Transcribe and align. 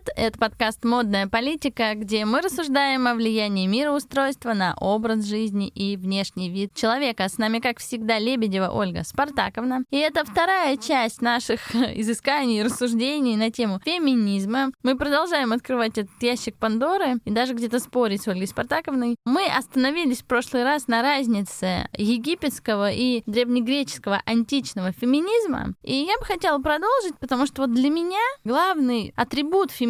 привет! 0.00 0.08
Это 0.16 0.38
подкаст 0.38 0.84
«Модная 0.84 1.26
политика», 1.26 1.94
где 1.94 2.24
мы 2.24 2.40
рассуждаем 2.40 3.06
о 3.06 3.14
влиянии 3.14 3.66
мироустройства 3.66 4.52
на 4.52 4.74
образ 4.78 5.24
жизни 5.24 5.68
и 5.68 5.96
внешний 5.96 6.50
вид 6.50 6.74
человека. 6.74 7.28
С 7.28 7.38
нами, 7.38 7.58
как 7.58 7.78
всегда, 7.78 8.18
Лебедева 8.18 8.68
Ольга 8.68 9.02
Спартаковна. 9.04 9.84
И 9.90 9.98
это 9.98 10.24
вторая 10.24 10.76
часть 10.76 11.22
наших 11.22 11.74
изысканий 11.74 12.60
и 12.60 12.62
рассуждений 12.62 13.36
на 13.36 13.50
тему 13.50 13.80
феминизма. 13.84 14.70
Мы 14.82 14.96
продолжаем 14.96 15.52
открывать 15.52 15.98
этот 15.98 16.22
ящик 16.22 16.56
Пандоры 16.56 17.16
и 17.24 17.30
даже 17.30 17.54
где-то 17.54 17.78
спорить 17.78 18.22
с 18.22 18.28
Ольгой 18.28 18.46
Спартаковной. 18.46 19.16
Мы 19.24 19.46
остановились 19.46 20.22
в 20.22 20.26
прошлый 20.26 20.64
раз 20.64 20.88
на 20.88 21.02
разнице 21.02 21.88
египетского 21.96 22.90
и 22.90 23.22
древнегреческого 23.26 24.22
античного 24.24 24.92
феминизма. 24.92 25.74
И 25.82 25.94
я 25.94 26.18
бы 26.18 26.24
хотела 26.24 26.58
продолжить, 26.58 27.18
потому 27.18 27.46
что 27.46 27.62
вот 27.62 27.72
для 27.72 27.90
меня 27.90 28.20
главный 28.44 29.12
атрибут 29.16 29.70
феминизма 29.70 29.89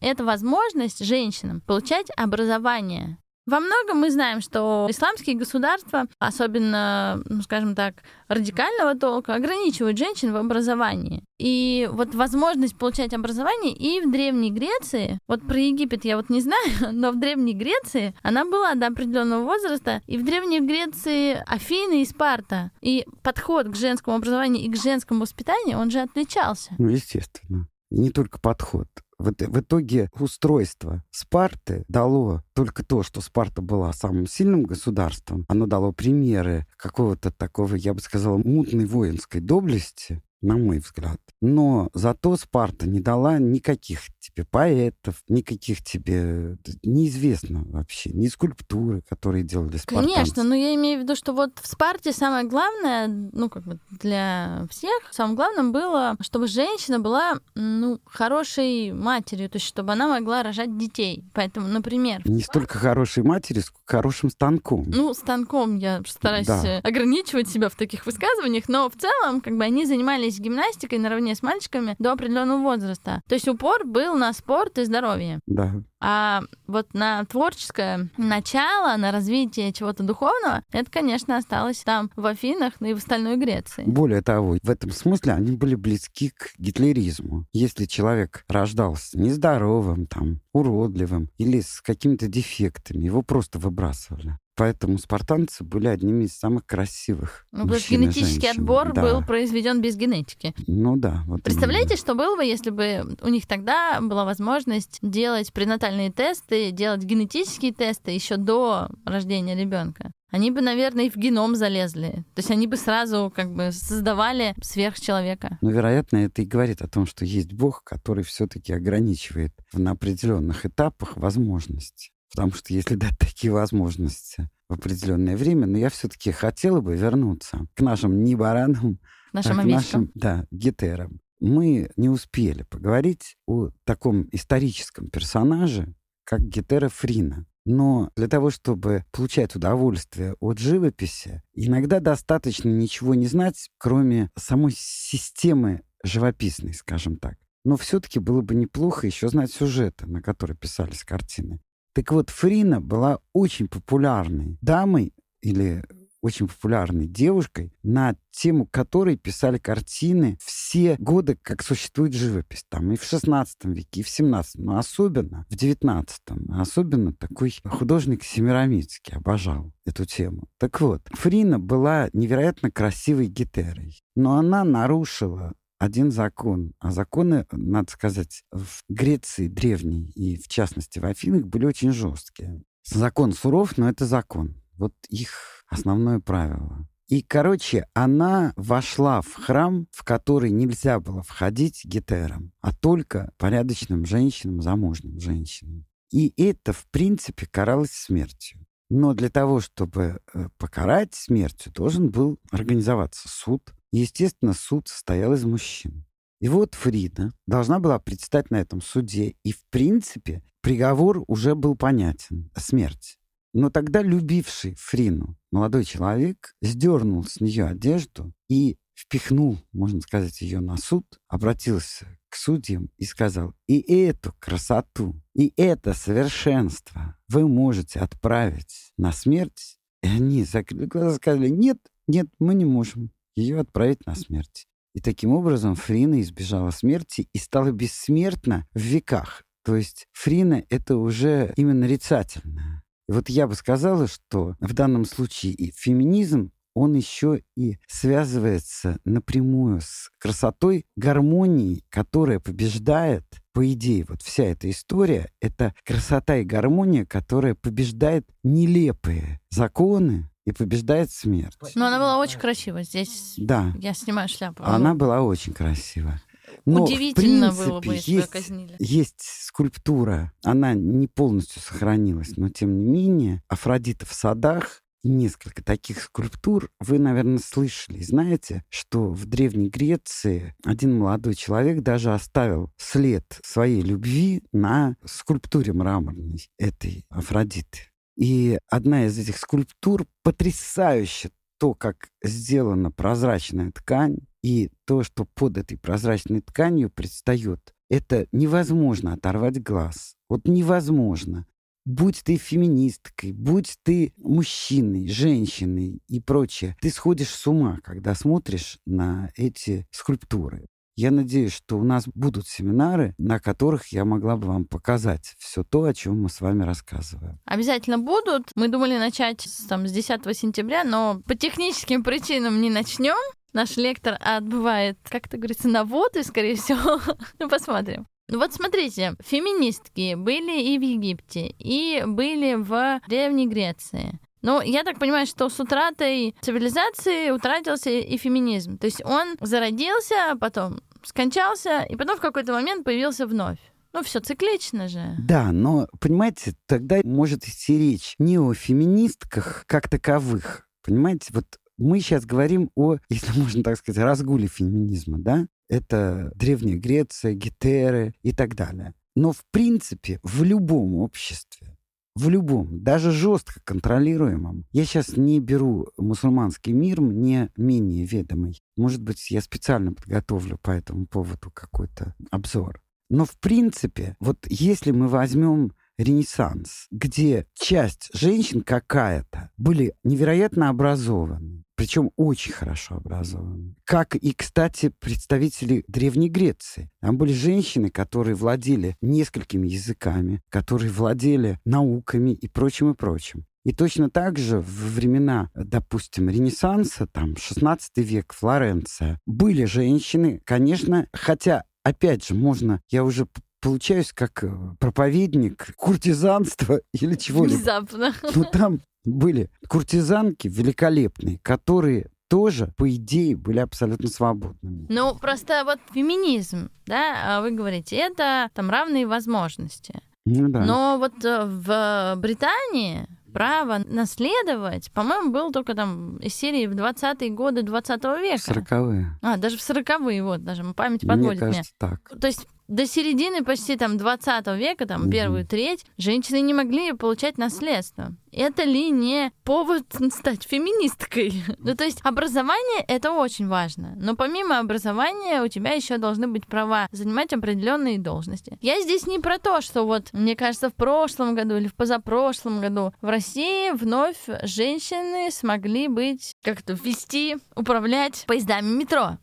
это 0.00 0.24
возможность 0.24 1.04
женщинам 1.04 1.60
получать 1.60 2.06
образование. 2.16 3.18
Во 3.46 3.60
многом 3.60 3.98
мы 3.98 4.10
знаем, 4.10 4.40
что 4.40 4.86
исламские 4.88 5.36
государства, 5.36 6.06
особенно, 6.18 7.22
ну, 7.26 7.42
скажем 7.42 7.74
так, 7.74 7.96
радикального 8.28 8.94
толка, 8.94 9.34
ограничивают 9.34 9.98
женщин 9.98 10.32
в 10.32 10.36
образовании. 10.36 11.22
И 11.38 11.86
вот 11.92 12.14
возможность 12.14 12.78
получать 12.78 13.12
образование 13.12 13.74
и 13.74 14.00
в 14.00 14.10
Древней 14.10 14.50
Греции, 14.50 15.18
вот 15.28 15.46
про 15.46 15.58
Египет 15.58 16.06
я 16.06 16.16
вот 16.16 16.30
не 16.30 16.40
знаю, 16.40 16.70
но 16.92 17.12
в 17.12 17.20
Древней 17.20 17.52
Греции 17.52 18.14
она 18.22 18.46
была 18.46 18.74
до 18.76 18.86
определенного 18.86 19.44
возраста, 19.44 20.00
и 20.06 20.16
в 20.16 20.24
Древней 20.24 20.60
Греции 20.60 21.42
Афины 21.46 22.00
и 22.00 22.06
Спарта. 22.06 22.70
И 22.80 23.06
подход 23.22 23.68
к 23.68 23.76
женскому 23.76 24.16
образованию 24.16 24.64
и 24.64 24.70
к 24.70 24.76
женскому 24.76 25.20
воспитанию, 25.20 25.78
он 25.78 25.90
же 25.90 26.00
отличался. 26.00 26.74
Ну, 26.78 26.88
естественно. 26.88 27.68
И 27.90 27.98
не 28.00 28.08
только 28.08 28.40
подход. 28.40 28.88
В, 29.24 29.32
в 29.32 29.60
итоге 29.60 30.10
устройство 30.18 31.02
Спарты 31.10 31.84
дало 31.88 32.42
только 32.52 32.84
то, 32.84 33.02
что 33.02 33.22
Спарта 33.22 33.62
была 33.62 33.92
самым 33.94 34.26
сильным 34.26 34.64
государством. 34.64 35.46
Оно 35.48 35.66
дало 35.66 35.92
примеры 35.92 36.66
какого-то 36.76 37.30
такого, 37.30 37.74
я 37.74 37.94
бы 37.94 38.00
сказал, 38.00 38.36
мутной 38.38 38.84
воинской 38.84 39.40
доблести, 39.40 40.22
на 40.44 40.56
мой 40.56 40.78
взгляд. 40.78 41.18
Но 41.40 41.88
зато 41.94 42.36
Спарта 42.36 42.86
не 42.86 43.00
дала 43.00 43.38
никаких 43.38 44.00
тебе 44.20 44.44
поэтов, 44.44 45.22
никаких 45.28 45.82
тебе... 45.82 46.56
Неизвестно 46.82 47.64
вообще, 47.64 48.10
ни 48.10 48.26
скульптуры, 48.28 49.02
которые 49.08 49.42
делали 49.44 49.76
спартанцы. 49.76 50.14
Конечно, 50.14 50.42
но 50.42 50.54
я 50.54 50.74
имею 50.74 51.00
в 51.00 51.02
виду, 51.02 51.16
что 51.16 51.32
вот 51.32 51.58
в 51.60 51.66
Спарте 51.66 52.12
самое 52.12 52.46
главное, 52.46 53.08
ну, 53.08 53.48
как 53.48 53.64
бы 53.64 53.78
для 53.90 54.66
всех, 54.70 55.00
самым 55.10 55.36
главным 55.36 55.72
было, 55.72 56.16
чтобы 56.20 56.46
женщина 56.46 56.98
была, 56.98 57.40
ну, 57.54 58.00
хорошей 58.04 58.92
матерью, 58.92 59.48
то 59.48 59.56
есть 59.56 59.66
чтобы 59.66 59.92
она 59.92 60.08
могла 60.08 60.42
рожать 60.42 60.76
детей. 60.76 61.24
Поэтому, 61.32 61.68
например... 61.68 62.22
Не 62.24 62.42
столько 62.42 62.78
хорошей 62.78 63.22
матерью, 63.22 63.62
сколько 63.62 63.84
хорошим 63.86 64.30
станком. 64.30 64.84
Ну, 64.88 65.14
станком 65.14 65.76
я 65.76 66.02
стараюсь 66.06 66.46
да. 66.46 66.80
ограничивать 66.82 67.48
себя 67.48 67.68
в 67.68 67.76
таких 67.76 68.06
высказываниях, 68.06 68.68
но 68.68 68.90
в 68.90 68.96
целом, 68.96 69.40
как 69.40 69.56
бы 69.56 69.64
они 69.64 69.86
занимались 69.86 70.33
гимнастикой 70.40 70.98
наравне 70.98 71.34
с 71.34 71.42
мальчиками 71.42 71.96
до 71.98 72.12
определенного 72.12 72.60
возраста. 72.62 73.22
То 73.28 73.34
есть 73.34 73.48
упор 73.48 73.84
был 73.84 74.14
на 74.14 74.32
спорт 74.32 74.78
и 74.78 74.84
здоровье. 74.84 75.40
Да. 75.46 75.72
А 76.00 76.42
вот 76.66 76.92
на 76.92 77.24
творческое 77.24 78.10
начало, 78.18 78.96
на 78.98 79.10
развитие 79.10 79.72
чего-то 79.72 80.02
духовного, 80.02 80.62
это, 80.70 80.90
конечно, 80.90 81.36
осталось 81.36 81.82
там 81.82 82.10
в 82.14 82.26
Афинах 82.26 82.74
ну 82.80 82.88
и 82.88 82.94
в 82.94 82.98
остальной 82.98 83.36
Греции. 83.36 83.84
Более 83.86 84.20
того, 84.20 84.58
в 84.62 84.70
этом 84.70 84.90
смысле 84.90 85.32
они 85.32 85.56
были 85.56 85.74
близки 85.74 86.30
к 86.30 86.50
гитлеризму. 86.58 87.46
Если 87.52 87.86
человек 87.86 88.44
рождался 88.48 89.18
нездоровым, 89.18 90.06
там, 90.06 90.40
уродливым 90.52 91.30
или 91.38 91.60
с 91.60 91.80
какими-то 91.80 92.28
дефектами, 92.28 93.04
его 93.04 93.22
просто 93.22 93.58
выбрасывали. 93.58 94.38
Поэтому 94.56 94.98
спартанцы 94.98 95.64
были 95.64 95.88
одними 95.88 96.24
из 96.24 96.36
самых 96.36 96.64
красивых. 96.64 97.46
Ну, 97.50 97.62
потому 97.62 97.80
что 97.80 97.94
генетический 97.94 98.50
отбор 98.50 98.92
да. 98.92 99.02
был 99.02 99.22
произведен 99.22 99.80
без 99.80 99.96
генетики. 99.96 100.54
Ну 100.66 100.96
да. 100.96 101.24
Вот 101.26 101.42
Представляете, 101.42 101.94
именно. 101.94 101.98
что 101.98 102.14
было 102.14 102.36
бы, 102.36 102.44
если 102.44 102.70
бы 102.70 103.16
у 103.20 103.28
них 103.28 103.46
тогда 103.46 104.00
была 104.00 104.24
возможность 104.24 104.98
делать 105.02 105.52
пренатальные 105.52 106.12
тесты, 106.12 106.70
делать 106.70 107.02
генетические 107.02 107.72
тесты 107.72 108.12
еще 108.12 108.36
до 108.36 108.88
рождения 109.04 109.56
ребенка? 109.56 110.12
Они 110.30 110.50
бы, 110.50 110.62
наверное, 110.62 111.04
и 111.04 111.10
в 111.10 111.16
геном 111.16 111.54
залезли. 111.54 112.24
То 112.34 112.38
есть 112.38 112.50
они 112.50 112.66
бы 112.66 112.76
сразу 112.76 113.32
как 113.34 113.54
бы 113.54 113.70
создавали 113.70 114.56
сверхчеловека. 114.60 115.58
Ну, 115.60 115.70
вероятно, 115.70 116.16
это 116.16 116.42
и 116.42 116.44
говорит 116.44 116.82
о 116.82 116.88
том, 116.88 117.06
что 117.06 117.24
есть 117.24 117.52
Бог, 117.52 117.84
который 117.84 118.24
все-таки 118.24 118.72
ограничивает 118.72 119.52
на 119.72 119.92
определенных 119.92 120.66
этапах 120.66 121.16
возможности. 121.16 122.10
Потому 122.34 122.52
что 122.52 122.74
если 122.74 122.96
дать 122.96 123.16
такие 123.18 123.52
возможности 123.52 124.48
в 124.68 124.74
определенное 124.74 125.36
время, 125.36 125.66
но 125.66 125.78
я 125.78 125.88
все-таки 125.88 126.32
хотела 126.32 126.80
бы 126.80 126.96
вернуться 126.96 127.66
к 127.74 127.80
нашим 127.80 128.24
не 128.24 128.34
баранам, 128.34 128.98
нашим 129.32 129.60
а 129.60 129.62
к 129.62 129.66
нашим, 129.66 130.10
да, 130.14 130.46
гетерам. 130.50 131.20
Мы 131.40 131.90
не 131.96 132.08
успели 132.08 132.62
поговорить 132.62 133.36
о 133.46 133.70
таком 133.84 134.28
историческом 134.32 135.10
персонаже, 135.10 135.94
как 136.24 136.40
Гетера 136.40 136.88
Фрина. 136.88 137.46
Но 137.66 138.10
для 138.16 138.28
того, 138.28 138.50
чтобы 138.50 139.04
получать 139.10 139.54
удовольствие 139.54 140.34
от 140.40 140.58
живописи, 140.58 141.42
иногда 141.54 142.00
достаточно 142.00 142.68
ничего 142.68 143.14
не 143.14 143.26
знать, 143.26 143.70
кроме 143.78 144.30
самой 144.36 144.72
системы 144.76 145.82
живописной, 146.02 146.74
скажем 146.74 147.16
так. 147.16 147.36
Но 147.64 147.76
все-таки 147.76 148.18
было 148.18 148.42
бы 148.42 148.54
неплохо 148.54 149.06
еще 149.06 149.28
знать 149.28 149.50
сюжеты, 149.50 150.06
на 150.06 150.20
которые 150.20 150.56
писались 150.56 151.04
картины. 151.04 151.60
Так 151.94 152.10
вот, 152.10 152.28
Фрина 152.30 152.80
была 152.80 153.20
очень 153.32 153.68
популярной 153.68 154.58
дамой 154.60 155.14
или 155.42 155.84
очень 156.24 156.48
популярной 156.48 157.06
девушкой, 157.06 157.72
на 157.82 158.16
тему 158.30 158.66
которой 158.66 159.18
писали 159.18 159.58
картины 159.58 160.38
все 160.42 160.96
годы, 160.98 161.38
как 161.40 161.62
существует 161.62 162.14
живопись. 162.14 162.64
Там 162.70 162.90
и 162.92 162.96
в 162.96 163.04
16 163.04 163.66
веке, 163.66 164.00
и 164.00 164.02
в 164.02 164.08
17, 164.08 164.54
но 164.56 164.78
особенно 164.78 165.44
в 165.50 165.54
19. 165.54 166.20
Особенно 166.58 167.12
такой 167.12 167.54
художник 167.64 168.24
Семирамидский 168.24 169.16
обожал 169.16 169.70
эту 169.84 170.06
тему. 170.06 170.48
Так 170.58 170.80
вот, 170.80 171.02
Фрина 171.12 171.58
была 171.58 172.08
невероятно 172.14 172.70
красивой 172.70 173.26
гитерой, 173.26 174.02
но 174.16 174.38
она 174.38 174.64
нарушила 174.64 175.52
один 175.78 176.10
закон. 176.10 176.72
А 176.78 176.90
законы, 176.90 177.46
надо 177.52 177.90
сказать, 177.92 178.42
в 178.50 178.82
Греции 178.88 179.48
древней 179.48 180.10
и, 180.14 180.36
в 180.36 180.48
частности, 180.48 180.98
в 180.98 181.04
Афинах 181.04 181.46
были 181.46 181.66
очень 181.66 181.92
жесткие. 181.92 182.62
Закон 182.84 183.32
суров, 183.32 183.78
но 183.78 183.88
это 183.88 184.06
закон. 184.06 184.60
Вот 184.76 184.94
их 185.08 185.64
основное 185.68 186.20
правило. 186.20 186.86
И, 187.08 187.22
короче, 187.22 187.86
она 187.92 188.54
вошла 188.56 189.20
в 189.20 189.34
храм, 189.34 189.86
в 189.90 190.04
который 190.04 190.50
нельзя 190.50 191.00
было 191.00 191.22
входить 191.22 191.84
гетерам, 191.84 192.52
а 192.60 192.74
только 192.74 193.30
порядочным 193.36 194.06
женщинам, 194.06 194.62
замужним 194.62 195.20
женщинам. 195.20 195.86
И 196.10 196.32
это, 196.42 196.72
в 196.72 196.86
принципе, 196.90 197.46
каралось 197.46 197.92
смертью. 197.92 198.66
Но 198.88 199.14
для 199.14 199.28
того, 199.28 199.60
чтобы 199.60 200.20
э, 200.32 200.48
покарать 200.56 201.14
смертью, 201.14 201.72
должен 201.72 202.10
был 202.10 202.38
организоваться 202.50 203.28
суд, 203.28 203.74
Естественно, 203.96 204.54
суд 204.54 204.88
состоял 204.88 205.34
из 205.34 205.44
мужчин. 205.44 206.04
И 206.40 206.48
вот 206.48 206.74
Фрида 206.74 207.32
должна 207.46 207.78
была 207.78 208.00
предстать 208.00 208.50
на 208.50 208.56
этом 208.56 208.80
суде, 208.80 209.36
и, 209.44 209.52
в 209.52 209.64
принципе, 209.70 210.42
приговор 210.62 211.22
уже 211.28 211.54
был 211.54 211.76
понятен— 211.76 212.50
смерть. 212.56 213.18
Но 213.52 213.70
тогда 213.70 214.02
любивший 214.02 214.74
Фрину 214.74 215.38
молодой 215.52 215.84
человек 215.84 216.56
сдернул 216.60 217.22
с 217.22 217.40
нее 217.40 217.66
одежду 217.66 218.34
и 218.48 218.78
впихнул, 218.94 219.58
можно 219.72 220.00
сказать, 220.00 220.40
ее 220.40 220.58
на 220.58 220.76
суд, 220.76 221.06
обратился 221.28 222.18
к 222.28 222.34
судьям 222.34 222.90
и 222.96 223.04
сказал, 223.04 223.54
и 223.68 223.78
эту 223.78 224.34
красоту, 224.40 225.14
и 225.34 225.52
это 225.56 225.94
совершенство 225.94 227.16
вы 227.28 227.46
можете 227.46 228.00
отправить 228.00 228.92
на 228.98 229.12
смерть. 229.12 229.78
И 230.02 230.08
они 230.08 230.42
закрыли 230.42 230.86
глаза 230.86 231.14
сказали, 231.14 231.48
нет, 231.48 231.78
нет, 232.08 232.26
мы 232.40 232.54
не 232.54 232.64
можем 232.64 233.13
ее 233.36 233.60
отправить 233.60 234.06
на 234.06 234.14
смерть. 234.14 234.66
И 234.94 235.00
таким 235.00 235.32
образом 235.32 235.74
Фрина 235.74 236.20
избежала 236.20 236.70
смерти 236.70 237.28
и 237.32 237.38
стала 237.38 237.72
бессмертна 237.72 238.66
в 238.74 238.80
веках. 238.80 239.42
То 239.64 239.76
есть 239.76 240.06
Фрина— 240.12 240.64
это 240.70 240.96
уже 240.96 241.52
именно 241.56 241.80
нарицательное. 241.80 242.82
И 243.08 243.12
вот 243.12 243.28
я 243.28 243.46
бы 243.46 243.54
сказала, 243.54 244.06
что 244.06 244.56
в 244.60 244.72
данном 244.72 245.04
случае 245.04 245.52
и 245.52 245.72
феминизм, 245.72 246.52
он 246.74 246.94
еще 246.94 247.42
и 247.56 247.78
связывается 247.86 248.98
напрямую 249.04 249.80
с 249.80 250.10
красотой, 250.18 250.86
гармонией, 250.96 251.84
которая 251.88 252.40
побеждает, 252.40 253.24
по 253.52 253.72
идее, 253.72 254.04
вот 254.08 254.22
вся 254.22 254.44
эта 254.44 254.68
история— 254.68 255.30
это 255.40 255.74
красота 255.84 256.36
и 256.38 256.44
гармония, 256.44 257.06
которая 257.06 257.54
побеждает 257.54 258.28
нелепые 258.42 259.40
законы, 259.50 260.28
и 260.44 260.52
побеждает 260.52 261.10
смерть. 261.10 261.56
Но 261.74 261.86
она 261.86 261.98
была 261.98 262.18
очень 262.18 262.38
красивая. 262.38 262.84
Здесь 262.84 263.34
да. 263.36 263.72
я 263.78 263.94
снимаю 263.94 264.28
шляпу. 264.28 264.62
Она 264.64 264.94
была 264.94 265.22
очень 265.22 265.52
красивая. 265.52 266.22
Но, 266.66 266.84
Удивительно 266.84 267.50
в 267.50 267.56
принципе, 267.56 267.70
было 267.70 267.80
бы, 267.80 267.94
если 267.94 268.12
бы 268.12 268.18
есть, 268.18 268.30
казнили. 268.30 268.76
есть 268.78 269.20
скульптура, 269.20 270.32
она 270.42 270.74
не 270.74 271.08
полностью 271.08 271.60
сохранилась, 271.60 272.36
но 272.36 272.48
тем 272.48 272.78
не 272.78 272.86
менее, 272.86 273.42
Афродита 273.48 274.06
в 274.06 274.12
садах 274.12 274.82
и 275.02 275.08
несколько 275.08 275.62
таких 275.62 276.00
скульптур 276.00 276.70
вы, 276.80 276.98
наверное, 276.98 277.38
слышали. 277.38 278.02
Знаете, 278.02 278.64
что 278.70 279.10
в 279.10 279.26
Древней 279.26 279.68
Греции 279.68 280.54
один 280.64 280.98
молодой 280.98 281.34
человек 281.34 281.82
даже 281.82 282.14
оставил 282.14 282.72
след 282.78 283.24
своей 283.42 283.82
любви 283.82 284.42
на 284.52 284.96
скульптуре 285.04 285.74
мраморной 285.74 286.48
этой 286.58 287.04
Афродиты. 287.10 287.90
И 288.16 288.58
одна 288.68 289.06
из 289.06 289.18
этих 289.18 289.38
скульптур 289.38 290.06
потрясающе 290.22 291.30
то, 291.58 291.74
как 291.74 292.08
сделана 292.22 292.90
прозрачная 292.90 293.70
ткань, 293.70 294.18
и 294.42 294.70
то, 294.84 295.02
что 295.02 295.24
под 295.24 295.56
этой 295.56 295.78
прозрачной 295.78 296.42
тканью 296.42 296.90
предстает, 296.90 297.74
это 297.88 298.26
невозможно 298.32 299.14
оторвать 299.14 299.62
глаз. 299.62 300.16
Вот 300.28 300.46
невозможно. 300.46 301.46
Будь 301.86 302.22
ты 302.24 302.36
феминисткой, 302.36 303.32
будь 303.32 303.78
ты 303.82 304.12
мужчиной, 304.16 305.08
женщиной 305.08 306.02
и 306.08 306.20
прочее, 306.20 306.76
ты 306.80 306.90
сходишь 306.90 307.28
с 307.28 307.46
ума, 307.46 307.78
когда 307.82 308.14
смотришь 308.14 308.78
на 308.86 309.30
эти 309.36 309.86
скульптуры. 309.90 310.66
Я 310.96 311.10
надеюсь, 311.10 311.52
что 311.52 311.76
у 311.76 311.82
нас 311.82 312.04
будут 312.14 312.46
семинары, 312.46 313.14
на 313.18 313.40
которых 313.40 313.88
я 313.88 314.04
могла 314.04 314.36
бы 314.36 314.46
вам 314.46 314.64
показать 314.64 315.34
все 315.38 315.64
то, 315.64 315.84
о 315.84 315.94
чем 315.94 316.22
мы 316.22 316.28
с 316.28 316.40
вами 316.40 316.62
рассказываем. 316.62 317.40
Обязательно 317.46 317.98
будут. 317.98 318.50
Мы 318.54 318.68
думали 318.68 318.96
начать 318.96 319.46
там, 319.68 319.88
с 319.88 319.92
10 319.92 320.36
сентября, 320.36 320.84
но 320.84 321.20
по 321.26 321.34
техническим 321.34 322.04
причинам 322.04 322.60
не 322.60 322.70
начнем. 322.70 323.16
Наш 323.52 323.76
лектор 323.76 324.18
отбывает, 324.20 324.98
как 325.08 325.26
это 325.26 325.36
говорится, 325.36 325.68
на 325.68 325.84
воды, 325.84 326.22
скорее 326.22 326.56
всего. 326.56 327.00
ну, 327.38 327.48
посмотрим. 327.48 328.06
Ну 328.28 328.38
вот 328.38 328.54
смотрите, 328.54 329.16
феминистки 329.22 330.14
были 330.14 330.60
и 330.60 330.78
в 330.78 330.82
Египте, 330.82 331.54
и 331.58 332.02
были 332.06 332.54
в 332.54 333.00
Древней 333.06 333.46
Греции. 333.46 334.18
Ну, 334.44 334.60
я 334.60 334.84
так 334.84 334.98
понимаю, 334.98 335.26
что 335.26 335.48
с 335.48 335.58
утратой 335.58 336.36
цивилизации 336.42 337.30
утратился 337.30 337.88
и 337.88 338.18
феминизм. 338.18 338.76
То 338.76 338.84
есть 338.84 339.02
он 339.02 339.36
зародился, 339.40 340.36
потом 340.38 340.80
скончался, 341.02 341.80
и 341.88 341.96
потом 341.96 342.18
в 342.18 342.20
какой-то 342.20 342.52
момент 342.52 342.84
появился 342.84 343.26
вновь. 343.26 343.56
Ну, 343.94 344.02
все 344.02 344.20
циклично 344.20 344.86
же. 344.86 345.16
Да, 345.18 345.50
но, 345.50 345.88
понимаете, 345.98 346.54
тогда 346.66 347.00
может 347.04 347.44
идти 347.44 347.78
речь 347.78 348.16
не 348.18 348.38
о 348.38 348.52
феминистках 348.52 349.64
как 349.66 349.88
таковых. 349.88 350.68
Понимаете, 350.84 351.28
вот 351.30 351.46
мы 351.78 352.00
сейчас 352.00 352.26
говорим 352.26 352.70
о, 352.74 352.96
если 353.08 353.32
можно 353.40 353.62
так 353.62 353.78
сказать, 353.78 354.04
разгуле 354.04 354.46
феминизма, 354.46 355.20
да? 355.20 355.46
Это 355.70 356.30
Древняя 356.34 356.76
Греция, 356.76 357.32
Гетеры 357.32 358.12
и 358.22 358.32
так 358.32 358.56
далее. 358.56 358.92
Но, 359.16 359.32
в 359.32 359.42
принципе, 359.50 360.20
в 360.22 360.42
любом 360.42 360.96
обществе 360.96 361.73
в 362.14 362.28
любом, 362.28 362.82
даже 362.82 363.10
жестко 363.10 363.60
контролируемом. 363.64 364.66
Я 364.72 364.84
сейчас 364.84 365.16
не 365.16 365.40
беру 365.40 365.88
мусульманский 365.96 366.72
мир, 366.72 367.00
мне 367.00 367.50
менее 367.56 368.06
ведомый. 368.06 368.62
Может 368.76 369.02
быть, 369.02 369.30
я 369.30 369.40
специально 369.40 369.92
подготовлю 369.92 370.58
по 370.62 370.70
этому 370.70 371.06
поводу 371.06 371.50
какой-то 371.50 372.14
обзор. 372.30 372.80
Но 373.10 373.24
в 373.24 373.36
принципе, 373.38 374.16
вот 374.20 374.38
если 374.48 374.90
мы 374.92 375.08
возьмем 375.08 375.72
Ренессанс, 375.96 376.86
где 376.90 377.46
часть 377.54 378.10
женщин 378.12 378.62
какая-то 378.62 379.50
были 379.56 379.94
невероятно 380.02 380.68
образованы, 380.68 381.64
причем 381.76 382.10
очень 382.16 382.52
хорошо 382.52 382.96
образованы. 382.96 383.76
Как 383.84 384.16
и, 384.16 384.32
кстати, 384.32 384.92
представители 384.98 385.84
Древней 385.86 386.30
Греции. 386.30 386.90
Там 387.00 387.16
были 387.16 387.32
женщины, 387.32 387.90
которые 387.90 388.34
владели 388.34 388.96
несколькими 389.00 389.68
языками, 389.68 390.42
которые 390.48 390.90
владели 390.90 391.58
науками 391.64 392.30
и 392.30 392.48
прочим, 392.48 392.90
и 392.90 392.94
прочим. 392.94 393.46
И 393.64 393.72
точно 393.72 394.10
так 394.10 394.38
же 394.38 394.60
в 394.60 394.94
времена, 394.94 395.50
допустим, 395.54 396.28
Ренессанса, 396.28 397.06
там, 397.06 397.36
16 397.36 397.96
век, 397.98 398.34
Флоренция, 398.34 399.18
были 399.26 399.64
женщины, 399.64 400.40
конечно, 400.44 401.08
хотя, 401.12 401.64
опять 401.82 402.26
же, 402.26 402.34
можно, 402.34 402.82
я 402.90 403.04
уже 403.04 403.26
получаюсь 403.64 404.12
как 404.12 404.44
э, 404.44 404.50
проповедник 404.78 405.74
куртизанства 405.76 406.80
или 406.92 407.14
чего-либо. 407.14 407.56
Внезапно. 407.56 408.14
Но 408.34 408.44
там 408.44 408.80
были 409.04 409.50
куртизанки 409.68 410.48
великолепные, 410.48 411.38
которые 411.42 412.10
тоже, 412.28 412.72
по 412.76 412.88
идее, 412.88 413.36
были 413.36 413.58
абсолютно 413.58 414.08
свободными. 414.08 414.86
Ну, 414.88 415.14
просто 415.16 415.62
вот 415.64 415.78
феминизм, 415.92 416.70
да, 416.86 417.38
а 417.38 417.40
вы 417.42 417.52
говорите, 417.52 417.96
это 417.96 418.50
там 418.54 418.70
равные 418.70 419.06
возможности. 419.06 420.00
Ну, 420.26 420.48
да. 420.48 420.64
Но 420.64 420.96
вот 420.98 421.24
э, 421.24 421.44
в 421.44 422.14
Британии 422.16 423.06
право 423.32 423.78
наследовать, 423.86 424.90
по-моему, 424.92 425.32
был 425.32 425.52
только 425.52 425.74
там 425.74 426.16
из 426.18 426.34
серии 426.34 426.66
в 426.66 426.72
20-е 426.72 427.30
годы 427.30 427.62
20 427.62 428.04
века. 428.04 428.52
40-е. 428.52 429.18
А, 429.22 429.36
даже 429.36 429.58
в 429.58 429.60
40-е, 429.60 430.22
вот, 430.22 430.44
даже 430.44 430.64
память 430.74 431.06
подводит 431.06 431.42
Мне 431.42 431.52
кажется, 431.52 431.72
меня. 431.80 431.98
так. 431.98 432.20
То 432.20 432.26
есть 432.26 432.46
до 432.68 432.86
середины 432.86 433.44
почти 433.44 433.76
там 433.76 433.96
20 433.96 434.46
века, 434.58 434.86
там 434.86 435.10
первую 435.10 435.46
треть, 435.46 435.84
женщины 435.98 436.40
не 436.40 436.54
могли 436.54 436.92
получать 436.92 437.38
наследство. 437.38 438.14
Это 438.32 438.64
ли 438.64 438.90
не 438.90 439.30
повод 439.44 439.84
стать 440.10 440.44
феминисткой? 440.44 441.44
ну, 441.58 441.76
то 441.76 441.84
есть 441.84 442.00
образование— 442.02 442.84
это 442.88 443.12
очень 443.12 443.46
важно. 443.46 443.94
Но 443.96 444.16
помимо 444.16 444.58
образования 444.58 445.42
у 445.42 445.48
тебя 445.48 445.72
еще 445.72 445.98
должны 445.98 446.26
быть 446.26 446.46
права 446.46 446.88
занимать 446.90 447.32
определенные 447.32 447.98
должности. 447.98 448.58
Я 448.60 448.80
здесь 448.80 449.06
не 449.06 449.20
про 449.20 449.38
то, 449.38 449.60
что 449.60 449.84
вот, 449.84 450.12
мне 450.12 450.34
кажется, 450.34 450.70
в 450.70 450.74
прошлом 450.74 451.34
году 451.34 451.56
или 451.56 451.68
в 451.68 451.74
позапрошлом 451.74 452.60
году 452.60 452.92
в 453.00 453.08
России 453.08 453.70
вновь 453.70 454.18
женщины 454.42 455.30
смогли 455.30 455.88
быть, 455.88 456.34
как-то 456.42 456.72
вести, 456.72 457.36
управлять 457.54 458.24
поездами 458.26 458.68
метро 458.68 459.18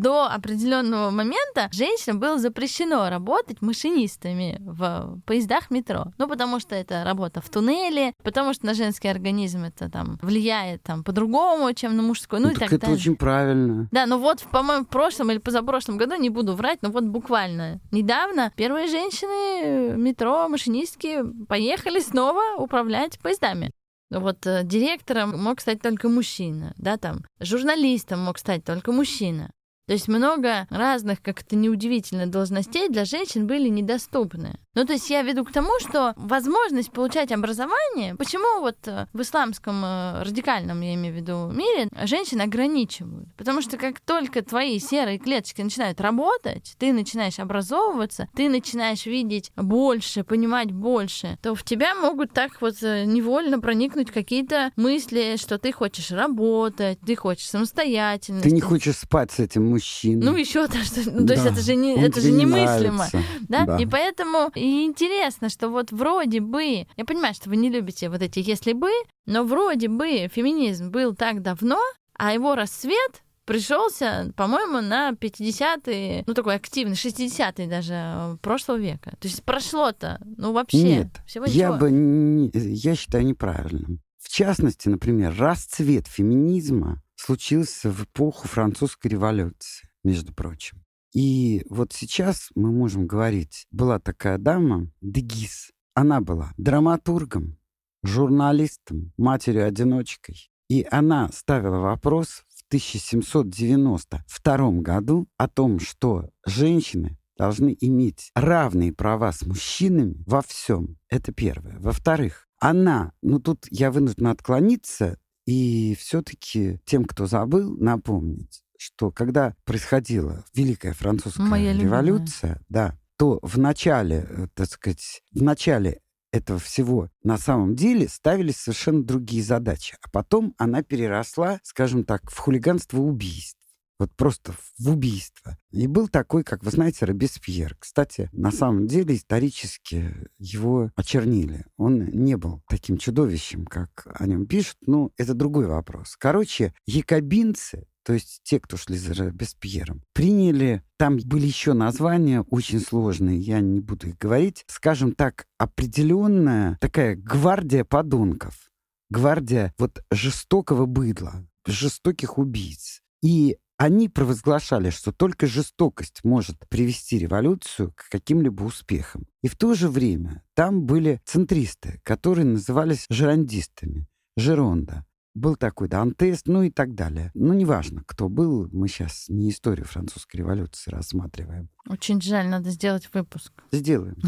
до 0.00 0.26
определенного 0.26 1.10
момента 1.10 1.68
женщинам 1.72 2.20
было 2.20 2.38
запрещено 2.38 3.08
работать 3.08 3.62
машинистами 3.62 4.58
в 4.60 5.20
поездах 5.26 5.70
метро. 5.70 6.06
Ну, 6.18 6.28
потому 6.28 6.60
что 6.60 6.74
это 6.74 7.04
работа 7.04 7.40
в 7.40 7.48
туннеле, 7.48 8.12
потому 8.22 8.54
что 8.54 8.66
на 8.66 8.74
женский 8.74 9.08
организм 9.08 9.64
это 9.64 9.90
там 9.90 10.18
влияет 10.22 10.82
там 10.82 11.04
по-другому, 11.04 11.72
чем 11.74 11.96
на 11.96 12.02
мужской. 12.02 12.40
Ну, 12.40 12.46
Ну, 12.46 12.52
и 12.52 12.54
так 12.54 12.64
так 12.64 12.72
это 12.74 12.80
далее. 12.86 12.96
очень 12.96 13.16
правильно. 13.16 13.88
Да, 13.92 14.06
ну 14.06 14.18
вот, 14.18 14.42
по-моему, 14.50 14.84
в 14.84 14.88
прошлом 14.88 15.30
или 15.30 15.38
позапрошлом 15.38 15.96
году, 15.96 16.16
не 16.16 16.30
буду 16.30 16.54
врать, 16.54 16.80
но 16.82 16.90
вот 16.90 17.04
буквально 17.04 17.80
недавно 17.90 18.52
первые 18.56 18.88
женщины, 18.88 19.96
метро, 19.96 20.48
машинистки 20.48 21.22
поехали 21.48 22.00
снова 22.00 22.56
управлять 22.58 23.18
поездами. 23.20 23.70
Вот 24.10 24.46
э, 24.46 24.62
директором 24.64 25.42
мог 25.42 25.60
стать 25.60 25.80
только 25.82 26.08
мужчина, 26.08 26.74
да, 26.76 26.96
там, 26.96 27.24
журналистом 27.40 28.20
мог 28.20 28.38
стать 28.38 28.64
только 28.64 28.92
мужчина. 28.92 29.50
То 29.86 29.92
есть 29.92 30.08
много 30.08 30.66
разных, 30.70 31.20
как 31.20 31.42
это 31.42 31.56
неудивительно, 31.56 32.26
должностей 32.26 32.88
для 32.88 33.04
женщин 33.04 33.46
были 33.46 33.68
недоступны. 33.68 34.58
Ну, 34.74 34.84
то 34.84 34.92
есть 34.92 35.08
я 35.10 35.22
веду 35.22 35.44
к 35.44 35.52
тому, 35.52 35.70
что 35.80 36.14
возможность 36.16 36.90
получать 36.92 37.30
образование, 37.32 38.14
почему 38.16 38.60
вот 38.60 38.76
э, 38.86 39.06
в 39.12 39.22
исламском 39.22 39.82
э, 39.84 40.22
радикальном, 40.22 40.80
я 40.80 40.94
имею 40.94 41.14
в 41.14 41.16
виду, 41.16 41.50
мире 41.52 41.88
женщин 42.02 42.40
ограничивают? 42.40 43.28
Потому 43.36 43.62
что 43.62 43.76
как 43.76 44.00
только 44.00 44.42
твои 44.42 44.78
серые 44.78 45.18
клеточки 45.18 45.62
начинают 45.62 46.00
работать, 46.00 46.74
ты 46.78 46.92
начинаешь 46.92 47.38
образовываться, 47.38 48.28
ты 48.34 48.48
начинаешь 48.48 49.06
видеть 49.06 49.52
больше, 49.56 50.24
понимать 50.24 50.72
больше, 50.72 51.38
то 51.42 51.54
в 51.54 51.62
тебя 51.62 51.94
могут 51.94 52.32
так 52.32 52.60
вот 52.60 52.82
э, 52.82 53.04
невольно 53.04 53.60
проникнуть 53.60 54.10
какие-то 54.10 54.72
мысли, 54.76 55.36
что 55.36 55.58
ты 55.58 55.72
хочешь 55.72 56.10
работать, 56.10 56.98
ты 57.06 57.14
хочешь 57.16 57.48
самостоятельности. 57.48 58.48
Ты 58.48 58.54
не 58.54 58.60
хочешь 58.60 58.96
спать 58.96 59.30
с 59.32 59.38
этим 59.38 59.70
мужчиной. 59.70 60.24
Ну, 60.24 60.36
еще 60.36 60.66
то, 60.66 60.82
что. 60.84 61.00
Ну, 61.10 61.26
то 61.26 61.34
есть 61.34 61.44
Да, 61.44 61.50
это 61.50 61.60
же 61.60 61.74
не, 61.76 61.94
он 61.94 62.04
это 62.04 62.20
же 62.20 62.30
не 62.30 62.44
немыслимо. 62.44 62.96
нравится. 62.96 63.22
Да? 63.48 63.66
Да. 63.66 63.76
И 63.78 63.86
поэтому 63.86 64.50
и 64.64 64.84
интересно, 64.84 65.48
что 65.50 65.68
вот 65.68 65.92
вроде 65.92 66.40
бы, 66.40 66.86
я 66.96 67.04
понимаю, 67.04 67.34
что 67.34 67.50
вы 67.50 67.56
не 67.56 67.68
любите 67.68 68.08
вот 68.08 68.22
эти 68.22 68.38
если 68.38 68.72
бы, 68.72 68.90
но 69.26 69.44
вроде 69.44 69.88
бы 69.88 70.28
феминизм 70.32 70.90
был 70.90 71.14
так 71.14 71.42
давно, 71.42 71.78
а 72.14 72.32
его 72.32 72.54
рассвет 72.54 73.22
пришелся, 73.44 74.32
по-моему, 74.36 74.80
на 74.80 75.10
50-е, 75.10 76.24
ну 76.26 76.32
такой 76.34 76.54
активный, 76.54 76.94
60-е 76.94 77.66
даже 77.68 77.92
э, 77.94 78.36
прошлого 78.40 78.78
века. 78.78 79.10
То 79.20 79.28
есть 79.28 79.42
прошло-то, 79.44 80.18
ну 80.38 80.52
вообще, 80.52 80.82
Нет, 80.82 81.08
всего 81.26 81.44
я 81.44 81.68
ничего. 81.68 81.78
бы 81.78 81.90
не- 81.90 82.50
я 82.54 82.94
считаю 82.96 83.26
неправильным. 83.26 84.00
В 84.18 84.30
частности, 84.30 84.88
например, 84.88 85.34
расцвет 85.36 86.06
феминизма 86.06 87.02
случился 87.16 87.90
в 87.90 88.04
эпоху 88.04 88.48
французской 88.48 89.08
революции, 89.08 89.88
между 90.02 90.32
прочим. 90.32 90.83
И 91.14 91.64
вот 91.70 91.92
сейчас 91.92 92.50
мы 92.54 92.70
можем 92.70 93.06
говорить, 93.06 93.66
была 93.70 93.98
такая 93.98 94.36
дама, 94.36 94.90
Дегис, 95.00 95.70
она 95.94 96.20
была 96.20 96.52
драматургом, 96.58 97.56
журналистом, 98.02 99.12
матерью-одиночкой. 99.16 100.50
И 100.68 100.86
она 100.90 101.30
ставила 101.32 101.78
вопрос 101.78 102.42
в 102.48 102.54
в 102.64 102.68
1792 102.68 104.70
году 104.80 105.28
о 105.36 105.48
том, 105.48 105.78
что 105.78 106.30
женщины 106.46 107.18
должны 107.36 107.76
иметь 107.78 108.30
равные 108.34 108.92
права 108.92 109.32
с 109.32 109.44
мужчинами 109.44 110.24
во 110.26 110.40
всем. 110.40 110.96
Это 111.08 111.32
первое. 111.32 111.78
Во-вторых, 111.78 112.48
она, 112.58 113.12
ну 113.22 113.38
тут 113.38 113.66
я 113.70 113.90
вынуждена 113.90 114.30
отклониться 114.30 115.18
и 115.46 115.94
все-таки 115.98 116.80
тем, 116.86 117.04
кто 117.04 117.26
забыл, 117.26 117.76
напомнить, 117.76 118.63
что 118.84 119.10
когда 119.10 119.54
происходила 119.64 120.44
Великая 120.54 120.92
Французская 120.92 121.42
Моя 121.42 121.72
революция, 121.72 122.50
любимая. 122.50 122.64
да, 122.68 122.98
то 123.16 123.38
в 123.42 123.58
начале, 123.58 124.26
э, 124.28 124.46
так 124.54 124.68
сказать, 124.68 125.22
в 125.32 125.42
начале 125.42 126.00
этого 126.32 126.58
всего 126.58 127.10
на 127.22 127.38
самом 127.38 127.76
деле 127.76 128.08
ставились 128.08 128.56
совершенно 128.56 129.02
другие 129.04 129.42
задачи. 129.42 129.96
А 130.02 130.08
потом 130.10 130.54
она 130.58 130.82
переросла, 130.82 131.60
скажем 131.62 132.04
так, 132.04 132.30
в 132.30 132.36
хулиганство 132.36 132.98
убийств. 132.98 133.58
Вот 134.00 134.10
просто 134.16 134.52
в 134.78 134.88
убийство. 134.90 135.56
И 135.70 135.86
был 135.86 136.08
такой, 136.08 136.42
как 136.42 136.64
вы 136.64 136.72
знаете, 136.72 137.04
Робеспьер. 137.04 137.76
Кстати, 137.78 138.28
на 138.32 138.50
самом 138.50 138.88
деле 138.88 139.14
исторически 139.14 140.28
его 140.36 140.90
очернили. 140.96 141.64
Он 141.76 142.04
не 142.10 142.36
был 142.36 142.62
таким 142.68 142.98
чудовищем, 142.98 143.64
как 143.64 144.08
о 144.18 144.26
нем 144.26 144.46
пишут. 144.46 144.76
Ну, 144.86 145.12
это 145.16 145.32
другой 145.34 145.66
вопрос. 145.66 146.16
Короче, 146.18 146.74
якобинцы 146.84 147.86
то 148.04 148.12
есть 148.12 148.40
те, 148.42 148.60
кто 148.60 148.76
шли 148.76 148.96
за 148.96 149.14
Робеспьером, 149.14 150.02
приняли, 150.12 150.82
там 150.98 151.18
были 151.24 151.46
еще 151.46 151.72
названия 151.72 152.42
очень 152.42 152.80
сложные, 152.80 153.38
я 153.38 153.60
не 153.60 153.80
буду 153.80 154.08
их 154.08 154.18
говорить, 154.18 154.64
скажем 154.68 155.12
так, 155.12 155.46
определенная 155.58 156.76
такая 156.80 157.16
гвардия 157.16 157.84
подонков, 157.84 158.70
гвардия 159.10 159.74
вот 159.78 160.04
жестокого 160.10 160.86
быдла, 160.86 161.46
жестоких 161.66 162.38
убийц. 162.38 163.00
И 163.22 163.56
они 163.76 164.08
провозглашали, 164.08 164.90
что 164.90 165.10
только 165.10 165.46
жестокость 165.46 166.22
может 166.22 166.68
привести 166.68 167.18
революцию 167.18 167.92
к 167.96 168.08
каким-либо 168.10 168.62
успехам. 168.62 169.26
И 169.42 169.48
в 169.48 169.56
то 169.56 169.74
же 169.74 169.88
время 169.88 170.44
там 170.54 170.82
были 170.82 171.20
центристы, 171.24 172.00
которые 172.04 172.44
назывались 172.44 173.06
жерандистами, 173.08 174.06
Жеронда 174.36 175.04
был 175.34 175.56
такой 175.56 175.88
Дантес, 175.88 176.42
ну 176.46 176.62
и 176.62 176.70
так 176.70 176.94
далее. 176.94 177.30
Ну, 177.34 177.52
неважно, 177.52 178.02
кто 178.06 178.28
был, 178.28 178.68
мы 178.72 178.88
сейчас 178.88 179.26
не 179.28 179.50
историю 179.50 179.86
французской 179.86 180.38
революции 180.38 180.90
рассматриваем. 180.90 181.68
Очень 181.88 182.20
жаль, 182.20 182.48
надо 182.48 182.70
сделать 182.70 183.08
выпуск. 183.12 183.52
Сделаем. 183.72 184.16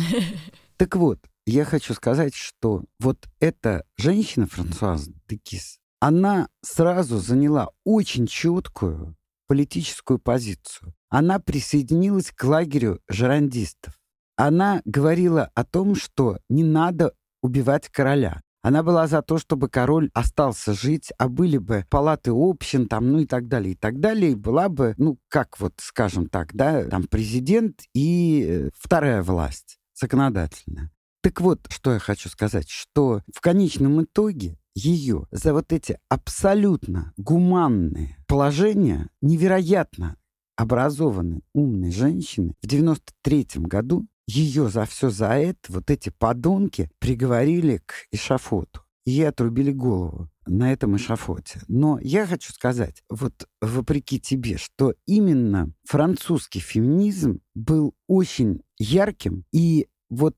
Так 0.78 0.94
вот, 0.96 1.18
я 1.46 1.64
хочу 1.64 1.94
сказать, 1.94 2.34
что 2.34 2.84
вот 3.00 3.28
эта 3.40 3.86
женщина, 3.96 4.46
Франсуаз 4.46 5.08
Декис, 5.26 5.78
она 6.00 6.48
сразу 6.60 7.18
заняла 7.18 7.70
очень 7.82 8.26
четкую 8.26 9.16
политическую 9.46 10.18
позицию. 10.18 10.92
Она 11.08 11.38
присоединилась 11.38 12.30
к 12.30 12.44
лагерю 12.44 13.00
жерандистов. 13.08 13.98
Она 14.36 14.82
говорила 14.84 15.50
о 15.54 15.64
том, 15.64 15.94
что 15.94 16.38
не 16.50 16.62
надо 16.62 17.14
убивать 17.42 17.88
короля. 17.88 18.42
Она 18.66 18.82
была 18.82 19.06
за 19.06 19.22
то, 19.22 19.38
чтобы 19.38 19.68
король 19.68 20.10
остался 20.12 20.74
жить, 20.74 21.12
а 21.18 21.28
были 21.28 21.56
бы 21.56 21.86
палаты 21.88 22.32
общин, 22.34 22.88
там, 22.88 23.12
ну 23.12 23.20
и 23.20 23.24
так 23.24 23.46
далее, 23.46 23.74
и 23.74 23.76
так 23.76 24.00
далее. 24.00 24.32
И 24.32 24.34
была 24.34 24.68
бы, 24.68 24.96
ну, 24.98 25.20
как 25.28 25.60
вот, 25.60 25.74
скажем 25.76 26.28
так, 26.28 26.52
да, 26.52 26.82
там 26.82 27.04
президент 27.04 27.82
и 27.94 28.44
э, 28.44 28.70
вторая 28.76 29.22
власть, 29.22 29.78
законодательная. 29.94 30.90
Так 31.22 31.40
вот, 31.40 31.60
что 31.68 31.92
я 31.92 32.00
хочу 32.00 32.28
сказать, 32.28 32.68
что 32.68 33.22
в 33.32 33.40
конечном 33.40 34.02
итоге 34.02 34.58
ее 34.74 35.28
за 35.30 35.52
вот 35.52 35.72
эти 35.72 36.00
абсолютно 36.08 37.12
гуманные 37.16 38.16
положения 38.26 39.10
невероятно 39.20 40.16
образованной, 40.56 41.44
умной 41.52 41.92
женщины 41.92 42.56
в 42.60 42.66
93 42.66 43.46
году 43.58 44.08
ее 44.26 44.68
за 44.68 44.84
все 44.84 45.10
за 45.10 45.28
это 45.34 45.72
вот 45.72 45.90
эти 45.90 46.10
подонки 46.10 46.90
приговорили 46.98 47.80
к 47.84 48.06
эшафоту. 48.10 48.82
Ей 49.04 49.28
отрубили 49.28 49.70
голову 49.70 50.28
на 50.46 50.72
этом 50.72 50.96
эшафоте. 50.96 51.60
Но 51.68 51.98
я 52.00 52.26
хочу 52.26 52.52
сказать, 52.52 53.02
вот 53.08 53.48
вопреки 53.60 54.20
тебе, 54.20 54.58
что 54.58 54.94
именно 55.06 55.72
французский 55.84 56.60
феминизм 56.60 57.40
был 57.54 57.94
очень 58.08 58.62
ярким. 58.78 59.44
И 59.52 59.88
вот 60.08 60.36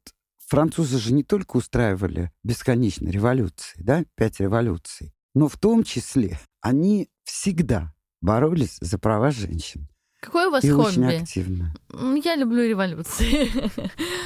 французы 0.49 0.99
же 0.99 1.15
не 1.15 1.25
только 1.25 1.57
устраивали 1.57 2.31
бесконечные 2.45 3.13
революции, 3.13 3.81
да, 3.83 4.05
пять 4.17 4.41
революций, 4.41 5.15
но 5.35 5.49
в 5.49 5.57
том 5.57 5.83
числе 5.83 6.39
они 6.61 7.09
всегда 7.25 7.95
боролись 8.21 8.79
за 8.81 8.99
права 8.99 9.31
женщин. 9.31 9.89
Какое 10.21 10.49
у 10.49 10.51
вас 10.51 10.65
и 10.65 10.71
хобби? 10.71 10.89
очень 10.89 11.05
активно. 11.05 11.73
Я 12.25 12.35
люблю 12.35 12.65
революции. 12.65 13.51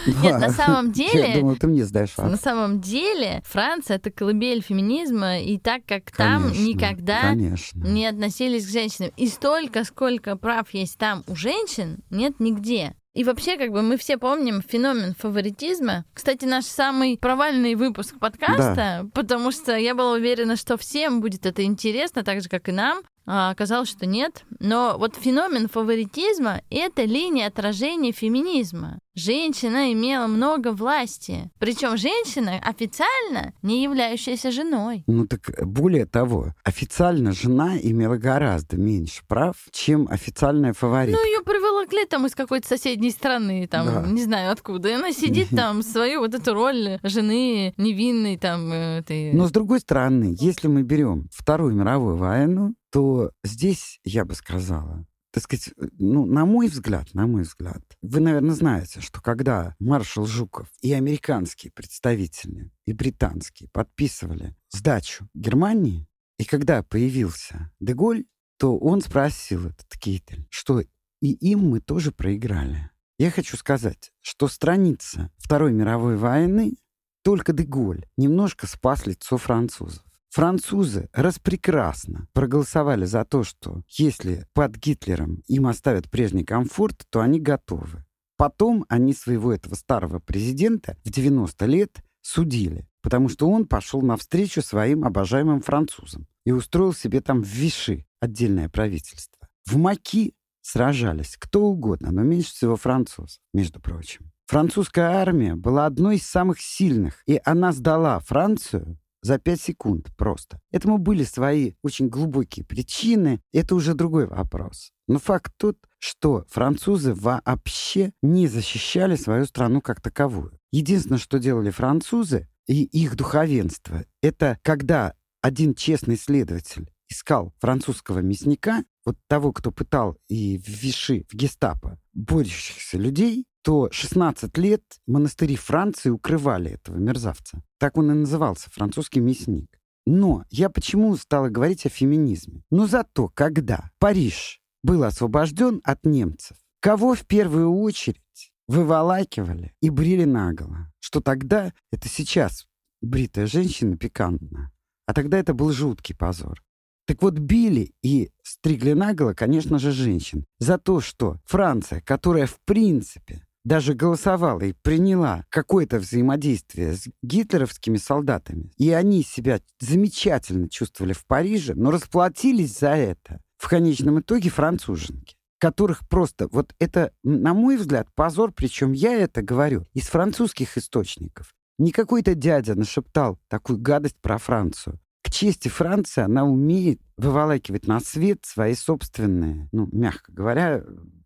Нет, 0.22 0.40
на 0.40 0.50
самом 0.50 0.90
деле... 0.92 1.28
Я 1.28 1.40
думал, 1.40 1.56
ты 1.56 1.66
мне 1.66 1.84
сдаешь 1.84 2.16
На 2.16 2.36
самом 2.36 2.80
деле 2.80 3.42
Франция— 3.46 3.96
это 3.98 4.10
колыбель 4.10 4.62
феминизма, 4.62 5.40
и 5.40 5.58
так 5.58 5.82
как 5.86 6.10
там 6.10 6.50
никогда 6.52 7.34
не 7.34 8.06
относились 8.06 8.66
к 8.66 8.70
женщинам. 8.70 9.12
И 9.16 9.28
столько, 9.28 9.84
сколько 9.84 10.36
прав 10.36 10.72
есть 10.72 10.96
там 10.96 11.24
у 11.26 11.36
женщин, 11.36 11.98
нет 12.10 12.40
нигде. 12.40 12.94
И 13.14 13.24
вообще, 13.24 13.58
как 13.58 13.72
бы 13.72 13.82
мы 13.82 13.98
все 13.98 14.16
помним 14.16 14.62
феномен 14.66 15.14
фаворитизма. 15.14 16.06
Кстати, 16.14 16.46
наш 16.46 16.64
самый 16.64 17.18
провальный 17.18 17.74
выпуск 17.74 18.18
подкаста, 18.18 19.06
потому 19.12 19.52
что 19.52 19.76
я 19.76 19.94
была 19.94 20.12
уверена, 20.12 20.56
что 20.56 20.78
всем 20.78 21.20
будет 21.20 21.44
это 21.44 21.62
интересно, 21.62 22.24
так 22.24 22.40
же, 22.40 22.48
как 22.48 22.70
и 22.70 22.72
нам. 22.72 23.02
А 23.24 23.50
оказалось, 23.50 23.88
что 23.88 24.06
нет. 24.06 24.44
Но 24.58 24.96
вот 24.98 25.16
феномен 25.16 25.68
фаворитизма— 25.68 26.62
это 26.70 27.04
линия 27.04 27.46
отражения 27.46 28.12
феминизма. 28.12 28.98
Женщина 29.14 29.92
имела 29.92 30.26
много 30.26 30.72
власти. 30.72 31.50
Причем 31.58 31.96
женщина 31.98 32.58
официально 32.62 33.52
не 33.62 33.82
являющаяся 33.82 34.50
женой. 34.50 35.04
Ну 35.06 35.26
так 35.26 35.40
более 35.66 36.06
того, 36.06 36.54
официально 36.64 37.32
жена 37.32 37.76
имела 37.78 38.16
гораздо 38.16 38.76
меньше 38.78 39.22
прав, 39.28 39.56
чем 39.70 40.08
официальная 40.10 40.72
фаворитка. 40.72 41.20
Ну, 41.20 41.26
ее 41.26 41.42
приволокли 41.42 42.06
там 42.06 42.26
из 42.26 42.34
какой-то 42.34 42.66
соседней 42.66 43.10
страны, 43.10 43.68
там, 43.70 43.86
Да. 43.86 44.06
не 44.06 44.22
знаю 44.22 44.50
откуда. 44.52 44.88
И 44.88 44.92
она 44.92 45.12
сидит 45.12 45.48
там 45.50 45.82
свою 45.82 46.20
вот 46.20 46.34
эту 46.34 46.54
роль 46.54 46.98
жены 47.02 47.74
невинной 47.76 48.38
там 48.38 48.72
э, 48.72 48.98
этой... 49.00 49.32
Но 49.34 49.46
с 49.46 49.50
другой 49.52 49.80
стороны, 49.80 50.34
если 50.40 50.68
мы 50.68 50.82
берем 50.82 51.28
Вторую 51.32 51.74
мировую 51.74 52.16
войну, 52.16 52.74
то 52.90 53.30
здесь, 53.44 53.98
я 54.04 54.24
бы 54.24 54.34
сказала, 54.34 55.04
так 55.32 55.42
сказать, 55.44 55.70
ну, 55.98 56.26
на 56.26 56.44
мой 56.44 56.68
взгляд, 56.68 57.14
на 57.14 57.26
мой 57.26 57.42
взгляд, 57.42 57.82
вы, 58.02 58.20
наверное, 58.20 58.54
знаете, 58.54 59.00
что 59.00 59.22
когда 59.22 59.74
маршал 59.78 60.26
Жуков 60.26 60.68
и 60.82 60.92
американские 60.92 61.72
представители, 61.72 62.70
и 62.84 62.92
британские 62.92 63.70
подписывали 63.70 64.54
сдачу 64.70 65.28
Германии, 65.34 66.06
и 66.38 66.44
когда 66.44 66.82
появился 66.82 67.72
Деголь, 67.80 68.26
то 68.58 68.78
он 68.78 69.00
спросил 69.00 69.66
этот 69.66 69.88
Кейтель, 69.98 70.46
что 70.50 70.80
и 70.80 71.32
им 71.32 71.60
мы 71.70 71.80
тоже 71.80 72.12
проиграли. 72.12 72.90
Я 73.18 73.30
хочу 73.30 73.56
сказать, 73.56 74.12
что 74.20 74.48
страница 74.48 75.30
Второй 75.38 75.72
мировой 75.72 76.16
войны 76.16 76.74
только 77.22 77.52
Деголь 77.52 78.04
немножко 78.16 78.66
спас 78.66 79.06
лицо 79.06 79.38
французов. 79.38 80.04
Французы 80.32 81.10
распрекрасно 81.12 82.26
проголосовали 82.32 83.04
за 83.04 83.22
то, 83.26 83.44
что 83.44 83.82
если 83.86 84.46
под 84.54 84.76
Гитлером 84.76 85.42
им 85.46 85.66
оставят 85.66 86.10
прежний 86.10 86.42
комфорт, 86.42 87.04
то 87.10 87.20
они 87.20 87.38
готовы. 87.38 88.06
Потом 88.38 88.86
они 88.88 89.12
своего 89.12 89.52
этого 89.52 89.74
старого 89.74 90.20
президента 90.20 90.96
в 91.04 91.10
90 91.10 91.66
лет 91.66 92.02
судили, 92.22 92.88
потому 93.02 93.28
что 93.28 93.46
он 93.46 93.66
пошел 93.66 94.00
навстречу 94.00 94.62
своим 94.62 95.04
обожаемым 95.04 95.60
французам 95.60 96.26
и 96.46 96.52
устроил 96.52 96.94
себе 96.94 97.20
там 97.20 97.42
в 97.42 97.46
Виши 97.46 98.06
отдельное 98.18 98.70
правительство. 98.70 99.46
В 99.66 99.76
Маки 99.76 100.32
сражались 100.62 101.36
кто 101.38 101.64
угодно, 101.64 102.10
но 102.10 102.22
меньше 102.22 102.54
всего 102.54 102.76
французов, 102.76 103.38
между 103.52 103.80
прочим. 103.80 104.32
Французская 104.46 105.10
армия 105.10 105.56
была 105.56 105.84
одной 105.84 106.16
из 106.16 106.26
самых 106.26 106.58
сильных, 106.58 107.22
и 107.26 107.38
она 107.44 107.72
сдала 107.72 108.18
Францию 108.20 108.96
за 109.22 109.38
5 109.38 109.60
секунд 109.60 110.08
просто. 110.16 110.60
Этому 110.70 110.98
были 110.98 111.24
свои 111.24 111.74
очень 111.82 112.08
глубокие 112.08 112.64
причины, 112.64 113.40
это 113.52 113.74
уже 113.74 113.94
другой 113.94 114.26
вопрос. 114.26 114.90
Но 115.08 115.18
факт 115.18 115.52
тот, 115.56 115.78
что 115.98 116.44
французы 116.48 117.14
вообще 117.14 118.12
не 118.22 118.48
защищали 118.48 119.16
свою 119.16 119.46
страну 119.46 119.80
как 119.80 120.00
таковую. 120.00 120.58
Единственное, 120.72 121.18
что 121.18 121.38
делали 121.38 121.70
французы 121.70 122.48
и 122.66 122.84
их 122.84 123.16
духовенство, 123.16 124.04
это 124.20 124.58
когда 124.62 125.14
один 125.40 125.74
честный 125.74 126.16
следователь 126.16 126.90
искал 127.12 127.54
французского 127.60 128.18
мясника, 128.18 128.84
вот 129.04 129.16
того, 129.28 129.52
кто 129.52 129.70
пытал 129.70 130.16
и 130.28 130.58
в 130.58 130.68
Виши, 130.68 131.24
в 131.30 131.34
гестапо, 131.34 131.98
борющихся 132.12 132.98
людей, 132.98 133.46
то 133.62 133.88
16 133.92 134.58
лет 134.58 134.82
монастыри 135.06 135.56
Франции 135.56 136.10
укрывали 136.10 136.72
этого 136.72 136.96
мерзавца. 136.96 137.62
Так 137.78 137.96
он 137.96 138.10
и 138.10 138.14
назывался, 138.14 138.70
французский 138.70 139.20
мясник. 139.20 139.78
Но 140.04 140.44
я 140.50 140.68
почему 140.68 141.16
стала 141.16 141.48
говорить 141.48 141.86
о 141.86 141.90
феминизме? 141.90 142.64
Ну 142.70 142.88
зато, 142.88 143.28
когда 143.28 143.90
Париж 143.98 144.60
был 144.82 145.04
освобожден 145.04 145.80
от 145.84 146.04
немцев, 146.04 146.56
кого 146.80 147.14
в 147.14 147.24
первую 147.24 147.72
очередь 147.72 148.18
выволакивали 148.66 149.74
и 149.80 149.90
брили 149.90 150.24
наголо? 150.24 150.92
Что 150.98 151.20
тогда, 151.20 151.72
это 151.92 152.08
сейчас 152.08 152.66
бритая 153.00 153.46
женщина 153.46 153.96
пикантна, 153.96 154.72
а 155.06 155.14
тогда 155.14 155.38
это 155.38 155.54
был 155.54 155.70
жуткий 155.70 156.16
позор. 156.16 156.60
Так 157.06 157.22
вот, 157.22 157.34
били 157.34 157.92
и 158.02 158.30
стригли 158.42 158.92
наголо, 158.92 159.34
конечно 159.34 159.78
же, 159.78 159.92
женщин. 159.92 160.44
За 160.58 160.78
то, 160.78 161.00
что 161.00 161.38
Франция, 161.44 162.00
которая 162.00 162.46
в 162.46 162.60
принципе 162.64 163.42
даже 163.64 163.94
голосовала 163.94 164.60
и 164.60 164.72
приняла 164.72 165.44
какое-то 165.48 165.98
взаимодействие 165.98 166.94
с 166.94 167.08
гитлеровскими 167.22 167.96
солдатами, 167.96 168.72
и 168.76 168.90
они 168.90 169.22
себя 169.22 169.60
замечательно 169.80 170.68
чувствовали 170.68 171.12
в 171.12 171.24
Париже, 171.26 171.74
но 171.74 171.90
расплатились 171.90 172.78
за 172.78 172.90
это 172.90 173.40
в 173.58 173.68
конечном 173.68 174.20
итоге 174.20 174.50
француженки 174.50 175.36
которых 175.62 176.08
просто... 176.08 176.48
Вот 176.48 176.74
это, 176.80 177.12
на 177.22 177.54
мой 177.54 177.76
взгляд, 177.76 178.08
позор, 178.16 178.50
причем 178.50 178.90
я 178.90 179.14
это 179.14 179.42
говорю 179.42 179.86
из 179.94 180.08
французских 180.08 180.76
источников. 180.76 181.54
Не 181.78 181.92
какой-то 181.92 182.34
дядя 182.34 182.74
нашептал 182.74 183.38
такую 183.46 183.78
гадость 183.78 184.16
про 184.20 184.38
Францию. 184.38 184.98
К 185.22 185.30
чести 185.30 185.68
Франции 185.68 186.22
она 186.22 186.44
умеет 186.44 187.00
выволакивать 187.16 187.86
на 187.86 188.00
свет 188.00 188.44
свои 188.44 188.74
собственные, 188.74 189.68
ну, 189.72 189.88
мягко 189.92 190.32
говоря, 190.32 190.82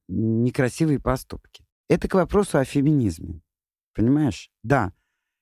некрасивые 0.08 1.00
поступки. 1.00 1.64
Это 1.88 2.08
к 2.08 2.14
вопросу 2.14 2.58
о 2.58 2.64
феминизме. 2.64 3.40
Понимаешь? 3.94 4.50
Да, 4.62 4.92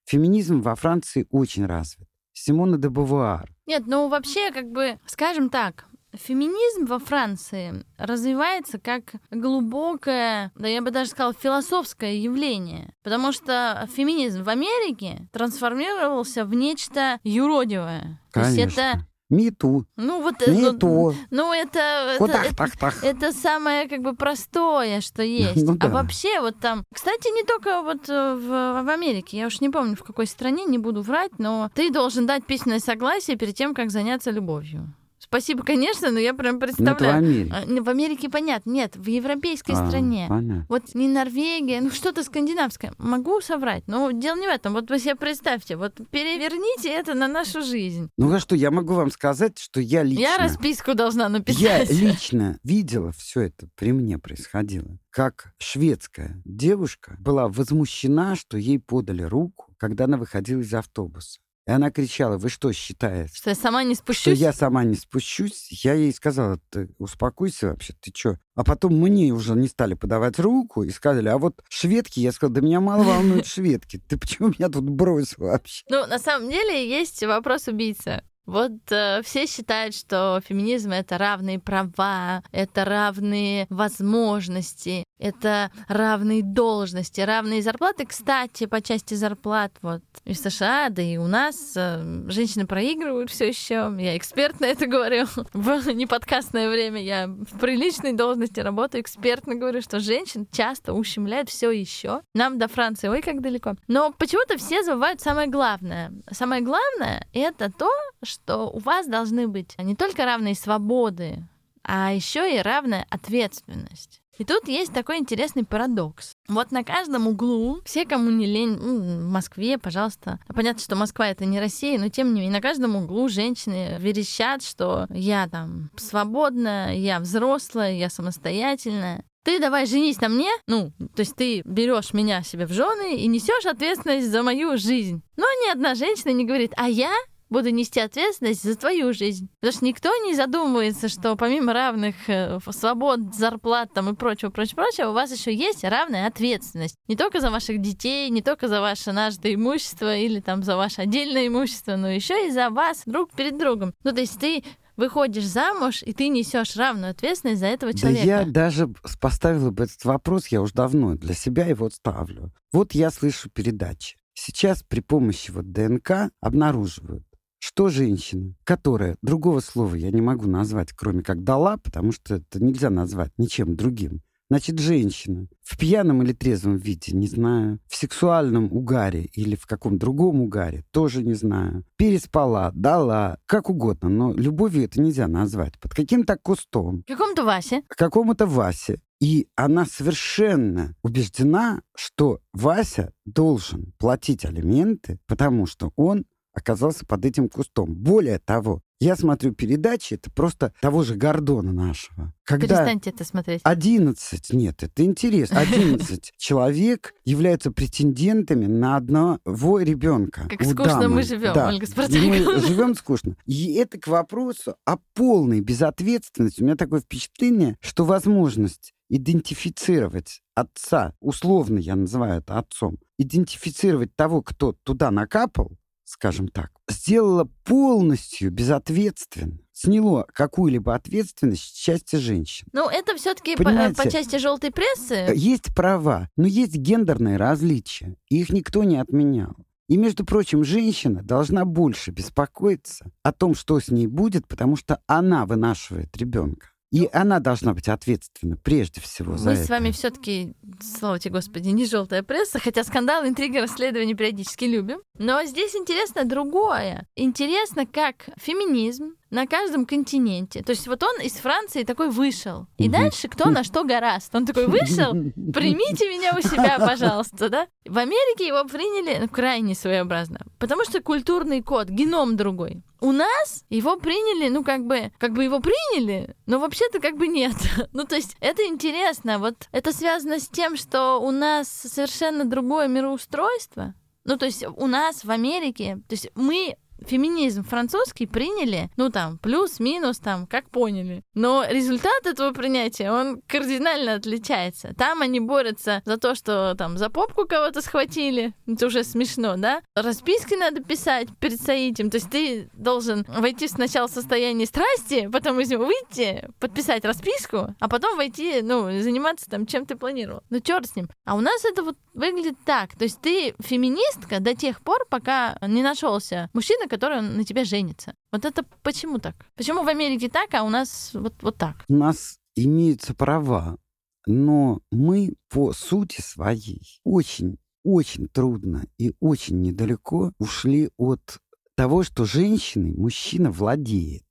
феминизм 0.07 0.61
во 0.61 0.75
Франции 0.77 1.27
очень 1.31 1.67
развит. 1.67 2.09
Симона 2.33 2.79
де 2.79 2.89
Бувуар. 2.89 3.55
Нет, 3.67 3.85
ну 3.87 4.09
вообще, 4.09 4.51
как 4.53 4.71
бы, 4.71 4.99
скажем 5.07 5.49
так, 5.49 5.87
Феминизм 6.15 6.87
во 6.87 6.99
Франции 6.99 7.85
развивается 7.99 8.79
как 8.79 9.15
глубокое, 9.31 10.53
да 10.55 10.69
я 10.69 10.83
бы 10.83 10.91
даже 10.91 11.11
сказала, 11.11 11.35
философское 11.35 12.19
явление. 12.19 12.95
Потому 13.03 13.33
что 13.33 13.89
феминизм 13.95 14.43
в 14.43 14.49
Америке 14.49 15.29
трансформировался 15.33 16.45
в 16.45 16.55
нечто 16.55 17.19
юродивое. 17.25 18.21
Конечно. 18.31 18.55
То 18.55 18.63
есть 18.63 18.73
это 18.79 19.07
Мету. 19.31 19.87
ну 19.97 20.23
вот 20.23 20.47
Мету. 20.47 20.87
ну, 20.87 21.15
ну 21.31 21.53
это 21.53 22.17
Кудах, 22.19 22.47
это, 22.47 22.55
тах, 22.55 22.77
тах. 22.77 23.03
это 23.03 23.33
самое 23.33 23.89
как 23.89 24.01
бы 24.01 24.15
простое, 24.15 25.01
что 25.01 25.23
есть. 25.23 25.67
Ну 25.67 25.77
да. 25.77 25.87
А 25.87 25.91
вообще 25.91 26.41
вот 26.41 26.59
там, 26.61 26.85
кстати, 26.95 27.35
не 27.35 27.43
только 27.45 27.83
вот 27.83 28.09
э, 28.09 28.35
в, 28.35 28.83
в 28.85 28.89
Америке, 28.89 29.39
я 29.39 29.47
уж 29.47 29.61
не 29.61 29.71
помню 29.71 29.97
в 29.97 30.05
какой 30.05 30.27
стране, 30.27 30.65
не 30.65 30.79
буду 30.79 31.03
врать, 31.03 31.39
но 31.39 31.71
ты 31.75 31.91
должен 31.91 32.27
дать 32.27 32.45
письменное 32.45 32.81
согласие 32.81 33.37
перед 33.37 33.55
тем, 33.55 33.75
как 33.75 33.91
заняться 33.91 34.31
любовью. 34.31 34.95
Спасибо, 35.35 35.65
конечно, 35.65 36.13
но 36.13 36.21
я 36.21 36.33
прям 36.33 36.61
Ну, 36.61 36.65
это 36.65 36.73
в 36.73 36.77
представляю. 36.77 37.17
Америке. 37.17 37.83
В 37.83 37.89
Америке 37.89 38.29
понятно, 38.29 38.71
нет, 38.71 38.95
в 38.95 39.09
европейской 39.09 39.73
А, 39.73 39.85
стране. 39.89 40.27
понятно. 40.29 40.65
Вот 40.69 40.95
не 40.95 41.09
Норвегия, 41.09 41.81
ну 41.81 41.91
что-то 41.91 42.23
скандинавское. 42.23 42.95
Могу 42.99 43.41
соврать, 43.41 43.83
но 43.89 44.13
дело 44.13 44.37
не 44.37 44.47
в 44.47 44.51
этом. 44.51 44.75
Вот 44.75 44.89
вы 44.91 45.01
себе 45.01 45.17
представьте, 45.17 45.77
вот 45.77 46.01
переверните 46.13 46.89
это 46.89 47.15
на 47.15 47.27
нашу 47.27 47.63
жизнь. 47.63 48.11
Ну 48.17 48.33
а 48.33 48.39
что, 48.39 48.55
я 48.55 48.71
могу 48.71 48.95
вам 48.95 49.11
сказать, 49.11 49.59
что 49.59 49.81
я 49.81 50.05
лично... 50.05 50.21
Я 50.23 50.39
расписку 50.39 50.95
должна 50.95 51.25
Я 51.25 51.29
написать. 51.31 51.91
лично 52.01 52.61
видела 52.63 53.11
все 53.11 53.41
это, 53.41 53.69
при 53.75 53.91
мне 53.91 54.19
происходило. 54.19 55.01
Как 55.11 55.53
шведская 55.59 56.41
девушка 56.45 57.17
была 57.19 57.49
возмущена, 57.49 58.37
что 58.37 58.57
ей 58.57 58.79
подали 58.79 59.23
руку, 59.25 59.75
когда 59.79 60.05
она 60.05 60.17
выходила 60.17 60.61
из 60.61 60.73
автобуса. 60.73 61.41
И 61.67 61.71
она 61.71 61.91
кричала, 61.91 62.37
вы 62.37 62.51
что 62.51 62.73
считаете? 62.73 63.35
Что 63.35 63.51
я 63.51 63.57
сама 63.57 63.85
не 63.85 63.95
Что 63.95 64.03
спущусь? 64.03 64.39
я 64.39 64.53
сама 64.53 64.85
не 64.85 64.97
спущусь, 64.97 65.69
я 65.83 65.95
ей 65.95 66.13
сказала, 66.13 66.59
ты 66.71 66.91
успокойся 66.99 67.69
вообще, 67.69 67.95
ты 68.01 68.11
чё? 68.11 68.37
А 68.55 68.65
потом 68.65 68.95
мне 69.01 69.33
уже 69.33 69.55
не 69.55 69.69
стали 69.69 69.95
подавать 69.95 70.39
руку 70.39 70.83
и 70.83 70.91
сказали, 70.91 71.29
а 71.29 71.39
вот 71.39 71.63
шведки, 71.71 72.21
я 72.21 72.33
сказала, 72.33 72.57
да 72.57 72.61
меня 72.61 72.81
мало 72.81 73.03
волнуют 73.03 73.47
шведки, 73.47 73.97
ты 73.97 74.19
почему 74.19 74.49
меня 74.49 74.69
тут 74.69 74.85
бросил 74.91 75.37
вообще? 75.39 75.85
Ну, 75.89 76.07
на 76.07 76.19
самом 76.19 76.51
деле 76.51 76.87
есть 76.87 77.23
вопрос 77.25 77.67
убийца. 77.67 78.23
Вот 78.47 78.73
э, 78.91 79.23
все 79.25 79.47
считают, 79.47 79.95
что 79.95 80.43
феминизм 80.47 80.91
это 80.91 81.17
равные 81.17 81.59
права, 81.59 82.43
это 82.53 82.85
равные 82.85 83.67
возможности, 83.71 85.05
это 85.25 85.71
равные 85.89 86.43
должности, 86.43 87.23
равные 87.23 87.63
зарплаты. 87.63 88.05
Кстати, 88.05 88.67
по 88.67 88.83
части 88.83 89.15
зарплат, 89.15 89.73
вот 89.81 90.03
и 90.25 90.35
в 90.35 90.39
США, 90.39 90.91
да 90.91 91.01
и 91.01 91.17
у 91.17 91.27
нас 91.27 91.73
э, 91.77 92.25
женщины 92.29 92.67
проигрывают 92.67 93.31
все 93.31 93.49
еще. 93.49 93.95
Я 93.99 94.19
эксперт 94.19 94.61
на 94.61 94.67
это 94.67 94.87
говорю. 94.87 95.25
В 95.55 95.91
неподкастное 95.93 96.69
время 96.69 97.03
я 97.03 97.27
в 97.27 97.59
приличной 97.59 98.13
должности 98.13 98.61
работаю, 98.61 99.03
экспертно 99.03 99.55
говорю, 99.55 99.81
что 99.81 99.99
женщин 99.99 100.47
часто 100.53 100.93
ущемляют 100.93 101.49
все 101.49 101.71
еще. 101.71 102.21
Нам 102.35 102.59
до 102.59 102.69
Франции, 102.69 103.09
ой, 103.09 103.23
как 103.23 103.41
далеко. 103.41 103.77
Но 103.89 104.13
почему-то 104.13 104.59
все 104.59 104.83
забывают 104.83 105.23
самое 105.23 105.49
главное. 105.49 106.13
Самое 106.31 106.61
главное 106.61 107.27
это 107.33 107.73
то, 107.73 107.91
что 108.23 108.69
у 108.69 108.79
вас 108.79 109.07
должны 109.07 109.49
быть 109.49 109.75
не 109.79 109.97
только 109.97 110.27
равные 110.27 110.55
свободы, 110.55 111.43
а 111.83 112.13
еще 112.13 112.55
и 112.55 112.61
равная 112.61 113.07
ответственность. 113.11 114.21
И 114.39 114.45
тут 114.45 114.67
есть 114.69 114.93
такой 114.93 115.19
интересный 115.19 115.65
парадокс. 115.65 116.33
Вот 116.49 116.73
на 116.73 116.83
каждом 116.83 117.29
углу, 117.29 117.81
все, 117.85 118.05
кому 118.05 118.31
не 118.31 118.47
лень, 118.47 118.77
ну, 118.77 118.99
в 118.99 119.31
Москве, 119.31 119.79
пожалуйста. 119.79 120.41
Понятно, 120.49 120.83
что 120.83 120.97
Москва 120.97 121.29
это 121.29 121.45
не 121.45 121.61
Россия, 121.61 121.99
но 121.99 122.09
тем 122.09 122.35
не 122.35 122.41
менее, 122.41 122.53
на 122.53 122.61
каждом 122.61 122.97
углу 122.97 123.29
женщины 123.29 123.97
верещат, 123.99 124.63
что 124.63 125.07
я 125.11 125.49
там 125.49 125.91
свободная, 125.97 126.95
я 126.95 127.21
взрослая, 127.21 127.93
я 127.93 128.11
самостоятельная. 128.11 129.25
Ты 129.45 129.61
давай 129.61 129.85
женись 129.87 130.21
на 130.23 130.31
мне, 130.31 130.49
ну, 130.67 130.91
то 131.15 131.21
есть 131.21 131.37
ты 131.37 131.61
берешь 131.67 132.15
меня 132.15 132.43
себе 132.43 132.67
в 132.67 132.73
жены 132.73 133.17
и 133.17 133.27
несешь 133.27 133.67
ответственность 133.67 134.31
за 134.31 134.43
мою 134.43 134.79
жизнь. 134.79 135.23
Но 135.37 135.45
ни 135.45 135.71
одна 135.71 135.95
женщина 135.95 136.31
не 136.31 136.47
говорит, 136.47 136.73
а 136.77 136.89
я 136.89 137.13
буду 137.55 137.71
нести 137.71 138.01
ответственность 138.01 138.63
за 138.63 138.77
твою 138.77 139.13
жизнь. 139.13 139.49
Потому 139.61 139.77
что 139.77 139.85
никто 139.87 140.11
не 140.25 140.35
задумывается, 140.35 141.09
что 141.09 141.37
помимо 141.37 141.73
равных 141.73 142.17
э, 142.27 142.59
свобод, 142.71 143.35
зарплат 143.35 143.95
там 143.95 144.11
и 144.11 144.15
прочего, 144.15 144.51
прочего, 144.51 144.77
прочего, 144.77 145.11
у 145.11 145.13
вас 145.13 145.33
еще 145.33 145.55
есть 145.55 145.85
равная 145.85 146.27
ответственность. 146.27 146.97
Не 147.07 147.17
только 147.17 147.41
за 147.41 147.51
ваших 147.51 147.81
детей, 147.81 148.29
не 148.31 148.43
только 148.43 148.67
за 148.67 148.81
ваше 148.81 149.13
нажитое 149.13 149.55
имущество 149.55 150.17
или 150.17 150.41
там 150.41 150.65
за 150.65 150.77
ваше 150.77 151.03
отдельное 151.03 151.47
имущество, 151.47 151.95
но 151.97 152.11
еще 152.11 152.49
и 152.49 152.51
за 152.51 152.71
вас 152.71 153.03
друг 153.07 153.31
перед 153.33 153.57
другом. 153.57 153.95
Ну, 154.03 154.13
то 154.13 154.21
есть 154.21 154.39
ты 154.39 154.65
выходишь 154.97 155.47
замуж, 155.47 156.03
и 156.03 156.13
ты 156.13 156.29
несешь 156.29 156.77
равную 156.77 157.13
ответственность 157.13 157.61
за 157.61 157.67
этого 157.67 157.95
человека. 157.95 158.27
Да 158.27 158.41
я 158.41 158.45
даже 158.45 158.89
поставила 159.21 159.71
бы 159.71 159.85
этот 159.85 160.05
вопрос, 160.05 160.49
я 160.49 160.61
уж 160.61 160.73
давно 160.73 161.15
для 161.15 161.35
себя 161.35 161.67
его 161.67 161.89
ставлю. 161.91 162.53
Вот 162.73 162.95
я 162.95 163.11
слышу 163.11 163.49
передачи. 163.49 164.17
Сейчас 164.35 164.83
при 164.83 165.01
помощи 165.01 165.53
вот 165.53 165.71
ДНК 165.71 166.31
обнаруживают, 166.41 167.25
что 167.65 167.89
женщина, 167.89 168.53
которая, 168.65 169.17
другого 169.23 169.61
слова 169.61 169.95
я 169.95 170.11
не 170.11 170.21
могу 170.21 170.47
назвать, 170.47 170.93
кроме 170.93 171.23
как 171.23 171.45
дала, 171.45 171.79
потому 171.79 172.13
что 172.13 172.35
это 172.35 172.63
нельзя 172.63 172.91
назвать 172.91 173.33
ничем 173.39 173.75
другим, 173.75 174.21
Значит, 174.51 174.79
женщина 174.79 175.49
в 175.63 175.79
пьяном 175.79 176.23
или 176.23 176.35
трезвом 176.35 176.77
виде, 176.77 177.17
не 177.17 177.27
знаю, 177.27 177.81
в 177.89 177.97
сексуальном 177.97 178.71
угаре 178.71 179.25
или 179.33 179.57
в 179.57 179.67
каком 179.67 179.97
другом 179.97 180.43
угаре, 180.43 180.85
тоже 180.91 181.23
не 181.25 181.33
знаю, 181.33 181.85
переспала, 181.97 182.71
дала, 182.75 183.39
как 183.47 183.71
угодно, 183.71 184.11
но 184.11 184.35
любовью 184.35 184.85
это 184.85 185.01
нельзя 185.01 185.29
назвать. 185.29 185.81
Под 185.81 185.95
каким-то 185.95 186.37
кустом, 186.37 187.03
Какому-то 187.09 187.45
Васе. 187.45 187.83
какому-то 187.89 188.47
Васе. 188.47 189.01
И 189.19 189.49
она 189.57 189.87
совершенно 189.87 190.95
убеждена, 191.03 191.81
что 191.97 192.41
Вася 192.53 193.13
должен 193.25 193.95
платить 193.97 194.45
алименты, 194.45 195.19
потому 195.27 195.65
что 195.67 195.93
он 195.97 196.27
оказался 196.55 197.05
под 197.05 197.25
этим 197.25 197.49
кустом. 197.49 197.95
Более 197.95 198.39
того, 198.39 198.81
я 199.01 199.17
смотрю 199.17 199.53
передачи, 199.53 200.15
это 200.15 200.31
просто 200.31 200.73
того 200.81 201.03
же 201.03 201.15
Гордона 201.17 201.73
нашего. 201.73 202.33
Когда 202.45 202.79
Перестаньте 202.79 203.11
это 203.11 203.25
смотреть. 203.25 203.61
11, 203.65 204.53
нет, 204.53 204.83
это 204.83 205.05
интересно, 205.05 205.59
11 205.59 206.33
человек 206.39 207.13
являются 207.25 207.71
претендентами 207.71 208.67
на 208.67 208.97
одного 208.97 209.81
ребенка. 209.81 210.49
Как 210.49 210.65
скучно 210.65 211.09
мы 211.09 211.23
живем, 211.23 211.53
да. 211.53 211.69
Ольга 211.69 211.87
Спартаковна. 211.87 212.29
Мы 212.29 212.61
живем 212.61 212.95
скучно. 212.95 213.37
И 213.45 213.75
это 213.75 213.99
к 213.99 214.07
вопросу 214.07 214.77
о 214.87 214.97
полной 215.15 215.61
безответственности. 215.61 216.63
У 216.63 216.65
меня 216.65 216.77
такое 216.77 217.01
впечатление, 217.01 217.77
что 217.81 218.05
возможность 218.05 218.95
идентифицировать 219.11 220.41
отца, 220.55 221.15
условно 221.21 221.79
я 221.79 221.95
называю 221.95 222.39
это 222.39 222.59
отцом, 222.59 222.97
идентифицировать 223.19 224.15
того, 224.17 224.41
кто 224.43 224.73
туда 224.83 225.11
накапал, 225.11 225.77
скажем 226.05 226.49
так, 226.49 226.71
сделала 226.89 227.49
полностью 227.65 228.51
безответственно, 228.51 229.59
сняло 229.73 230.27
какую-либо 230.33 230.95
ответственность 230.95 231.63
с 231.63 231.73
части 231.73 232.17
женщин. 232.17 232.69
Ну, 232.73 232.89
это 232.89 233.17
все-таки 233.17 233.57
по, 233.57 233.65
по 233.65 234.11
части 234.11 234.37
желтой 234.37 234.71
прессы. 234.71 235.33
Есть 235.35 235.75
права, 235.75 236.29
но 236.37 236.47
есть 236.47 236.77
гендерные 236.77 237.37
различия, 237.37 238.17
и 238.29 238.41
их 238.41 238.51
никто 238.51 238.85
не 238.85 238.97
отменял. 238.97 239.57
И, 239.89 239.99
между 239.99 240.25
прочим, 240.25 240.65
женщина 240.65 241.23
должна 241.23 241.65
больше 241.67 242.11
беспокоиться 242.11 243.11
о 243.23 243.33
том, 243.33 243.55
что 243.55 243.79
с 243.79 243.89
ней 243.89 244.07
будет, 244.07 244.49
потому 244.49 244.77
что 244.77 245.01
она 245.07 245.45
вынашивает 245.45 246.17
ребенка. 246.17 246.69
И 246.95 247.09
она 247.13 247.41
должна 247.41 247.75
быть 247.75 247.89
ответственна 247.89 248.57
прежде 248.57 249.01
всего 249.01 249.37
за 249.37 249.51
Мы 249.51 249.57
это. 249.57 249.65
с 249.65 249.69
вами 249.69 249.91
все-таки, 249.91 250.55
слава 250.81 251.19
тебе, 251.19 251.33
Господи, 251.33 251.71
не 251.71 251.87
желтая 251.87 252.23
пресса, 252.23 252.61
хотя 252.61 252.85
скандал, 252.85 253.27
интриги, 253.27 253.59
расследования 253.59 254.15
периодически 254.15 254.67
любим. 254.67 255.01
Но 255.19 255.45
здесь 255.45 255.77
интересно 255.77 256.25
другое. 256.25 257.07
Интересно, 257.15 257.87
как 257.87 258.17
феминизм 258.37 259.15
на 259.31 259.47
каждом 259.47 259.87
континенте. 259.87 260.63
То 260.63 260.71
есть 260.71 260.87
вот 260.87 261.03
он 261.03 261.21
из 261.21 261.35
Франции 261.35 261.83
такой 261.85 262.09
вышел. 262.09 262.67
И 262.79 262.89
дальше 262.89 263.29
кто 263.29 263.51
на 263.51 263.65
что 263.65 263.85
гораст. 263.85 264.35
Он 264.35 264.47
такой 264.47 264.67
вышел, 264.67 265.13
примите 265.53 266.09
меня 266.09 266.37
у 266.37 266.41
себя, 266.41 266.79
пожалуйста, 266.79 267.49
да? 267.49 267.67
В 267.85 267.99
Америке 267.99 268.47
его 268.47 268.65
приняли 268.65 269.19
ну, 269.21 269.29
крайне 269.29 269.75
своеобразно, 269.75 270.41
потому 270.59 270.85
что 270.85 271.01
культурный 271.01 271.63
код, 271.63 271.89
геном 271.89 272.37
другой. 272.37 272.83
У 273.01 273.13
нас 273.13 273.65
его 273.69 273.97
приняли, 273.97 274.49
ну 274.49 274.65
как 274.65 274.87
бы, 274.87 275.13
как 275.19 275.33
бы 275.33 275.45
его 275.45 275.61
приняли, 275.61 276.35
но 276.47 276.59
вообще-то 276.59 277.01
как 277.01 277.17
бы 277.17 277.29
нет. 277.29 277.55
ну 277.93 278.05
то 278.05 278.17
есть 278.17 278.37
это 278.41 278.65
интересно, 278.67 279.39
вот 279.39 279.69
это 279.73 279.93
связано 279.93 280.39
с 280.39 280.49
тем, 280.49 280.77
что 280.77 281.19
у 281.19 281.31
нас 281.31 281.69
совершенно 281.69 282.45
другое 282.45 282.89
мироустройство. 282.89 283.95
Ну 284.25 284.37
то 284.37 284.47
есть 284.47 284.65
у 284.65 284.87
нас 284.87 285.25
в 285.25 285.31
Америке, 285.31 286.01
то 286.09 286.15
есть 286.15 286.31
мы 286.35 286.77
феминизм 287.07 287.65
французский 287.65 288.27
приняли, 288.27 288.91
ну 288.97 289.11
там, 289.11 289.39
плюс-минус, 289.39 290.19
там, 290.19 290.47
как 290.47 290.71
поняли. 290.71 291.23
Но 291.35 291.65
результат 291.69 292.27
этого 292.27 292.53
принятия, 292.53 293.11
он 293.11 293.41
кардинально 293.47 294.15
отличается. 294.15 294.95
Там 294.97 295.23
они 295.23 295.41
борются 295.41 296.03
за 296.05 296.19
то, 296.19 296.35
что 296.35 296.75
там 296.77 296.99
за 296.99 297.11
попку 297.11 297.47
кого-то 297.47 297.83
схватили, 297.83 298.55
это 298.67 298.87
уже 298.87 299.05
смешно, 299.05 299.57
да? 299.57 299.83
Расписки 299.95 300.55
надо 300.55 300.83
писать 300.83 301.29
перед 301.39 301.61
соитием, 301.61 302.11
то 302.11 302.17
есть 302.17 302.31
ты 302.31 302.69
должен 302.73 303.25
войти 303.29 303.69
сначала 303.69 304.09
в 304.09 304.13
состояние 304.13 304.67
страсти, 304.67 305.29
потом 305.33 305.61
из 305.61 305.71
него 305.71 305.85
выйти, 305.85 306.49
подписать 306.61 307.05
расписку, 307.05 307.75
а 307.79 307.89
потом 307.89 308.17
войти, 308.17 308.61
ну, 308.63 308.91
заниматься 309.01 309.49
там, 309.51 309.67
чем 309.67 309.87
ты 309.87 309.97
планировал. 309.97 310.43
Ну, 310.51 310.61
черт 310.61 310.87
с 310.87 310.97
ним. 310.97 311.09
А 311.25 311.35
у 311.35 311.41
нас 311.41 311.65
это 311.65 311.83
вот 311.83 311.97
выглядит 312.15 312.57
так. 312.65 312.97
То 312.97 313.05
есть 313.05 313.21
ты 313.21 313.55
феминистка 313.61 314.41
до 314.41 314.55
тех 314.55 314.81
пор, 314.83 315.07
пока 315.09 315.59
не 315.63 315.83
нашелся 315.83 316.49
мужчина, 316.53 316.84
который 316.89 317.21
на 317.23 317.45
тебя 317.45 317.65
женится. 317.65 318.15
Вот 318.33 318.45
это 318.45 318.65
почему 318.83 319.19
так? 319.19 319.35
Почему 319.55 319.83
в 319.83 319.89
Америке 319.89 320.29
так, 320.29 320.55
а 320.55 320.63
у 320.63 320.71
нас 320.71 321.11
вот, 321.15 321.35
вот 321.43 321.57
так? 321.57 321.85
У 321.89 321.95
нас 321.95 322.39
имеются 322.57 323.15
права, 323.15 323.79
но 324.27 324.81
мы 324.91 325.35
по 325.51 325.73
сути 325.73 326.21
своей 326.21 327.01
очень, 327.05 327.59
очень 327.85 328.29
трудно 328.29 328.85
и 328.99 329.13
очень 329.21 329.61
недалеко 329.61 330.33
ушли 330.39 330.91
от 330.97 331.39
того, 331.77 332.03
что 332.03 332.25
женщиной 332.25 332.93
мужчина 332.93 333.51
владеет 333.51 334.25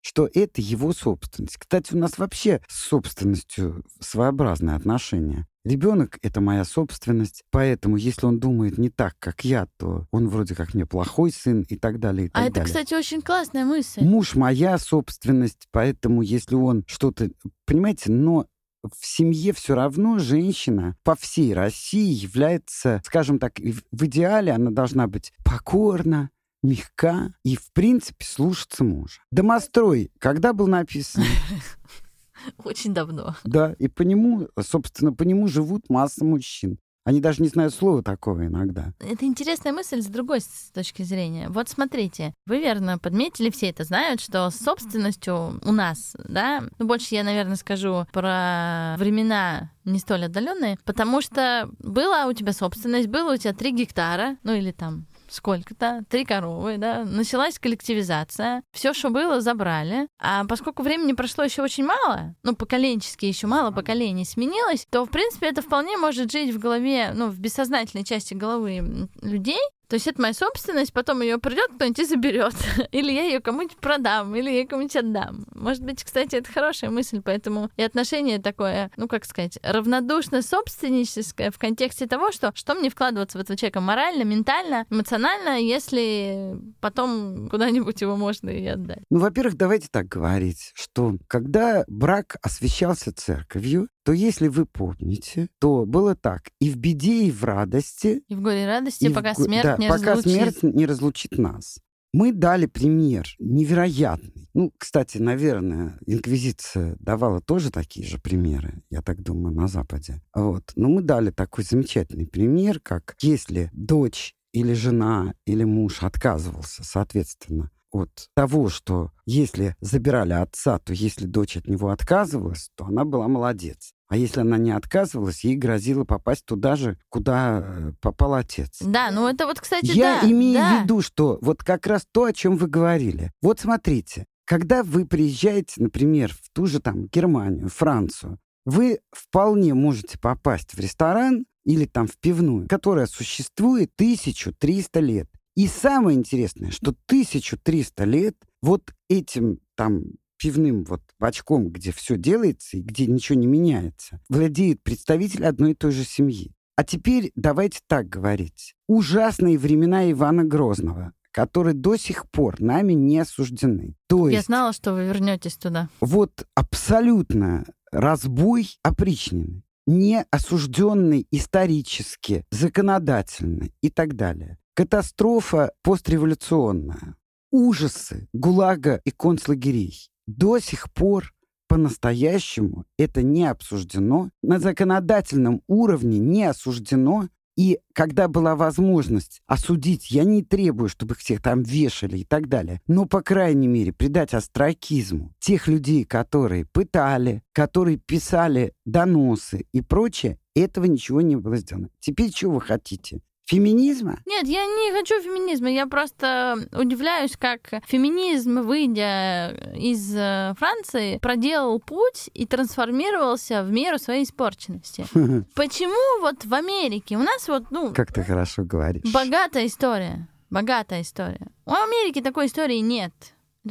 что 0.00 0.28
это 0.32 0.62
его 0.62 0.92
собственность. 0.94 1.58
Кстати, 1.58 1.92
у 1.92 1.98
нас 1.98 2.16
вообще 2.16 2.62
с 2.68 2.88
собственностью 2.88 3.84
своеобразное 4.00 4.76
отношение. 4.76 5.46
Ребенок— 5.68 6.18
это 6.22 6.40
моя 6.40 6.64
собственность, 6.64 7.44
поэтому 7.50 7.98
если 7.98 8.24
он 8.24 8.40
думает 8.40 8.78
не 8.78 8.88
так, 8.88 9.16
как 9.18 9.44
я, 9.44 9.66
то 9.76 10.06
он 10.10 10.26
вроде 10.30 10.54
как 10.54 10.72
мне 10.72 10.86
плохой 10.86 11.30
сын 11.30 11.60
и 11.68 11.76
так 11.76 12.00
далее. 12.00 12.28
И 12.28 12.30
так 12.30 12.42
а 12.42 12.46
это, 12.46 12.54
далее. 12.54 12.66
кстати, 12.66 12.94
очень 12.94 13.20
классная 13.20 13.66
мысль. 13.66 14.02
Муж 14.02 14.34
моя 14.34 14.78
собственность, 14.78 15.68
поэтому 15.70 16.22
если 16.22 16.54
он 16.54 16.84
что-то... 16.86 17.28
Понимаете, 17.66 18.10
но 18.10 18.46
в 18.82 19.04
семье 19.04 19.52
все 19.52 19.74
равно 19.74 20.18
женщина 20.18 20.96
по 21.02 21.14
всей 21.14 21.52
России 21.52 22.14
является, 22.14 23.02
скажем 23.04 23.38
так, 23.38 23.58
в 23.58 24.06
идеале 24.06 24.52
она 24.52 24.70
должна 24.70 25.06
быть 25.06 25.34
покорна, 25.44 26.30
мягка 26.62 27.34
и, 27.44 27.56
в 27.56 27.74
принципе, 27.74 28.24
слушаться 28.24 28.84
мужа. 28.84 29.20
Домострой, 29.30 30.12
когда 30.18 30.54
был 30.54 30.66
написан? 30.66 31.24
Очень 32.64 32.94
давно. 32.94 33.34
Да, 33.44 33.74
и 33.78 33.88
по 33.88 34.02
нему, 34.02 34.48
собственно, 34.60 35.12
по 35.12 35.22
нему 35.22 35.48
живут 35.48 35.88
масса 35.88 36.24
мужчин. 36.24 36.78
Они 37.08 37.22
даже 37.22 37.40
не 37.40 37.48
знают 37.48 37.72
слова 37.72 38.02
такого 38.02 38.44
иногда. 38.44 38.92
Это 39.00 39.24
интересная 39.24 39.72
мысль 39.72 40.02
с 40.02 40.06
другой 40.08 40.42
с 40.42 40.70
точки 40.74 41.02
зрения. 41.04 41.48
Вот 41.48 41.70
смотрите, 41.70 42.34
вы 42.44 42.58
верно 42.58 42.98
подметили, 42.98 43.48
все 43.48 43.70
это 43.70 43.84
знают, 43.84 44.20
что 44.20 44.50
с 44.50 44.56
собственностью 44.56 45.58
у 45.64 45.72
нас, 45.72 46.14
да, 46.28 46.64
ну 46.78 46.86
больше 46.86 47.14
я, 47.14 47.24
наверное, 47.24 47.56
скажу 47.56 48.04
про 48.12 48.94
времена 48.98 49.72
не 49.86 50.00
столь 50.00 50.26
отдаленные, 50.26 50.76
потому 50.84 51.22
что 51.22 51.70
была 51.78 52.26
у 52.26 52.34
тебя 52.34 52.52
собственность, 52.52 53.08
было 53.08 53.32
у 53.32 53.36
тебя 53.38 53.54
три 53.54 53.72
гектара, 53.72 54.36
ну 54.42 54.52
или 54.52 54.70
там 54.70 55.06
сколько-то, 55.32 56.04
три 56.08 56.24
коровы, 56.24 56.78
да, 56.78 57.04
началась 57.04 57.58
коллективизация, 57.58 58.62
все, 58.72 58.92
что 58.92 59.10
было, 59.10 59.40
забрали, 59.40 60.08
а 60.18 60.44
поскольку 60.44 60.82
времени 60.82 61.12
прошло 61.12 61.44
еще 61.44 61.62
очень 61.62 61.84
мало, 61.84 62.34
ну, 62.42 62.54
поколенчески 62.54 63.26
еще 63.26 63.46
мало 63.46 63.70
поколений 63.70 64.24
сменилось, 64.24 64.86
то, 64.90 65.04
в 65.04 65.10
принципе, 65.10 65.48
это 65.48 65.62
вполне 65.62 65.96
может 65.96 66.30
жить 66.30 66.54
в 66.54 66.58
голове, 66.58 67.12
ну, 67.14 67.28
в 67.28 67.38
бессознательной 67.38 68.04
части 68.04 68.34
головы 68.34 69.08
людей, 69.22 69.60
то 69.88 69.94
есть 69.94 70.06
это 70.06 70.20
моя 70.20 70.34
собственность, 70.34 70.92
потом 70.92 71.22
ее 71.22 71.38
придет 71.38 71.70
кто-нибудь 71.74 71.98
и 71.98 72.04
заберет. 72.04 72.54
или 72.92 73.10
я 73.10 73.24
ее 73.24 73.40
кому-нибудь 73.40 73.78
продам, 73.78 74.36
или 74.36 74.50
я 74.50 74.66
кому-нибудь 74.66 74.96
отдам. 74.96 75.46
Может 75.54 75.82
быть, 75.82 76.04
кстати, 76.04 76.36
это 76.36 76.52
хорошая 76.52 76.90
мысль, 76.90 77.22
поэтому 77.24 77.70
и 77.76 77.82
отношение 77.82 78.38
такое, 78.38 78.90
ну 78.96 79.08
как 79.08 79.24
сказать, 79.24 79.58
равнодушно 79.62 80.42
собственническое 80.42 81.50
в 81.50 81.58
контексте 81.58 82.06
того, 82.06 82.32
что 82.32 82.52
что 82.54 82.74
мне 82.74 82.90
вкладываться 82.90 83.38
в 83.38 83.40
этого 83.40 83.56
человека 83.56 83.80
морально, 83.80 84.24
ментально, 84.24 84.84
эмоционально, 84.90 85.58
если 85.58 86.56
потом 86.80 87.48
куда-нибудь 87.48 88.00
его 88.00 88.16
можно 88.16 88.50
и 88.50 88.66
отдать. 88.66 89.02
Ну, 89.10 89.20
во-первых, 89.20 89.56
давайте 89.56 89.88
так 89.90 90.06
говорить, 90.06 90.72
что 90.74 91.14
когда 91.28 91.84
брак 91.86 92.36
освещался 92.42 93.14
церковью, 93.14 93.88
то 94.08 94.14
если 94.14 94.48
вы 94.48 94.64
помните, 94.64 95.50
то 95.58 95.84
было 95.84 96.14
так. 96.14 96.44
И 96.60 96.70
в 96.70 96.78
беде, 96.78 97.24
и 97.24 97.30
в 97.30 97.44
радости. 97.44 98.22
И 98.26 98.34
в 98.34 98.40
горе 98.40 98.62
и 98.62 98.66
радости, 98.66 99.04
и 99.04 99.12
пока 99.12 99.34
в 99.34 99.36
смерть 99.36 99.64
да, 99.64 99.76
не 99.76 99.86
пока 99.86 100.14
разлучит. 100.14 100.32
смерть 100.32 100.62
не 100.62 100.86
разлучит 100.86 101.36
нас. 101.36 101.78
Мы 102.14 102.32
дали 102.32 102.64
пример 102.64 103.26
невероятный. 103.38 104.48
Ну, 104.54 104.72
кстати, 104.78 105.18
наверное, 105.18 105.98
инквизиция 106.06 106.96
давала 107.00 107.42
тоже 107.42 107.70
такие 107.70 108.06
же 108.06 108.16
примеры, 108.16 108.82
я 108.88 109.02
так 109.02 109.22
думаю, 109.22 109.54
на 109.54 109.68
Западе. 109.68 110.22
Вот. 110.34 110.72
Но 110.74 110.88
мы 110.88 111.02
дали 111.02 111.30
такой 111.30 111.64
замечательный 111.64 112.26
пример, 112.26 112.80
как 112.80 113.14
если 113.20 113.68
дочь 113.74 114.34
или 114.54 114.72
жена 114.72 115.34
или 115.44 115.64
муж 115.64 116.02
отказывался, 116.02 116.82
соответственно, 116.82 117.70
от 117.90 118.28
того, 118.34 118.70
что 118.70 119.10
если 119.26 119.76
забирали 119.80 120.32
отца, 120.32 120.78
то 120.78 120.94
если 120.94 121.26
дочь 121.26 121.58
от 121.58 121.66
него 121.66 121.90
отказывалась, 121.90 122.70
то 122.74 122.86
она 122.86 123.04
была 123.04 123.28
молодец. 123.28 123.92
А 124.08 124.16
если 124.16 124.40
она 124.40 124.56
не 124.56 124.70
отказывалась, 124.70 125.44
ей 125.44 125.56
грозило 125.56 126.04
попасть 126.04 126.46
туда 126.46 126.76
же, 126.76 126.98
куда 127.10 127.62
э, 127.62 127.92
попал 128.00 128.34
отец. 128.34 128.78
Да, 128.80 129.10
ну 129.10 129.28
это 129.28 129.46
вот, 129.46 129.60
кстати, 129.60 129.86
Я 129.86 130.22
да. 130.22 130.30
имею 130.30 130.54
да. 130.54 130.80
в 130.80 130.84
виду, 130.84 131.02
что 131.02 131.38
вот 131.42 131.62
как 131.62 131.86
раз 131.86 132.06
то, 132.10 132.24
о 132.24 132.32
чем 132.32 132.56
вы 132.56 132.68
говорили. 132.68 133.32
Вот 133.42 133.60
смотрите, 133.60 134.24
когда 134.46 134.82
вы 134.82 135.04
приезжаете, 135.04 135.74
например, 135.82 136.32
в 136.32 136.50
ту 136.54 136.66
же 136.66 136.80
там 136.80 137.06
Германию, 137.06 137.68
Францию, 137.68 138.38
вы 138.64 139.00
вполне 139.12 139.74
можете 139.74 140.18
попасть 140.18 140.72
в 140.74 140.80
ресторан 140.80 141.44
или 141.64 141.84
там 141.84 142.06
в 142.06 142.16
пивную, 142.18 142.66
которая 142.66 143.06
существует 143.06 143.90
1300 143.96 145.00
лет. 145.00 145.28
И 145.54 145.66
самое 145.66 146.16
интересное, 146.16 146.70
что 146.70 146.94
1300 147.08 148.04
лет 148.04 148.36
вот 148.62 148.94
этим 149.10 149.58
там 149.74 150.02
пивным 150.38 150.84
вот 150.84 151.02
бачком, 151.18 151.68
где 151.68 151.92
все 151.92 152.16
делается 152.16 152.76
и 152.78 152.80
где 152.82 153.06
ничего 153.06 153.38
не 153.38 153.46
меняется, 153.46 154.20
владеет 154.28 154.82
представитель 154.82 155.44
одной 155.44 155.72
и 155.72 155.74
той 155.74 155.92
же 155.92 156.04
семьи. 156.04 156.52
А 156.76 156.84
теперь 156.84 157.32
давайте 157.34 157.80
так 157.86 158.08
говорить. 158.08 158.74
Ужасные 158.86 159.58
времена 159.58 160.10
Ивана 160.10 160.44
Грозного, 160.44 161.12
которые 161.32 161.74
до 161.74 161.96
сих 161.96 162.30
пор 162.30 162.60
нами 162.60 162.92
не 162.92 163.18
осуждены. 163.18 163.96
То 164.06 164.28
Я 164.28 164.36
есть 164.36 164.46
знала, 164.46 164.72
что 164.72 164.92
вы 164.94 165.04
вернетесь 165.04 165.56
туда. 165.56 165.88
вот 166.00 166.46
абсолютно 166.54 167.64
разбой 167.90 168.70
опричнины, 168.82 169.64
не 169.86 170.24
осужденный 170.30 171.26
исторически, 171.32 172.44
законодательно 172.50 173.70
и 173.82 173.90
так 173.90 174.14
далее. 174.14 174.58
Катастрофа 174.74 175.72
постреволюционная. 175.82 177.16
Ужасы 177.50 178.28
ГУЛАГа 178.32 179.00
и 179.04 179.10
концлагерей. 179.10 180.10
До 180.28 180.58
сих 180.58 180.92
пор 180.92 181.32
по-настоящему 181.68 182.84
это 182.98 183.22
не 183.22 183.46
обсуждено, 183.46 184.28
на 184.42 184.58
законодательном 184.58 185.62
уровне 185.66 186.18
не 186.18 186.44
осуждено, 186.44 187.28
и 187.56 187.80
когда 187.94 188.28
была 188.28 188.54
возможность 188.54 189.40
осудить, 189.46 190.10
я 190.10 190.24
не 190.24 190.42
требую, 190.42 190.90
чтобы 190.90 191.14
их 191.14 191.20
всех 191.20 191.40
там 191.40 191.62
вешали 191.62 192.18
и 192.18 192.24
так 192.24 192.50
далее, 192.50 192.82
но, 192.86 193.06
по 193.06 193.22
крайней 193.22 193.68
мере, 193.68 193.94
придать 193.94 194.34
остракизму 194.34 195.32
тех 195.38 195.66
людей, 195.66 196.04
которые 196.04 196.66
пытали, 196.66 197.42
которые 197.54 197.96
писали 197.96 198.74
доносы 198.84 199.64
и 199.72 199.80
прочее, 199.80 200.38
этого 200.54 200.84
ничего 200.84 201.22
не 201.22 201.36
было 201.36 201.56
сделано. 201.56 201.88
Теперь 202.00 202.32
чего 202.32 202.56
вы 202.56 202.60
хотите? 202.60 203.22
Феминизма? 203.48 204.18
Нет, 204.26 204.46
я 204.46 204.66
не 204.66 204.92
хочу 204.92 205.22
феминизма. 205.22 205.70
Я 205.70 205.86
просто 205.86 206.68
удивляюсь, 206.72 207.34
как 207.38 207.60
феминизм, 207.86 208.60
выйдя 208.60 209.50
из 209.74 210.14
э, 210.14 210.52
Франции, 210.58 211.16
проделал 211.16 211.80
путь 211.80 212.28
и 212.34 212.44
трансформировался 212.44 213.62
в 213.62 213.70
меру 213.70 213.98
своей 213.98 214.24
испорченности. 214.24 215.06
Почему 215.54 216.20
вот 216.20 216.44
в 216.44 216.52
Америке 216.52 217.16
у 217.16 217.22
нас 217.22 217.48
вот, 217.48 217.70
ну... 217.70 217.94
Как 217.94 218.12
ты 218.12 218.22
хорошо 218.22 218.64
говоришь. 218.64 219.10
Богатая 219.10 219.64
история. 219.64 220.28
Богатая 220.50 221.00
история. 221.00 221.46
У 221.64 221.72
Америки 221.72 222.20
такой 222.20 222.46
истории 222.46 222.78
нет. 222.78 223.12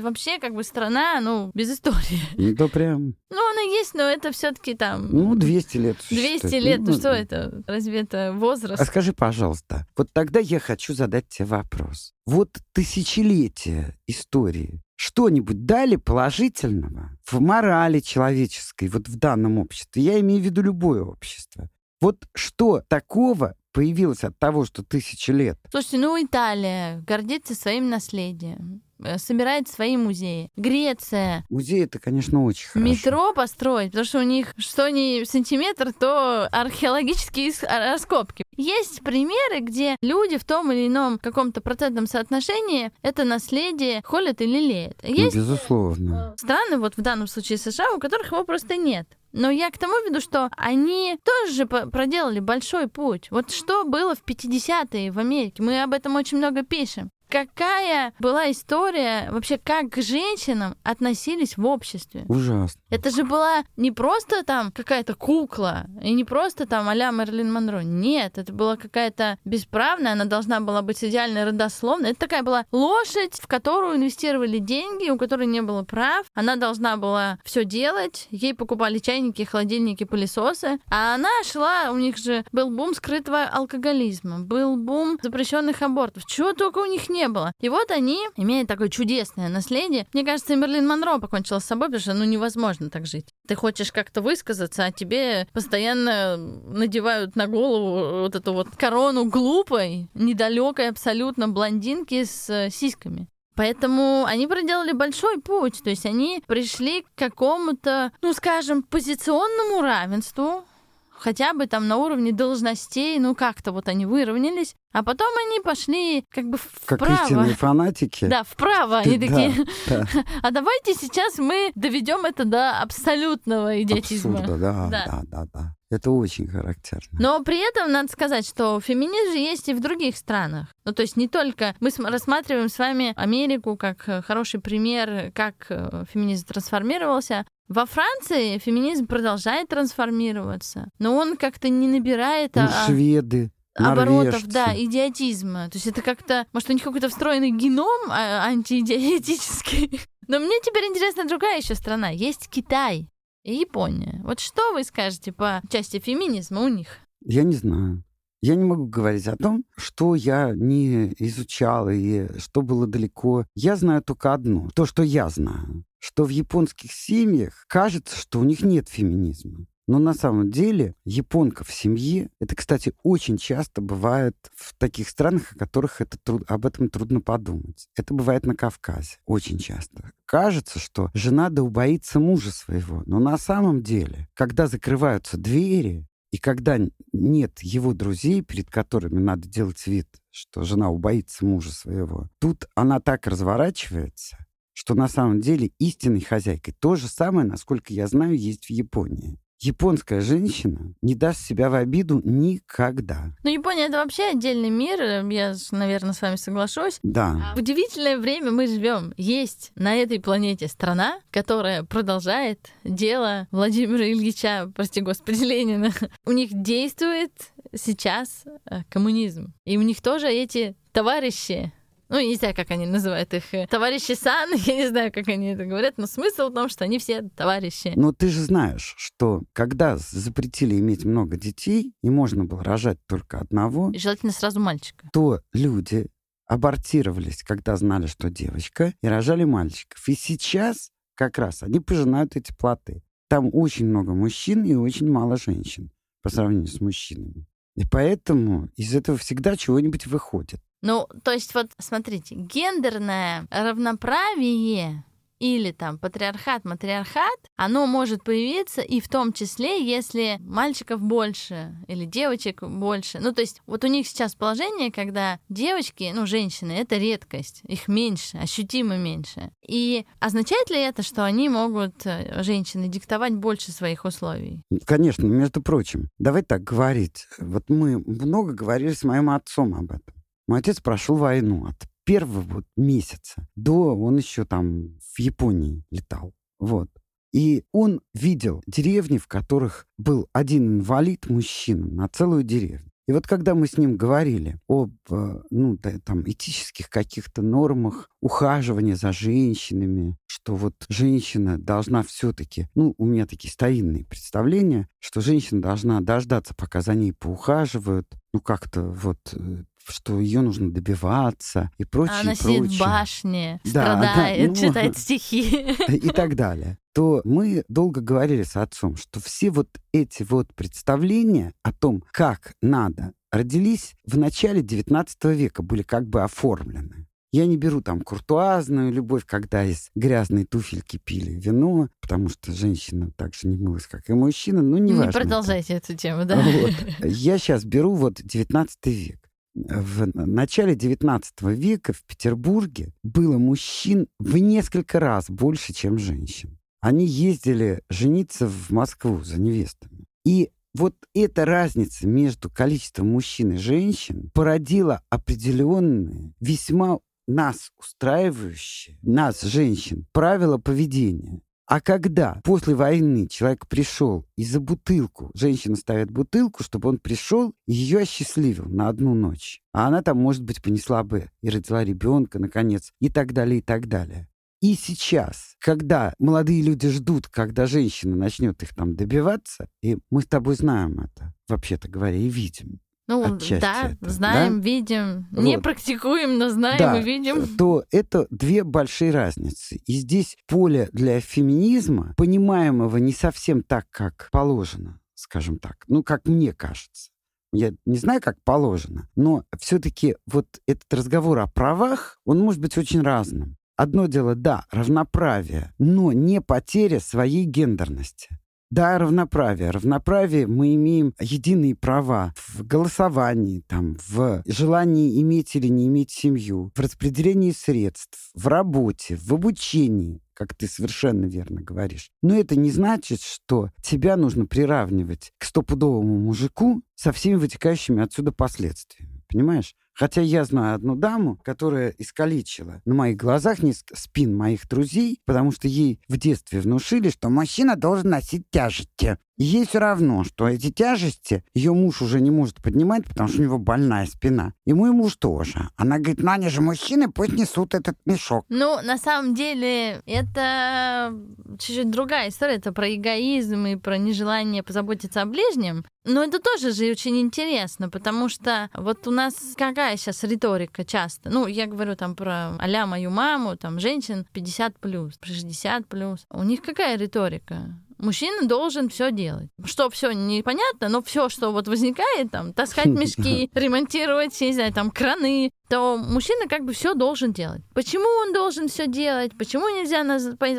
Вообще 0.01 0.39
как 0.39 0.53
бы 0.53 0.63
страна, 0.63 1.19
ну, 1.21 1.51
без 1.53 1.71
истории. 1.71 2.21
Ну, 2.35 2.55
да 2.55 2.67
прям... 2.67 3.15
Ну, 3.29 3.51
она 3.51 3.61
есть, 3.61 3.93
но 3.93 4.03
это 4.03 4.31
все 4.31 4.51
таки 4.51 4.73
там... 4.73 5.09
Ну, 5.11 5.35
200 5.35 5.77
лет 5.77 5.97
200 6.09 6.55
лет, 6.55 6.79
ну, 6.79 6.87
ну 6.87 6.93
что 6.93 7.09
это? 7.09 7.63
Разве 7.67 8.01
это 8.01 8.33
возраст? 8.33 8.81
А 8.81 8.85
скажи, 8.85 9.13
пожалуйста, 9.13 9.85
вот 9.95 10.09
тогда 10.13 10.39
я 10.39 10.59
хочу 10.59 10.93
задать 10.93 11.27
тебе 11.27 11.45
вопрос. 11.45 12.13
Вот 12.25 12.49
тысячелетия 12.73 13.97
истории 14.07 14.81
что-нибудь 14.97 15.65
дали 15.65 15.95
положительного 15.95 17.11
в 17.23 17.39
морали 17.39 17.99
человеческой, 17.99 18.89
вот 18.89 19.07
в 19.07 19.17
данном 19.17 19.59
обществе? 19.59 20.01
Я 20.01 20.19
имею 20.19 20.41
в 20.41 20.45
виду 20.45 20.61
любое 20.63 21.03
общество. 21.03 21.69
Вот 22.01 22.27
что 22.33 22.81
такого 22.87 23.55
появилось 23.71 24.23
от 24.23 24.37
того, 24.37 24.65
что 24.65 24.83
тысячи 24.83 25.31
лет? 25.31 25.59
Слушайте, 25.69 25.99
ну 25.99 26.23
Италия 26.23 26.99
гордится 27.05 27.53
своим 27.53 27.89
наследием. 27.89 28.81
Э, 29.03 29.17
собирает 29.17 29.67
свои 29.67 29.97
музеи. 29.97 30.49
Греция. 30.55 31.45
Музей 31.49 31.83
это, 31.83 31.99
конечно, 31.99 32.43
очень 32.43 32.67
хорошо. 32.67 32.89
Метро 32.89 33.33
построить, 33.33 33.91
потому 33.91 34.05
что 34.05 34.19
у 34.19 34.23
них 34.23 34.53
что 34.57 34.89
не 34.89 35.23
сантиметр, 35.25 35.93
то 35.93 36.47
археологические 36.51 37.51
раскопки. 37.67 38.43
Есть 38.55 39.01
примеры, 39.03 39.59
где 39.59 39.95
люди 40.01 40.37
в 40.37 40.43
том 40.43 40.71
или 40.71 40.87
ином 40.87 41.19
каком-то 41.19 41.61
процентном 41.61 42.07
соотношении 42.07 42.91
это 43.01 43.23
наследие 43.23 44.01
холят 44.03 44.41
или 44.41 44.57
лелеют. 44.57 44.97
Ну, 45.03 45.13
Есть 45.13 45.35
безусловно. 45.35 46.35
страны, 46.37 46.77
вот 46.77 46.97
в 46.97 47.01
данном 47.01 47.27
случае 47.27 47.57
США, 47.57 47.91
у 47.93 47.99
которых 47.99 48.31
его 48.31 48.43
просто 48.43 48.75
нет. 48.75 49.07
Но 49.33 49.51
я 49.51 49.69
к 49.69 49.77
тому 49.77 49.93
веду, 50.05 50.19
что 50.19 50.49
они 50.57 51.17
тоже 51.23 51.67
проделали 51.67 52.39
большой 52.39 52.87
путь. 52.87 53.27
Вот 53.29 53.51
что 53.51 53.83
было 53.83 54.15
в 54.15 54.23
50-е 54.23 55.11
в 55.11 55.19
Америке, 55.19 55.61
мы 55.61 55.83
об 55.83 55.93
этом 55.93 56.15
очень 56.15 56.37
много 56.37 56.63
пишем. 56.63 57.11
Какая 57.29 58.13
была 58.19 58.49
история 58.51 59.29
вообще, 59.31 59.57
как 59.57 59.89
к 59.89 60.01
женщинам 60.01 60.75
относились 60.83 61.57
в 61.57 61.65
обществе? 61.65 62.25
Ужасно. 62.29 62.79
Это 62.89 63.09
же 63.09 63.23
была 63.25 63.63
не 63.75 63.91
просто 63.91 64.43
там 64.43 64.71
какая-то 64.71 65.13
кукла, 65.13 65.87
и 66.01 66.13
не 66.13 66.23
просто 66.23 66.65
там 66.65 66.87
а-ля 66.87 67.11
Мерлин 67.11 67.51
Монро. 67.51 67.81
Нет, 67.81 68.37
это 68.37 68.53
была 68.53 68.77
какая-то 68.77 69.37
бесправная, 69.43 70.13
она 70.13 70.25
должна 70.25 70.61
была 70.61 70.81
быть 70.81 71.03
идеально 71.03 71.45
родословной. 71.45 72.11
Это 72.11 72.21
такая 72.21 72.43
была 72.43 72.65
лошадь, 72.71 73.35
в 73.35 73.47
которую 73.47 73.97
инвестировали 73.97 74.59
деньги, 74.59 75.09
у 75.09 75.17
которой 75.17 75.47
не 75.47 75.61
было 75.61 75.83
прав. 75.83 76.25
Она 76.33 76.55
должна 76.55 76.95
была 76.95 77.39
все 77.43 77.65
делать. 77.65 78.27
Ей 78.31 78.53
покупали 78.53 78.99
чайники, 78.99 79.43
холодильники, 79.43 80.05
пылесосы. 80.05 80.79
А 80.89 81.15
она 81.15 81.29
шла, 81.43 81.91
у 81.91 81.97
них 81.97 82.17
же 82.17 82.45
был 82.51 82.69
бум 82.69 82.93
скрытого 82.93 83.43
алкоголизма, 83.43 84.39
был 84.39 84.77
бум 84.77 85.19
запрещенных 85.21 85.81
абортов. 85.81 86.25
Чего 86.25 86.53
только 86.53 86.79
у 86.79 86.85
них 86.85 87.09
не 87.09 87.16
было. 87.25 87.51
И 87.59 87.69
вот 87.69 87.91
они, 87.91 88.19
имея 88.35 88.65
такое 88.65 88.89
чудесное 88.89 89.49
наследие, 89.49 90.07
мне 90.13 90.23
кажется, 90.23 90.55
Мерлин 90.55 90.87
Монро 90.87 91.17
покончила 91.17 91.59
с 91.59 91.65
собой, 91.65 91.87
потому 91.87 92.01
что 92.01 92.13
ну 92.13 92.23
невозможно 92.25 92.89
так 92.89 93.05
жить. 93.05 93.33
Ты 93.47 93.55
хочешь 93.55 93.91
как-то 93.91 94.21
высказаться, 94.21 94.85
а 94.85 94.91
тебе 94.91 95.47
постоянно 95.53 96.37
надевают 96.37 97.35
на 97.35 97.47
голову 97.47 98.21
вот 98.21 98.35
эту 98.35 98.53
вот 98.53 98.69
корону 98.75 99.25
глупой, 99.25 100.09
недалекой 100.13 100.89
абсолютно 100.89 101.47
блондинки 101.47 102.23
с 102.23 102.49
э, 102.49 102.69
сиськами. 102.69 103.27
Поэтому 103.57 104.25
они 104.27 104.45
проделали 104.45 104.91
большой 104.91 105.41
путь, 105.41 105.81
то 105.83 105.89
есть 105.89 106.05
они 106.05 106.43
пришли 106.45 107.01
к 107.01 107.07
какому-то, 107.15 108.11
ну 108.21 108.33
скажем, 108.33 108.83
позиционному 108.83 109.81
равенству, 109.81 110.63
хотя 111.09 111.53
бы 111.53 111.65
там 111.65 111.87
на 111.87 111.97
уровне 111.97 112.31
должностей, 112.31 113.17
ну 113.17 113.33
как-то 113.33 113.71
вот 113.71 113.87
они 113.87 114.05
выровнялись, 114.05 114.75
а 114.93 115.03
потом 115.03 115.27
они 115.47 115.59
пошли 115.59 116.25
как 116.29 116.49
бы 116.49 116.57
вправо. 116.57 117.05
Как 117.05 117.23
истинные 117.23 117.55
фанатики. 117.55 118.25
Да, 118.25 118.43
вправо. 118.43 118.99
Они 118.99 119.19
такие, 119.19 119.53
а 120.41 120.51
давайте 120.51 120.93
сейчас 120.93 121.37
мы 121.37 121.71
доведем 121.75 122.25
это 122.25 122.45
до 122.45 122.79
абсолютного 122.81 123.81
идиотизма. 123.81 124.39
Абсурда, 124.39 124.57
да, 124.57 124.89
да, 124.89 125.21
да, 125.23 125.47
да. 125.53 125.73
Это 125.89 126.11
очень 126.11 126.47
характерно. 126.47 127.17
Но 127.17 127.43
при 127.43 127.65
этом 127.65 127.91
надо 127.91 128.11
сказать, 128.11 128.45
что 128.45 128.79
феминизм 128.81 129.31
же 129.31 129.37
есть 129.37 129.69
и 129.69 129.73
в 129.73 129.79
других 129.79 130.17
странах. 130.17 130.67
Ну, 130.83 130.91
то 130.91 131.01
есть 131.01 131.15
не 131.15 131.29
только... 131.29 131.75
Мы 131.79 131.89
рассматриваем 132.09 132.67
с 132.67 132.77
вами 132.77 133.13
Америку 133.15 133.77
как 133.77 134.07
э, 134.09 134.21
хороший 134.21 134.59
пример, 134.59 135.31
как 135.33 135.67
э, 135.69 136.03
феминизм 136.11 136.45
трансформировался, 136.45 137.45
во 137.69 137.85
Франции 137.85 138.57
феминизм 138.59 139.07
продолжает 139.07 139.67
трансформироваться, 139.67 140.89
но 140.99 141.15
он 141.15 141.35
как-то 141.35 141.67
не 141.67 141.87
набирает... 141.87 142.55
Ну, 142.55 142.63
а... 142.63 142.85
Шведы, 142.85 143.51
оборотов, 143.77 144.45
да, 144.47 144.73
идиотизма. 144.75 145.69
То 145.69 145.77
есть 145.77 145.87
это 145.87 146.01
как-то, 146.01 146.45
может, 146.53 146.69
у 146.69 146.73
них 146.73 146.83
какой-то 146.83 147.09
встроенный 147.09 147.51
геном 147.51 148.11
а, 148.11 148.45
антиидиотический. 148.45 150.01
Но 150.27 150.39
мне 150.39 150.59
теперь 150.63 150.85
интересна 150.85 151.25
другая 151.25 151.59
еще 151.59 151.75
страна. 151.75 152.09
Есть 152.09 152.49
Китай 152.49 153.07
и 153.43 153.55
Япония. 153.55 154.21
Вот 154.23 154.39
что 154.39 154.73
вы 154.73 154.83
скажете 154.83 155.31
по 155.31 155.61
части 155.69 155.99
феминизма 155.99 156.61
у 156.61 156.67
них? 156.67 156.87
Я 157.23 157.43
не 157.43 157.55
знаю. 157.55 158.03
Я 158.41 158.55
не 158.55 158.63
могу 158.63 158.85
говорить 158.85 159.27
о 159.27 159.35
том, 159.35 159.63
что 159.75 160.13
я 160.13 160.51
не 160.53 161.13
изучал 161.17 161.89
и 161.89 162.27
что 162.39 162.61
было 162.61 162.85
далеко. 162.85 163.45
Я 163.55 163.75
знаю 163.75 164.03
только 164.03 164.33
одно. 164.33 164.69
То, 164.75 164.85
что 164.85 165.01
я 165.01 165.27
знаю 165.29 165.83
что 165.99 166.23
в 166.23 166.29
японских 166.29 166.91
семьях 166.91 167.65
кажется, 167.67 168.15
что 168.15 168.39
у 168.39 168.43
них 168.43 168.61
нет 168.61 168.87
феминизма. 168.89 169.65
Но 169.87 169.99
на 169.99 170.13
самом 170.13 170.51
деле 170.51 170.95
японка 171.05 171.63
в 171.63 171.71
семье, 171.71 172.29
это, 172.41 172.55
кстати, 172.55 172.91
очень 173.03 173.37
часто 173.37 173.79
бывает 173.79 174.35
в 174.53 174.75
таких 174.77 175.07
странах, 175.07 175.53
о 175.53 175.57
которых 175.57 176.01
это 176.01 176.17
труд, 176.21 176.43
об 176.47 176.65
этом 176.65 176.89
трудно 176.89 177.21
подумать. 177.21 177.87
Это 177.95 178.13
бывает 178.13 178.45
на 178.45 178.53
Кавказе 178.53 179.17
очень 179.25 179.57
часто. 179.57 180.11
Кажется, 180.25 180.77
что 180.79 181.09
жена 181.13 181.49
да 181.49 181.63
убоится 181.63 182.19
мужа 182.19 182.51
своего. 182.51 183.01
Но 183.05 183.19
на 183.19 183.37
самом 183.37 183.81
деле, 183.81 184.27
когда 184.33 184.67
закрываются 184.67 185.37
двери, 185.37 186.05
и 186.31 186.37
когда 186.37 186.77
нет 187.13 187.59
его 187.61 187.93
друзей, 187.93 188.41
перед 188.41 188.69
которыми 188.69 189.19
надо 189.19 189.47
делать 189.47 189.87
вид, 189.87 190.07
что 190.31 190.63
жена 190.63 190.89
убоится 190.89 191.45
мужа 191.45 191.71
своего, 191.71 192.29
тут 192.39 192.67
она 192.75 192.99
так 192.99 193.25
разворачивается, 193.25 194.37
что 194.73 194.93
на 194.95 195.07
самом 195.07 195.39
деле 195.39 195.71
истинной 195.79 196.19
хозяйкой 196.19 196.75
то 196.77 196.95
же 196.97 197.07
самое, 197.07 197.47
насколько 197.47 197.93
я 197.93 198.07
знаю, 198.07 198.37
есть 198.37 198.65
в 198.65 198.69
Японии. 198.69 199.39
Японская 199.59 200.21
женщина 200.21 200.93
не 201.01 201.15
даст 201.15 201.45
себя 201.45 201.69
в 201.69 201.75
обиду 201.75 202.21
никогда. 202.23 203.33
Ну, 203.43 203.49
Япония 203.49 203.85
это 203.85 203.97
вообще 203.97 204.31
отдельный 204.31 204.69
мир, 204.69 205.01
я, 205.29 205.55
наверное, 205.71 206.13
с 206.13 206.21
вами 206.21 206.35
соглашусь. 206.35 206.99
Да. 207.03 207.53
В 207.55 207.59
удивительное 207.59 208.17
время 208.17 208.51
мы 208.51 208.67
живем. 208.67 209.13
Есть 209.17 209.71
на 209.75 209.95
этой 209.95 210.19
планете 210.19 210.67
страна, 210.67 211.19
которая 211.31 211.83
продолжает 211.83 212.59
дело 212.83 213.47
Владимира 213.51 214.07
Ильича, 214.07 214.71
прости 214.75 215.01
господи, 215.01 215.43
Ленина. 215.43 215.91
У 216.25 216.31
них 216.31 216.49
действует 216.51 217.31
сейчас 217.75 218.45
э, 218.69 218.83
коммунизм. 218.89 219.53
И 219.65 219.77
у 219.77 219.81
них 219.81 220.01
тоже 220.01 220.27
эти 220.27 220.75
товарищи 220.91 221.71
ну, 222.09 222.19
не 222.19 222.35
знаю, 222.35 222.55
как 222.55 222.71
они 222.71 222.85
называют 222.85 223.33
их, 223.33 223.53
э, 223.53 223.67
товарищи 223.67 224.13
Сан, 224.13 224.49
я 224.55 224.75
не 224.75 224.87
знаю, 224.87 225.11
как 225.11 225.27
они 225.27 225.47
это 225.47 225.65
говорят, 225.65 225.97
но 225.97 226.07
смысл 226.07 226.49
в 226.49 226.53
том, 226.53 226.69
что 226.69 226.85
они 226.85 226.99
все 226.99 227.23
товарищи. 227.35 227.93
Но 227.95 228.11
ты 228.11 228.29
же 228.29 228.41
знаешь, 228.41 228.95
что 228.97 229.43
когда 229.53 229.97
запретили 229.97 230.75
иметь 230.79 231.05
много 231.05 231.37
детей, 231.37 231.93
и 232.01 232.09
можно 232.09 232.45
было 232.45 232.63
рожать 232.63 232.97
только 233.07 233.39
одного... 233.39 233.91
И 233.91 233.99
желательно 233.99 234.31
сразу 234.31 234.59
мальчика. 234.59 235.07
То 235.11 235.41
люди 235.53 236.07
абортировались, 236.47 237.43
когда 237.43 237.75
знали, 237.75 238.07
что 238.07 238.29
девочка, 238.29 238.93
и 239.01 239.07
рожали 239.07 239.43
мальчиков. 239.43 240.07
И 240.07 240.15
сейчас 240.15 240.91
как 241.15 241.37
раз 241.37 241.63
они 241.63 241.79
пожинают 241.79 242.35
эти 242.35 242.53
плоды. 242.53 243.03
Там 243.27 243.49
очень 243.51 243.87
много 243.87 244.13
мужчин 244.13 244.63
и 244.63 244.73
очень 244.73 245.11
мало 245.11 245.35
женщин 245.35 245.91
по 246.21 246.29
сравнению 246.29 246.67
с 246.67 246.79
мужчинами. 246.79 247.45
И 247.75 247.85
поэтому 247.85 248.69
из 248.75 248.95
этого 248.95 249.17
всегда 249.17 249.55
чего-нибудь 249.55 250.07
выходит. 250.07 250.61
Ну, 250.81 251.07
то 251.23 251.31
есть 251.31 251.53
вот, 251.53 251.71
смотрите, 251.79 252.35
гендерное 252.35 253.47
равноправие 253.49 255.03
или 255.39 255.71
там 255.71 255.97
патриархат, 255.97 256.65
матриархат, 256.65 257.39
оно 257.55 257.85
может 257.85 258.23
появиться 258.23 258.81
и 258.81 258.99
в 258.99 259.07
том 259.07 259.33
числе, 259.33 259.85
если 259.85 260.37
мальчиков 260.39 261.01
больше 261.01 261.75
или 261.87 262.05
девочек 262.05 262.63
больше. 262.63 263.19
Ну, 263.19 263.33
то 263.33 263.41
есть 263.41 263.61
вот 263.67 263.83
у 263.83 263.87
них 263.87 264.07
сейчас 264.07 264.35
положение, 264.35 264.91
когда 264.91 265.39
девочки, 265.49 266.11
ну, 266.13 266.25
женщины, 266.25 266.71
это 266.71 266.97
редкость, 266.97 267.61
их 267.67 267.87
меньше, 267.87 268.37
ощутимо 268.37 268.97
меньше. 268.97 269.51
И 269.67 270.05
означает 270.19 270.69
ли 270.69 270.79
это, 270.79 271.03
что 271.03 271.23
они 271.23 271.49
могут, 271.49 272.05
э, 272.05 272.41
женщины, 272.43 272.87
диктовать 272.87 273.35
больше 273.35 273.71
своих 273.71 274.05
условий? 274.05 274.61
Конечно, 274.85 275.25
между 275.25 275.61
прочим, 275.61 276.09
давай 276.17 276.41
так 276.41 276.63
говорить. 276.63 277.27
Вот 277.39 277.69
мы 277.69 277.99
много 277.99 278.53
говорили 278.53 278.93
с 278.93 279.03
моим 279.03 279.29
отцом 279.29 279.75
об 279.75 279.91
этом. 279.91 280.16
Мой 280.47 280.59
отец 280.59 280.79
прошел 280.79 281.15
войну 281.15 281.65
от 281.65 281.75
первого 282.05 282.41
вот 282.41 282.65
месяца 282.77 283.47
до 283.55 283.95
он 283.95 284.17
еще 284.17 284.45
там 284.45 284.97
в 285.13 285.19
Японии 285.19 285.83
летал. 285.91 286.33
Вот. 286.57 286.89
И 287.33 287.65
он 287.73 288.01
видел 288.13 288.63
деревни, 288.65 289.17
в 289.17 289.27
которых 289.27 289.85
был 289.97 290.29
один 290.31 290.79
инвалид, 290.79 291.29
мужчина, 291.29 291.85
на 291.85 292.07
целую 292.07 292.43
деревню. 292.43 292.89
И 293.07 293.13
вот 293.13 293.25
когда 293.25 293.55
мы 293.55 293.67
с 293.67 293.77
ним 293.77 293.95
говорили 293.95 294.59
об 294.67 294.91
э, 295.09 295.41
ну, 295.49 295.77
да, 295.77 295.93
там, 296.03 296.23
этических 296.29 296.89
каких-то 296.89 297.41
нормах 297.41 298.09
ухаживания 298.21 298.95
за 298.95 299.13
женщинами, 299.13 300.17
что 300.25 300.55
вот 300.55 300.73
женщина 300.89 301.57
должна 301.57 302.03
все-таки, 302.03 302.67
ну, 302.75 302.95
у 302.97 303.05
меня 303.05 303.25
такие 303.25 303.51
старинные 303.51 304.03
представления, 304.03 304.89
что 304.99 305.21
женщина 305.21 305.61
должна 305.61 306.01
дождаться, 306.01 306.53
пока 306.53 306.81
за 306.81 306.95
ней 306.95 307.13
поухаживают, 307.13 308.07
ну, 308.33 308.41
как-то 308.41 308.81
вот 308.83 309.19
э, 309.33 309.63
что 309.91 310.19
ее 310.19 310.41
нужно 310.41 310.71
добиваться 310.71 311.71
и 311.77 311.85
прочее, 311.85 312.17
Она 312.21 312.33
прочее. 312.35 312.63
сидит 312.63 312.71
в 312.71 312.79
башне, 312.79 313.61
Да, 313.63 313.69
страдает, 313.69 314.41
да, 314.41 314.47
ну, 314.47 314.55
читает 314.67 314.97
стихи. 314.97 315.75
и 315.87 316.09
так 316.09 316.35
далее, 316.35 316.77
то 316.93 317.21
мы 317.23 317.63
долго 317.67 318.01
говорили 318.01 318.43
с 318.43 318.55
отцом, 318.55 318.95
что 318.97 319.19
все 319.19 319.49
вот 319.49 319.69
эти 319.91 320.23
вот 320.23 320.53
представления 320.55 321.53
о 321.63 321.71
том, 321.71 322.03
как 322.11 322.53
надо, 322.61 323.13
родились 323.31 323.93
в 324.05 324.17
начале 324.17 324.61
XIX 324.61 325.07
века, 325.33 325.61
были 325.63 325.83
как 325.83 326.07
бы 326.07 326.23
оформлены. 326.23 327.07
Я 327.33 327.45
не 327.45 327.57
беру 327.57 327.81
там 327.81 328.01
куртуазную 328.01 328.91
любовь, 328.91 329.25
когда 329.25 329.63
из 329.65 329.89
грязной 329.95 330.45
туфельки 330.45 330.97
пили 330.97 331.33
вино, 331.33 331.89
потому 331.99 332.29
что 332.29 332.53
женщина 332.53 333.11
так 333.17 333.33
же 333.33 333.49
не 333.49 333.57
мылась, 333.57 333.85
как 333.85 334.09
и 334.09 334.13
мужчина, 334.13 334.61
ну, 334.61 334.77
не 334.77 334.93
Не 334.93 335.11
продолжайте 335.11 335.73
эту 335.73 335.93
тему, 335.93 336.23
да. 336.25 336.41
Вот. 336.41 336.73
Я 337.03 337.37
сейчас 337.37 337.65
беру 337.65 337.93
вот 337.93 338.21
19 338.23 338.77
век. 338.87 339.26
В 339.57 340.05
начале 340.13 340.75
19 340.75 341.41
века 341.41 341.91
в 341.91 342.03
Петербурге 342.03 342.93
было 343.01 343.39
мужчин 343.39 344.07
в 344.19 344.37
несколько 344.37 344.99
раз 344.99 345.29
больше, 345.29 345.73
чем 345.73 345.97
женщин. 345.97 346.59
Они 346.79 347.05
ездили 347.05 347.81
жениться 347.89 348.47
в 348.47 348.69
Москву 348.69 349.23
за 349.23 349.41
невестами. 349.41 350.05
И 350.23 350.51
вот 350.75 350.93
эта 351.15 351.43
разница 351.45 352.07
между 352.07 352.51
количеством 352.51 353.13
мужчин 353.13 353.53
и 353.53 353.57
женщин 353.57 354.29
породила 354.33 355.01
определенные, 355.09 356.33
весьма 356.39 356.99
нас 357.27 357.71
устраивающие, 357.79 358.99
нас, 359.01 359.41
женщин, 359.41 360.05
правила 360.11 360.59
поведения. 360.59 361.41
А 361.67 361.81
когда 361.81 362.39
после 362.45 362.75
войны 362.75 363.27
человек 363.27 363.67
пришел 363.67 364.25
и 364.37 364.45
за 364.45 364.61
бутылку, 364.61 365.31
женщина 365.33 365.75
ставит 365.75 366.09
бутылку, 366.09 366.63
чтобы 366.63 366.87
он 366.87 366.97
пришел 366.97 367.53
и 367.67 367.73
ее 367.73 367.99
осчастливил 367.99 368.69
на 368.69 368.87
одну 368.87 369.13
ночь, 369.13 369.61
а 369.73 369.87
она 369.87 370.01
там, 370.01 370.17
может 370.17 370.43
быть, 370.43 370.61
понесла 370.61 371.03
бы 371.03 371.29
и 371.41 371.49
родила 371.49 371.83
ребенка, 371.83 372.39
наконец, 372.39 372.93
и 373.01 373.09
так 373.09 373.33
далее, 373.33 373.59
и 373.59 373.61
так 373.61 373.87
далее. 373.89 374.29
И 374.61 374.75
сейчас, 374.75 375.55
когда 375.59 376.13
молодые 376.19 376.63
люди 376.63 376.87
ждут, 376.87 377.27
когда 377.27 377.65
женщина 377.65 378.15
начнет 378.15 378.63
их 378.63 378.73
там 378.73 378.95
добиваться, 378.95 379.67
и 379.83 379.97
мы 380.09 380.21
с 380.21 380.25
тобой 380.25 380.55
знаем 380.55 381.01
это, 381.01 381.33
вообще-то 381.49 381.89
говоря, 381.89 382.15
и 382.15 382.29
видим, 382.29 382.79
Ну, 383.07 383.35
отчасти 383.35 383.61
да, 383.61 383.89
это, 383.91 384.09
знаем, 384.09 384.59
да? 384.59 384.65
видим. 384.65 385.27
Не 385.31 385.55
Вот. 385.55 385.63
практикуем, 385.63 386.37
но 386.37 386.49
знаем 386.49 386.77
Да, 386.77 386.99
и 386.99 387.03
видим. 387.03 387.57
то 387.57 387.83
это 387.91 388.27
две 388.29 388.63
большие 388.63 389.11
разницы. 389.11 389.77
И 389.85 389.93
здесь 389.93 390.35
поле 390.45 390.89
для 390.91 391.21
феминизма, 391.21 392.13
понимаемого 392.17 392.97
не 392.97 393.13
совсем 393.13 393.63
так, 393.63 393.85
как 393.89 394.27
положено, 394.31 394.99
скажем 395.15 395.57
так, 395.59 395.77
ну, 395.87 396.03
как 396.03 396.25
мне 396.27 396.53
кажется. 396.53 397.11
Я 397.53 397.71
не 397.85 397.97
знаю, 397.97 398.21
как 398.21 398.35
положено, 398.43 399.07
но 399.15 399.45
все-таки 399.57 400.17
вот 400.25 400.47
этот 400.67 400.93
разговор 400.93 401.39
о 401.39 401.47
правах, 401.47 402.19
он 402.25 402.39
может 402.39 402.59
быть 402.59 402.77
очень 402.77 403.01
разным. 403.01 403.55
Одно 403.77 404.07
дело, 404.07 404.35
да, 404.35 404.65
равноправие, 404.71 405.71
но 405.77 406.11
не 406.11 406.41
потеря 406.41 406.99
своей 406.99 407.45
гендерности. 407.45 408.37
Да, 408.69 408.97
равноправие. 408.97 409.71
Равноправие 409.71 410.45
мы 410.45 410.75
имеем 410.75 411.13
единые 411.21 411.73
права 411.73 412.33
в 412.35 412.63
голосовании, 412.67 413.63
там, 413.65 413.97
в 414.09 414.43
желании 414.45 415.21
иметь 415.21 415.55
или 415.55 415.67
не 415.67 415.87
иметь 415.87 416.11
семью, 416.11 416.71
в 416.75 416.79
распределении 416.79 417.51
средств, 417.51 418.29
в 418.33 418.47
работе, 418.47 419.15
в 419.15 419.33
обучении, 419.33 420.21
как 420.33 420.53
ты 420.53 420.67
совершенно 420.67 421.25
верно 421.25 421.61
говоришь. 421.61 422.11
Но 422.21 422.35
это 422.35 422.57
не 422.57 422.69
значит, 422.69 423.21
что 423.21 423.69
тебя 423.81 424.17
нужно 424.17 424.45
приравнивать 424.45 425.31
к 425.37 425.45
стопудовому 425.45 426.19
мужику 426.19 426.83
со 426.95 427.13
всеми 427.13 427.35
вытекающими 427.35 428.03
отсюда 428.03 428.33
последствиями. 428.33 429.23
Понимаешь? 429.29 429.75
Хотя 429.97 430.21
я 430.21 430.45
знаю 430.45 430.75
одну 430.75 430.95
даму, 430.95 431.37
которая 431.43 431.89
искалечила 431.97 432.83
на 432.85 432.93
моих 432.93 433.17
глазах 433.17 433.63
несколько 433.63 433.99
спин 433.99 434.35
моих 434.35 434.67
друзей, 434.67 435.19
потому 435.25 435.51
что 435.51 435.67
ей 435.67 435.99
в 436.07 436.17
детстве 436.17 436.61
внушили, 436.61 437.09
что 437.09 437.29
мужчина 437.29 437.75
должен 437.75 438.11
носить 438.11 438.47
тяжести. 438.51 439.17
Ей 439.37 439.67
все 439.67 439.79
равно, 439.79 440.23
что 440.23 440.47
эти 440.47 440.71
тяжести 440.71 441.43
ее 441.53 441.73
муж 441.73 442.01
уже 442.01 442.21
не 442.21 442.31
может 442.31 442.61
поднимать, 442.61 443.05
потому 443.05 443.29
что 443.29 443.39
у 443.39 443.43
него 443.43 443.59
больная 443.59 444.07
спина. 444.07 444.53
И 444.65 444.73
мой 444.73 444.91
муж 444.91 445.15
тоже. 445.15 445.69
Она 445.75 445.97
говорит, 445.97 446.23
ну 446.23 446.31
они 446.31 446.49
же 446.49 446.61
мужчины, 446.61 447.11
пусть 447.11 447.33
несут 447.33 447.75
этот 447.75 447.95
мешок. 448.05 448.45
Ну, 448.49 448.81
на 448.81 448.97
самом 448.97 449.35
деле, 449.35 450.01
это 450.07 451.13
чуть-чуть 451.59 451.91
другая 451.91 452.29
история. 452.29 452.55
Это 452.55 452.73
про 452.73 452.93
эгоизм 452.93 453.67
и 453.67 453.75
про 453.75 453.97
нежелание 453.97 454.63
позаботиться 454.63 455.21
о 455.21 455.25
ближнем. 455.25 455.85
Но 456.03 456.23
это 456.23 456.39
тоже 456.39 456.71
же 456.71 456.89
очень 456.89 457.19
интересно, 457.19 457.89
потому 457.89 458.29
что 458.29 458.69
вот 458.73 459.07
у 459.07 459.11
нас 459.11 459.35
какая 459.55 459.97
сейчас 459.97 460.23
риторика 460.23 460.85
часто? 460.85 461.29
Ну, 461.29 461.47
я 461.47 461.67
говорю 461.67 461.95
там 461.95 462.15
про 462.15 462.55
а 462.57 462.85
мою 462.85 463.11
маму, 463.11 463.57
там 463.57 463.79
женщин 463.79 464.25
50 464.31 464.79
плюс, 464.79 465.19
60 465.21 465.85
плюс. 465.87 466.25
У 466.31 466.43
них 466.43 466.61
какая 466.61 466.97
риторика? 466.97 467.75
Мужчина 467.97 468.47
должен 468.47 468.89
все 468.89 469.11
делать. 469.11 469.49
Что 469.65 469.89
все 469.89 470.11
непонятно, 470.11 470.89
но 470.89 471.01
все, 471.01 471.29
что 471.29 471.51
вот 471.51 471.67
возникает, 471.67 472.31
там, 472.31 472.53
таскать 472.53 472.85
мешки, 472.87 473.49
ремонтировать, 473.53 474.39
не 474.41 474.53
знаю, 474.53 474.73
там, 474.73 474.91
краны, 474.91 475.51
то 475.69 475.97
мужчина 475.97 476.47
как 476.47 476.63
бы 476.63 476.73
все 476.73 476.93
должен 476.93 477.33
делать. 477.33 477.61
Почему 477.73 478.07
он 478.21 478.33
должен 478.33 478.67
все 478.67 478.87
делать? 478.87 479.37
Почему 479.37 479.67
нельзя 479.69 480.03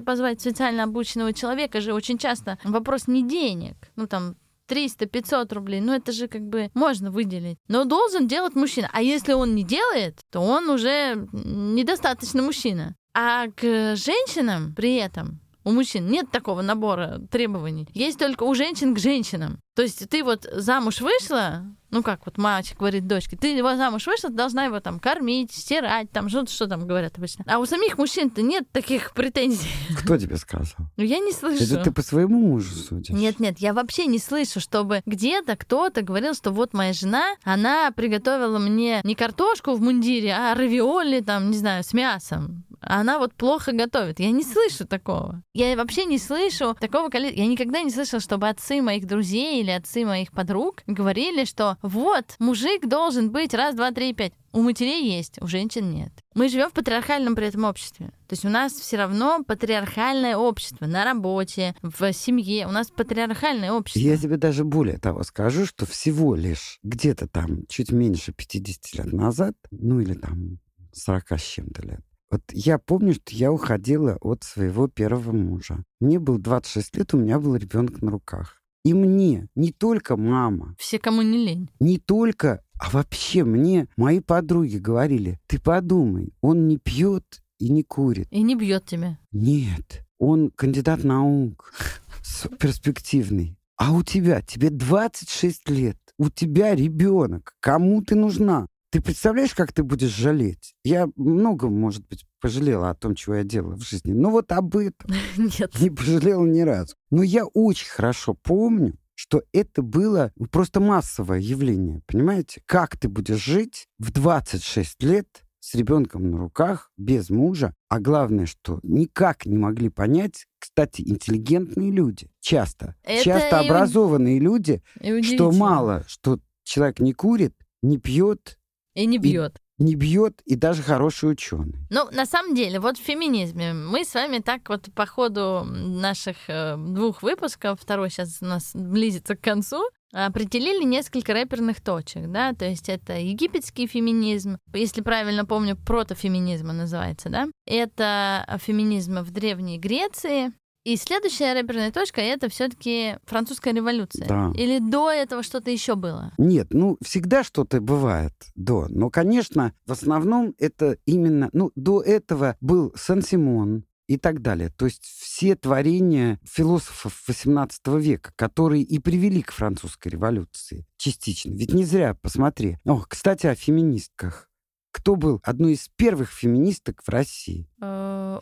позвать 0.05 0.41
специально 0.41 0.85
обученного 0.85 1.33
человека? 1.33 1.81
Же 1.81 1.95
очень 1.95 2.19
часто 2.19 2.59
вопрос 2.65 3.07
не 3.07 3.27
денег. 3.27 3.77
Ну, 3.97 4.07
там, 4.07 4.37
300-500 4.69 5.55
рублей, 5.55 5.81
ну 5.81 5.95
это 5.95 6.13
же 6.13 6.29
как 6.29 6.43
бы 6.43 6.71
можно 6.75 7.11
выделить. 7.11 7.59
Но 7.69 7.85
должен 7.85 8.29
делать 8.29 8.55
мужчина. 8.55 8.91
А 8.93 9.03
если 9.03 9.33
он 9.33 9.55
не 9.55 9.65
делает, 9.65 10.19
то 10.31 10.41
он 10.41 10.69
уже 10.69 11.27
недостаточно 11.33 12.43
мужчина. 12.43 12.95
А 13.15 13.47
к 13.49 13.97
женщинам 13.97 14.75
при 14.75 14.97
этом 14.97 15.41
у 15.69 15.73
мужчин 15.73 16.09
нет 16.09 16.31
такого 16.31 16.63
набора 16.63 17.21
требований. 17.31 17.87
Есть 17.93 18.19
только 18.19 18.45
у 18.45 18.55
женщин 18.55 18.95
к 18.95 18.99
женщинам. 18.99 19.61
То 19.77 19.83
есть 19.83 20.09
ты 20.09 20.25
вот 20.25 20.47
замуж 20.51 21.03
вышла, 21.03 21.63
ну 21.91 22.03
как 22.03 22.25
вот 22.25 22.37
мальчик 22.39 22.79
говорит 22.79 23.07
дочке, 23.07 23.37
ты 23.37 23.55
его 23.55 23.77
замуж 23.77 24.07
вышла, 24.07 24.31
ты 24.31 24.35
должна 24.35 24.65
его 24.65 24.81
там 24.81 24.99
кормить, 24.99 25.53
стирать, 25.53 26.11
там 26.11 26.29
что, 26.31 26.47
что 26.47 26.67
там 26.67 26.87
говорят 26.87 27.19
обычно. 27.19 27.45
А 27.47 27.59
у 27.59 27.67
самих 27.67 27.99
мужчин-то 27.99 28.43
нет 28.43 28.65
таких 28.73 29.13
претензий. 29.13 29.69
Кто 30.03 30.17
тебе 30.17 30.37
сказал? 30.37 30.89
Ну 30.97 31.05
я 31.05 31.19
не 31.19 31.33
слышу. 31.33 31.63
Это 31.63 31.85
ты 31.85 31.93
по 31.93 32.03
своему 32.03 32.41
мужу 32.41 32.75
судишь? 32.75 33.11
Нет, 33.11 33.39
нет, 33.41 33.59
я 33.59 33.73
вообще 33.75 34.07
не 34.07 34.19
слышу, 34.19 34.59
чтобы 34.59 35.03
где-то 35.07 35.55
кто-то 35.57 36.03
говорил, 36.03 36.35
что 36.35 36.51
вот 36.51 36.73
моя 36.73 36.95
жена, 36.95 37.37
она 37.45 37.93
приготовила 37.93 38.59
мне 38.59 39.01
не 39.05 39.15
картошку 39.15 39.75
в 39.75 39.81
мундире, 39.81 40.33
а 40.33 40.55
равиоли 40.55 41.21
там, 41.21 41.51
не 41.51 41.59
знаю, 41.59 41.85
с 41.85 41.93
мясом. 41.93 42.65
Она 42.81 43.19
вот 43.19 43.35
плохо 43.35 43.73
готовит. 43.73 44.21
Я 44.21 44.31
не 44.31 44.45
слышу 44.45 44.87
такого. 44.87 45.43
Я 45.55 45.77
вообще 45.77 46.05
не 46.05 46.19
слышу 46.19 46.77
такого 46.79 47.09
количества. 47.09 47.43
Я 47.43 47.49
никогда 47.49 47.83
не 47.83 47.91
слышала, 47.91 48.21
чтобы 48.21 48.49
отцы 48.49 48.81
моих 48.83 49.07
друзей 49.07 49.61
или 49.61 49.71
отцы 49.71 50.05
моих 50.05 50.33
подруг 50.33 50.83
говорили, 50.87 51.45
что 51.45 51.77
вот, 51.83 52.37
мужик 52.39 52.87
должен 52.87 53.31
быть 53.31 53.55
раз, 53.55 53.75
два, 53.75 53.91
три, 53.91 54.13
пять. 54.13 54.33
У 54.53 54.63
матерей 54.63 55.15
есть, 55.15 55.41
у 55.43 55.47
женщин 55.47 55.91
нет. 55.91 56.11
Мы 56.35 56.49
живем 56.49 56.71
в 56.71 56.73
патриархальном 56.73 57.35
при 57.35 57.47
этом 57.47 57.65
обществе. 57.65 58.07
То 58.29 58.33
есть 58.33 58.45
у 58.45 58.49
нас 58.49 58.73
все 58.73 58.97
равно 58.97 59.45
патриархальное 59.45 60.37
общество 60.37 60.87
на 60.87 61.05
работе, 61.05 61.75
в 61.83 62.13
семье. 62.13 62.67
У 62.67 62.71
нас 62.71 62.91
патриархальное 62.91 63.73
общество. 63.73 64.01
Я 64.01 64.17
тебе 64.17 64.37
даже 64.37 64.65
более 64.65 64.99
того 64.99 65.23
скажу, 65.23 65.67
что 65.67 65.85
всего 65.85 66.35
лишь 66.35 66.79
где-то 66.83 67.29
там 67.29 67.67
чуть 67.69 67.93
меньше 67.93 68.33
50 68.33 68.95
лет 68.95 69.13
назад, 69.13 69.55
ну 69.71 70.01
или 70.01 70.15
там 70.15 70.59
40 70.93 71.33
с 71.33 71.43
чем-то 71.43 71.83
лет, 71.83 72.01
Вот 72.31 72.43
я 72.53 72.79
помню, 72.79 73.15
что 73.15 73.35
я 73.35 73.51
уходила 73.51 74.19
от 74.21 74.45
своего 74.45 74.87
первого 74.87 75.33
мужа. 75.33 75.83
Мне 76.01 76.19
было 76.19 76.39
26 76.39 76.97
лет, 76.97 77.15
у 77.15 77.19
меня 77.19 77.39
был 77.39 77.57
ребенок 77.57 78.03
на 78.03 78.11
руках. 78.11 78.61
И 78.85 78.95
мне, 78.95 79.49
не 79.55 79.73
только 79.73 80.17
мама, 80.17 80.75
Все, 80.79 80.99
кому 80.99 81.23
не 81.23 81.39
лень. 81.45 81.71
не 81.81 81.99
только, 81.99 82.63
а 82.79 82.91
вообще 82.91 83.45
мне 83.45 83.89
мои 83.97 84.21
подруги 84.21 84.77
говорили, 84.77 85.39
ты 85.47 85.59
подумай, 85.61 86.33
он 86.41 86.69
не 86.69 86.77
пьет 86.79 87.25
и 87.59 87.71
не 87.71 87.83
курит. 87.83 88.29
И 88.31 88.43
не 88.43 88.55
бьет 88.55 88.85
тебя. 88.85 89.19
Нет, 89.33 90.05
он 90.19 90.51
кандидат 90.51 91.05
наук, 91.05 91.73
перспективный. 92.61 93.57
А 93.77 93.93
у 93.93 94.03
тебя, 94.03 94.43
тебе 94.43 94.71
26 94.71 95.69
лет, 95.71 95.97
у 96.19 96.31
тебя 96.31 96.75
ребенок, 96.75 97.55
кому 97.61 98.03
ты 98.03 98.15
нужна? 98.17 98.67
Ты 98.91 99.03
представляешь, 99.03 99.55
как 99.55 99.73
ты 99.73 99.83
будешь 99.83 100.15
жалеть? 100.15 100.75
Я 100.83 101.09
много, 101.17 101.69
может 101.69 102.07
быть, 102.09 102.25
пожалела 102.41 102.89
о 102.91 102.95
том, 102.95 103.15
чего 103.15 103.35
я 103.37 103.45
делала 103.45 103.77
в 103.77 103.83
жизни. 103.83 104.13
Но 104.13 104.31
вот 104.31 104.51
об 104.53 104.77
этом 104.77 105.11
Нет. 105.37 105.79
не 105.81 105.91
пожалела 105.91 106.45
ни 106.47 106.61
разу. 106.61 106.95
Но 107.11 107.23
я 107.23 107.45
очень 107.45 107.89
хорошо 107.89 108.35
помню, 108.35 108.95
что 109.15 109.43
это 109.53 109.83
было 109.83 110.33
просто 110.51 110.81
массовое 110.81 111.41
явление. 111.41 112.01
Понимаете? 112.07 112.63
Как 112.65 112.97
ты 112.97 113.09
будешь 113.09 113.45
жить 113.45 113.87
в 113.99 114.11
26 114.11 115.03
лет 115.03 115.27
с 115.61 115.75
ребенком 115.75 116.31
на 116.31 116.39
руках, 116.39 116.91
без 116.97 117.29
мужа, 117.29 117.75
а 117.91 118.01
главное, 118.01 118.47
что 118.47 118.81
никак 118.85 119.45
не 119.45 119.59
могли 119.59 119.91
понять, 119.91 120.47
кстати, 120.59 121.03
интеллигентные 121.03 121.91
люди, 121.91 122.31
часто, 122.41 122.95
Это 123.03 123.23
часто 123.25 123.57
и 123.61 123.61
у- 123.61 123.65
образованные 123.67 124.39
люди, 124.39 124.83
что 125.25 125.51
мало, 125.53 126.05
что 126.07 126.39
человек 126.63 127.01
не 127.01 127.13
курит, 127.13 127.55
не 127.83 127.99
пьет, 127.99 128.58
И 128.99 129.07
не 129.07 129.19
бьет. 129.19 129.61
не 129.79 129.95
бьет 129.95 130.41
и 130.45 130.57
даже 130.57 130.83
хороший 130.83 131.31
ученый. 131.31 131.77
Ну, 131.89 132.09
на 132.11 132.27
самом 132.27 132.57
деле, 132.57 132.81
вот 132.81 132.99
в 132.99 133.01
феминизме 133.01 133.73
мы 133.73 134.05
с 134.05 134.13
вами 134.13 134.39
так 134.39 134.69
вот 134.69 134.89
по 134.93 135.07
ходу 135.07 135.63
наших 135.65 136.37
э, 136.49 136.77
двух 136.77 137.23
выпусков, 137.23 137.81
второй 137.81 138.11
сейчас 138.11 138.39
у 138.41 138.47
нас 138.47 138.73
близится 138.75 139.37
к 139.37 139.41
концу, 139.41 139.85
определили 140.13 140.83
несколько 140.83 141.33
рэперных 141.33 141.81
точек, 141.81 142.27
да, 142.27 142.55
то 142.55 142.65
есть 142.65 142.89
это 142.89 143.17
египетский 143.19 143.87
феминизм, 143.87 144.59
если 144.75 145.01
правильно 145.01 145.45
помню, 145.45 145.77
протофеминизм 145.77 146.67
называется, 146.67 147.29
да, 147.29 147.47
это 147.67 148.59
феминизм 148.61 149.21
в 149.21 149.31
Древней 149.31 149.79
Греции, 149.79 150.53
и 150.89 150.97
следующая 150.97 151.53
рэперная 151.53 151.93
точка 151.93 152.23
это 152.23 152.49
все-таки 152.49 153.17
французская 153.27 153.75
революция. 153.75 154.27
Да. 154.27 154.53
Или 154.55 154.79
до 154.79 155.11
этого 155.11 155.43
что-то 155.43 155.71
еще 155.71 155.97
было? 155.97 156.33
Нет, 156.39 156.69
ну, 156.71 156.97
всегда 157.03 157.45
что-то 157.45 157.83
бывает 157.83 158.33
до. 158.55 158.87
Но, 158.89 159.11
конечно, 159.11 159.75
в 159.87 159.93
основном 159.93 160.55
это 160.59 160.97
именно... 161.05 161.51
Ну, 161.53 161.73
до 161.75 162.01
этого 162.01 162.57
был 162.63 162.93
Сан-Симон 162.97 163.85
и 164.07 164.17
так 164.17 164.41
далее. 164.41 164.71
То 164.71 164.87
есть 164.87 165.05
все 165.05 165.55
творения 165.55 166.41
философов 166.43 167.23
XVIII 167.29 168.01
века, 168.01 168.33
которые 168.35 168.83
и 168.83 168.99
привели 168.99 169.43
к 169.43 169.53
французской 169.53 170.09
революции 170.09 170.87
частично. 170.97 171.53
Ведь 171.53 171.75
не 171.75 171.85
зря, 171.85 172.17
посмотри. 172.23 172.79
О, 172.87 173.05
кстати, 173.07 173.47
о 173.47 173.55
феминистках. 173.55 174.48
Кто 174.93 175.17
был 175.17 175.41
одной 175.43 175.73
из 175.73 175.89
первых 175.97 176.31
феминисток 176.31 177.03
в 177.03 177.09
России? 177.09 177.69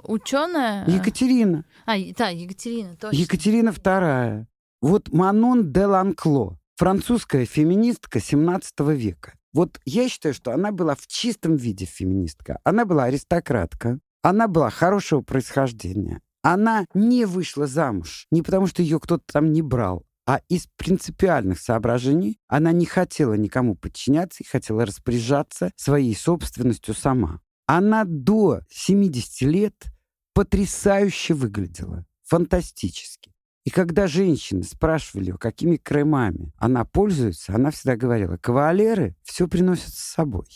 Ученая. 0.05 0.86
Екатерина. 0.88 1.64
А, 1.86 1.94
да, 2.16 2.28
Екатерина, 2.28 2.97
точно. 2.97 3.16
Екатерина 3.16 3.68
II. 3.70 4.47
Вот 4.82 5.12
Манон 5.12 5.72
де 5.72 5.86
Ланкло, 5.86 6.59
французская 6.76 7.44
феминистка 7.47 8.20
17 8.20 8.80
века. 8.90 9.34
Вот 9.53 9.80
я 9.84 10.09
считаю, 10.09 10.34
что 10.34 10.53
она 10.53 10.70
была 10.70 10.94
в 10.94 11.07
чистом 11.07 11.57
виде 11.57 11.86
феминистка. 11.86 12.61
Она 12.62 12.84
была 12.84 13.05
аристократка, 13.05 13.99
она 14.22 14.49
была 14.49 14.70
хорошего 14.70 15.22
происхождения. 15.22 16.20
Она 16.42 16.86
не 16.94 17.24
вышла 17.24 17.66
замуж 17.66 18.26
не 18.30 18.42
потому, 18.42 18.68
что 18.68 18.82
ее 18.82 19.01
кто-то 19.01 19.24
там 19.32 19.53
не 19.53 19.62
брал, 19.62 20.06
а 20.27 20.41
из 20.49 20.66
принципиальных 20.77 21.61
соображений 21.61 22.39
она 22.49 22.72
не 22.72 22.85
хотела 22.85 23.35
никому 23.35 23.77
подчиняться 23.77 24.43
и 24.43 24.47
хотела 24.47 24.85
распоряжаться 24.85 25.70
своей 25.77 26.14
собственностью 26.14 26.95
сама. 26.95 27.41
Она 27.66 28.05
до 28.05 28.61
70 28.68 29.43
лет 29.43 29.87
потрясающе 30.35 31.35
выглядела, 31.35 32.05
фантастически. 32.24 33.33
И 33.64 33.70
когда 33.70 34.07
женщины 34.07 34.62
спрашивали, 34.62 35.33
какими 35.33 35.77
кремами 35.77 36.53
она 36.57 36.85
пользуется, 36.85 37.55
она 37.55 37.70
всегда 37.70 37.97
говорила, 37.97 38.37
кавалеры 38.37 39.16
все 39.22 39.49
приносят 39.49 39.93
с 39.95 40.12
собой. 40.12 40.47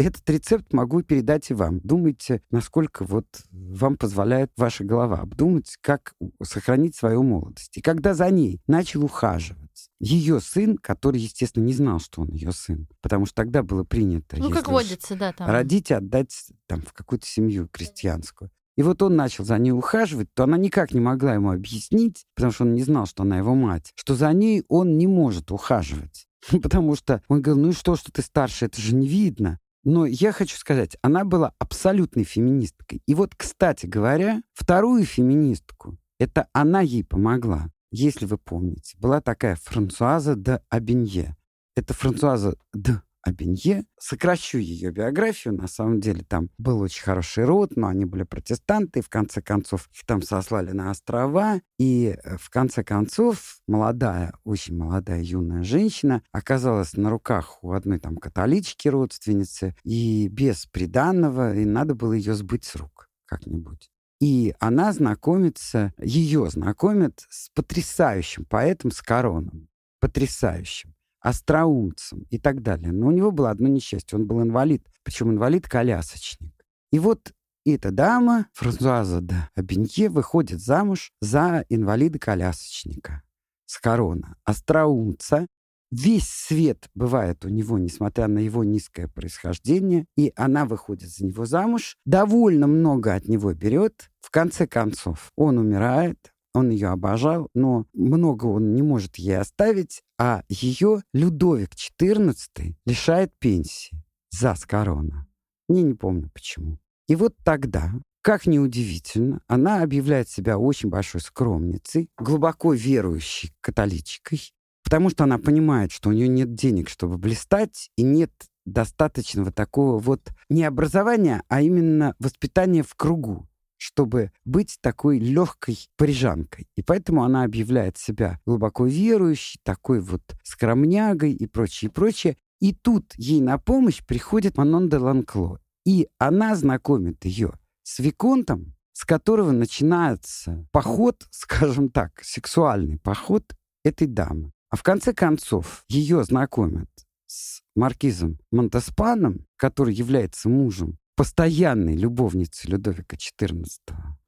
Этот 0.00 0.30
рецепт 0.30 0.72
могу 0.72 1.02
передать 1.02 1.50
и 1.50 1.54
вам. 1.54 1.80
Думайте, 1.80 2.40
насколько 2.50 3.04
вот 3.04 3.26
вам 3.50 3.98
позволяет 3.98 4.50
ваша 4.56 4.82
голова 4.82 5.18
обдумать, 5.18 5.76
как 5.82 6.14
сохранить 6.42 6.96
свою 6.96 7.22
молодость. 7.22 7.76
И 7.76 7.82
когда 7.82 8.14
за 8.14 8.30
ней 8.30 8.62
начал 8.66 9.04
ухаживать 9.04 9.90
ее 9.98 10.40
сын, 10.40 10.78
который, 10.78 11.20
естественно, 11.20 11.64
не 11.64 11.74
знал, 11.74 12.00
что 12.00 12.22
он 12.22 12.30
ее 12.30 12.52
сын, 12.52 12.88
потому 13.02 13.26
что 13.26 13.34
тогда 13.34 13.62
было 13.62 13.84
принято, 13.84 14.38
Ну, 14.38 14.48
как 14.48 14.68
водится, 14.68 15.16
да, 15.16 15.34
там. 15.34 15.46
родить 15.46 15.90
и 15.90 15.94
отдать 15.94 16.46
там 16.66 16.80
в 16.80 16.94
какую-то 16.94 17.26
семью 17.26 17.68
крестьянскую. 17.70 18.50
И 18.76 18.82
вот 18.82 19.02
он 19.02 19.16
начал 19.16 19.44
за 19.44 19.58
ней 19.58 19.72
ухаживать, 19.72 20.32
то 20.32 20.44
она 20.44 20.56
никак 20.56 20.94
не 20.94 21.00
могла 21.00 21.34
ему 21.34 21.50
объяснить, 21.50 22.24
потому 22.34 22.52
что 22.52 22.64
он 22.64 22.72
не 22.72 22.82
знал, 22.84 23.04
что 23.04 23.24
она 23.24 23.36
его 23.36 23.54
мать, 23.54 23.92
что 23.96 24.14
за 24.14 24.32
ней 24.32 24.64
он 24.68 24.96
не 24.96 25.06
может 25.06 25.50
ухаживать. 25.50 26.26
Потому 26.62 26.96
что 26.96 27.22
он 27.28 27.42
говорил, 27.42 27.64
ну 27.64 27.70
и 27.72 27.74
что, 27.74 27.96
что 27.96 28.10
ты 28.10 28.22
старше, 28.22 28.64
это 28.64 28.80
же 28.80 28.94
не 28.94 29.06
видно. 29.06 29.58
Но 29.84 30.06
я 30.06 30.32
хочу 30.32 30.56
сказать, 30.56 30.96
она 31.02 31.24
была 31.24 31.54
абсолютной 31.58 32.24
феминисткой. 32.24 33.02
И 33.06 33.14
вот, 33.14 33.34
кстати 33.34 33.86
говоря, 33.86 34.42
вторую 34.52 35.04
феминистку, 35.04 35.96
это 36.18 36.48
она 36.52 36.80
ей 36.80 37.04
помогла. 37.04 37.70
Если 37.90 38.26
вы 38.26 38.38
помните, 38.38 38.96
была 38.98 39.20
такая 39.20 39.56
Франсуаза 39.56 40.36
де 40.36 40.60
Абенье. 40.68 41.36
Это 41.76 41.94
Франсуаза 41.94 42.54
де 42.74 43.00
Абенье. 43.22 43.84
Сокращу 43.98 44.58
ее 44.58 44.90
биографию. 44.90 45.54
На 45.54 45.68
самом 45.68 46.00
деле 46.00 46.24
там 46.24 46.48
был 46.58 46.80
очень 46.80 47.02
хороший 47.02 47.44
род, 47.44 47.76
но 47.76 47.88
они 47.88 48.04
были 48.04 48.22
протестанты. 48.22 49.00
И 49.00 49.02
в 49.02 49.08
конце 49.08 49.42
концов 49.42 49.88
их 49.92 50.06
там 50.06 50.22
сослали 50.22 50.72
на 50.72 50.90
острова. 50.90 51.60
И 51.78 52.16
э, 52.22 52.36
в 52.38 52.48
конце 52.50 52.82
концов 52.82 53.58
молодая, 53.66 54.32
очень 54.44 54.76
молодая 54.76 55.22
юная 55.22 55.62
женщина 55.62 56.22
оказалась 56.32 56.94
на 56.94 57.10
руках 57.10 57.62
у 57.62 57.72
одной 57.72 57.98
там 57.98 58.16
католички 58.16 58.88
родственницы. 58.88 59.74
И 59.84 60.28
без 60.28 60.66
приданного, 60.66 61.54
и 61.54 61.64
надо 61.64 61.94
было 61.94 62.14
ее 62.14 62.34
сбыть 62.34 62.64
с 62.64 62.76
рук 62.76 63.08
как-нибудь. 63.26 63.90
И 64.20 64.54
она 64.58 64.92
знакомится, 64.92 65.94
ее 65.98 66.48
знакомят 66.50 67.24
с 67.30 67.48
потрясающим 67.50 68.44
поэтом 68.44 68.90
с 68.90 69.00
короном. 69.00 69.68
Потрясающим 69.98 70.94
остроумцем 71.20 72.26
и 72.30 72.38
так 72.38 72.62
далее. 72.62 72.92
Но 72.92 73.08
у 73.08 73.10
него 73.10 73.30
было 73.30 73.50
одно 73.50 73.68
несчастье. 73.68 74.18
Он 74.18 74.26
был 74.26 74.42
инвалид, 74.42 74.86
причем 75.02 75.30
инвалид-колясочник. 75.30 76.52
И 76.92 76.98
вот 76.98 77.32
эта 77.64 77.90
дама, 77.90 78.46
Франсуаза 78.54 79.20
де 79.20 79.36
Абенье, 79.54 80.08
выходит 80.08 80.60
замуж 80.60 81.12
за 81.20 81.64
инвалида-колясочника 81.68 83.22
с 83.66 83.78
корона, 83.78 84.36
остроумца. 84.44 85.46
Весь 85.90 86.28
свет 86.28 86.88
бывает 86.94 87.44
у 87.44 87.48
него, 87.48 87.76
несмотря 87.76 88.28
на 88.28 88.38
его 88.38 88.62
низкое 88.62 89.08
происхождение, 89.08 90.06
и 90.16 90.32
она 90.36 90.64
выходит 90.64 91.10
за 91.10 91.26
него 91.26 91.46
замуж, 91.46 91.96
довольно 92.04 92.68
много 92.68 93.14
от 93.14 93.26
него 93.26 93.52
берет. 93.54 94.10
В 94.20 94.30
конце 94.30 94.68
концов, 94.68 95.32
он 95.36 95.58
умирает, 95.58 96.32
он 96.54 96.70
ее 96.70 96.88
обожал, 96.88 97.48
но 97.54 97.86
много 97.92 98.46
он 98.46 98.74
не 98.74 98.82
может 98.82 99.16
ей 99.16 99.38
оставить, 99.38 100.02
а 100.20 100.42
ее 100.50 101.02
Людовик 101.14 101.70
XIV 101.70 102.74
лишает 102.84 103.32
пенсии 103.38 104.04
за 104.30 104.54
Скорона. 104.54 105.26
Я 105.66 105.80
не 105.80 105.94
помню 105.94 106.28
почему. 106.34 106.78
И 107.08 107.16
вот 107.16 107.34
тогда, 107.42 107.94
как 108.20 108.46
ни 108.46 108.58
удивительно, 108.58 109.40
она 109.46 109.82
объявляет 109.82 110.28
себя 110.28 110.58
очень 110.58 110.90
большой 110.90 111.22
скромницей, 111.22 112.10
глубоко 112.18 112.74
верующей 112.74 113.54
католичкой, 113.62 114.52
потому 114.84 115.08
что 115.08 115.24
она 115.24 115.38
понимает, 115.38 115.90
что 115.90 116.10
у 116.10 116.12
нее 116.12 116.28
нет 116.28 116.52
денег, 116.54 116.90
чтобы 116.90 117.16
блистать, 117.16 117.90
и 117.96 118.02
нет 118.02 118.30
достаточного 118.66 119.50
такого 119.50 119.98
вот 119.98 120.20
не 120.50 120.64
образования, 120.64 121.42
а 121.48 121.62
именно 121.62 122.14
воспитания 122.18 122.82
в 122.82 122.94
кругу 122.94 123.48
чтобы 123.80 124.30
быть 124.44 124.76
такой 124.82 125.18
легкой 125.18 125.88
парижанкой. 125.96 126.68
И 126.76 126.82
поэтому 126.82 127.24
она 127.24 127.44
объявляет 127.44 127.96
себя 127.96 128.38
глубоко 128.44 128.84
верующей, 128.84 129.58
такой 129.62 130.00
вот 130.00 130.20
скромнягой 130.42 131.32
и 131.32 131.46
прочее, 131.46 131.90
прочее. 131.90 132.36
И 132.60 132.74
тут 132.74 133.14
ей 133.16 133.40
на 133.40 133.56
помощь 133.56 134.04
приходит 134.04 134.58
Манон 134.58 134.90
де 134.90 134.98
Ланкло. 134.98 135.60
И 135.86 136.08
она 136.18 136.56
знакомит 136.56 137.24
ее 137.24 137.54
с 137.82 138.00
Виконтом, 138.00 138.74
с 138.92 139.06
которого 139.06 139.50
начинается 139.50 140.66
поход, 140.72 141.26
скажем 141.30 141.88
так, 141.88 142.20
сексуальный 142.22 142.98
поход 142.98 143.44
этой 143.82 144.06
дамы. 144.06 144.52
А 144.68 144.76
в 144.76 144.82
конце 144.82 145.14
концов 145.14 145.84
ее 145.88 146.22
знакомят 146.22 146.90
с 147.26 147.62
маркизом 147.74 148.38
Монтеспаном, 148.52 149.46
который 149.56 149.94
является 149.94 150.50
мужем 150.50 150.98
постоянной 151.20 151.96
любовницы 151.96 152.66
Людовика 152.66 153.14
XIV. 153.14 153.66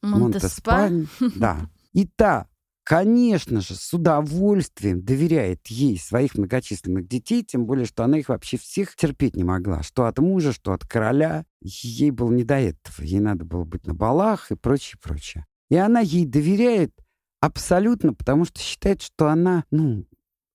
Монтеспань. 0.03 1.07
Да. 1.37 1.71
И 1.95 2.07
та, 2.07 2.49
конечно 2.85 3.63
же, 3.63 3.77
с 3.77 3.95
удовольствием 3.95 5.03
доверяет 5.03 5.69
ей 5.69 5.99
своих 5.99 6.35
многочисленных 6.35 7.09
детей, 7.09 7.45
тем 7.45 7.65
более, 7.65 7.87
что 7.87 8.05
она 8.05 8.19
их 8.19 8.29
вообще 8.29 8.59
всех 8.59 8.95
терпеть 8.95 9.37
не 9.37 9.43
могла. 9.43 9.83
Что 9.83 10.05
от 10.05 10.19
мужа, 10.19 10.53
что 10.53 10.75
от 10.75 10.87
короля. 10.87 11.47
Ей 11.63 12.11
было 12.11 12.31
не 12.31 12.45
до 12.45 12.57
этого. 12.57 13.03
Ей 13.03 13.21
надо 13.21 13.47
было 13.47 13.65
быть 13.65 13.87
на 13.87 13.95
балах 13.95 14.51
и 14.51 14.55
прочее, 14.55 14.99
прочее. 15.03 15.47
И 15.71 15.77
она 15.77 16.01
ей 16.01 16.27
доверяет 16.27 16.93
абсолютно, 17.41 18.13
потому 18.13 18.45
что 18.45 18.61
считает, 18.61 19.01
что 19.01 19.29
она, 19.29 19.65
ну, 19.71 20.05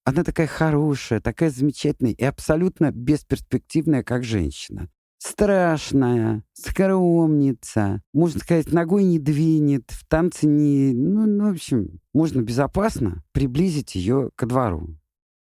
она 0.04 0.24
такая 0.24 0.46
хорошая, 0.46 1.20
такая 1.20 1.50
замечательная 1.50 2.14
и 2.14 2.24
абсолютно 2.24 2.92
бесперспективная, 2.92 4.04
как 4.04 4.24
женщина. 4.24 4.88
Страшная, 5.18 6.44
скромница, 6.54 8.02
можно 8.14 8.40
сказать, 8.40 8.72
ногой 8.72 9.04
не 9.04 9.20
двинет, 9.20 9.90
в 9.90 10.08
танце 10.08 10.46
не... 10.46 10.94
Ну, 10.94 11.26
ну, 11.26 11.50
в 11.50 11.54
общем, 11.54 12.00
можно 12.14 12.42
безопасно 12.42 13.24
приблизить 13.32 13.96
ее 13.96 14.30
ко 14.36 14.46
двору. 14.46 14.98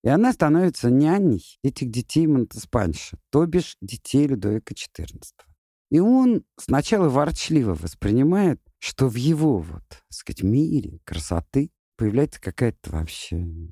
И 0.04 0.10
она 0.10 0.34
становится 0.34 0.90
няней 0.90 1.58
этих 1.64 1.90
детей 1.90 2.28
Монтеспанша, 2.28 3.18
то 3.32 3.46
бишь 3.46 3.78
детей 3.82 4.28
Людовика 4.28 4.74
XIV. 4.74 5.22
И 5.90 6.00
он 6.00 6.44
сначала 6.60 7.10
ворчливо 7.10 7.74
воспринимает, 7.74 8.62
что 8.80 9.08
в 9.08 9.16
его 9.16 9.58
вот, 9.58 9.84
так 9.90 10.04
сказать, 10.10 10.44
мире 10.44 11.00
красоты 11.04 11.72
появляется 11.98 12.42
какая-то 12.42 12.92
вообще 12.92 13.72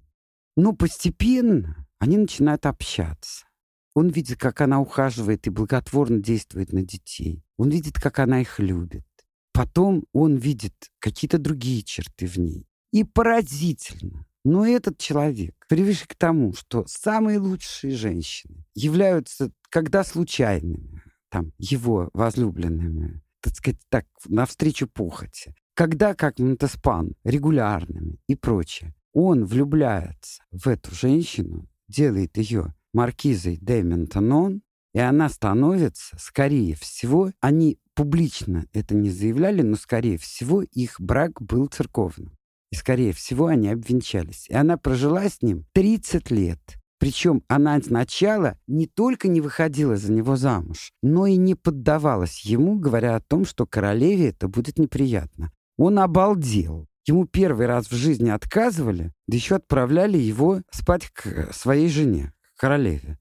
но 0.55 0.73
постепенно 0.73 1.87
они 1.99 2.17
начинают 2.17 2.65
общаться. 2.65 3.45
Он 3.93 4.09
видит, 4.09 4.39
как 4.39 4.61
она 4.61 4.79
ухаживает 4.79 5.47
и 5.47 5.49
благотворно 5.49 6.19
действует 6.19 6.71
на 6.71 6.83
детей. 6.83 7.43
Он 7.57 7.69
видит, 7.69 7.99
как 7.99 8.19
она 8.19 8.41
их 8.41 8.59
любит. 8.59 9.05
Потом 9.53 10.05
он 10.13 10.37
видит 10.37 10.73
какие-то 10.99 11.37
другие 11.37 11.83
черты 11.83 12.25
в 12.25 12.37
ней. 12.37 12.67
И 12.91 13.03
поразительно. 13.03 14.25
Но 14.43 14.65
этот 14.65 14.97
человек 14.97 15.53
привыше 15.67 16.07
к 16.07 16.15
тому, 16.15 16.53
что 16.53 16.85
самые 16.87 17.37
лучшие 17.37 17.95
женщины 17.95 18.65
являются, 18.73 19.51
когда 19.69 20.03
случайными, 20.03 21.03
там, 21.29 21.51
его 21.59 22.09
возлюбленными, 22.13 23.21
так 23.41 23.55
сказать, 23.55 23.79
так, 23.89 24.05
навстречу 24.25 24.87
похоти. 24.87 25.53
Когда, 25.75 26.15
как 26.15 26.39
Монтеспан, 26.39 27.13
регулярными 27.23 28.17
и 28.27 28.35
прочее 28.35 28.95
он 29.13 29.45
влюбляется 29.45 30.43
в 30.51 30.67
эту 30.67 30.93
женщину, 30.95 31.67
делает 31.87 32.37
ее 32.37 32.73
маркизой 32.93 33.57
де 33.61 33.81
Ментонон, 33.81 34.61
и 34.93 34.99
она 34.99 35.29
становится, 35.29 36.17
скорее 36.19 36.75
всего, 36.75 37.31
они 37.39 37.77
публично 37.93 38.65
это 38.73 38.95
не 38.95 39.09
заявляли, 39.09 39.61
но, 39.61 39.75
скорее 39.75 40.17
всего, 40.17 40.63
их 40.63 40.99
брак 40.99 41.41
был 41.41 41.67
церковным. 41.67 42.37
И, 42.71 42.75
скорее 42.75 43.13
всего, 43.13 43.47
они 43.47 43.69
обвенчались. 43.69 44.47
И 44.49 44.53
она 44.53 44.77
прожила 44.77 45.27
с 45.27 45.41
ним 45.41 45.65
30 45.73 46.31
лет. 46.31 46.59
Причем 46.99 47.43
она 47.47 47.81
сначала 47.81 48.57
не 48.67 48.85
только 48.85 49.27
не 49.27 49.41
выходила 49.41 49.97
за 49.97 50.11
него 50.11 50.35
замуж, 50.35 50.91
но 51.01 51.25
и 51.25 51.35
не 51.35 51.55
поддавалась 51.55 52.41
ему, 52.41 52.77
говоря 52.79 53.15
о 53.15 53.21
том, 53.21 53.43
что 53.45 53.65
королеве 53.65 54.29
это 54.29 54.47
будет 54.47 54.77
неприятно. 54.77 55.51
Он 55.77 55.97
обалдел. 55.99 56.87
Ему 57.07 57.25
первый 57.25 57.65
раз 57.65 57.89
в 57.89 57.95
жизни 57.95 58.29
отказывали, 58.29 59.11
да 59.27 59.35
еще 59.35 59.55
отправляли 59.55 60.19
его 60.19 60.61
спать 60.69 61.09
к 61.11 61.51
своей 61.51 61.89
жене, 61.89 62.33
королеве. 62.61 63.17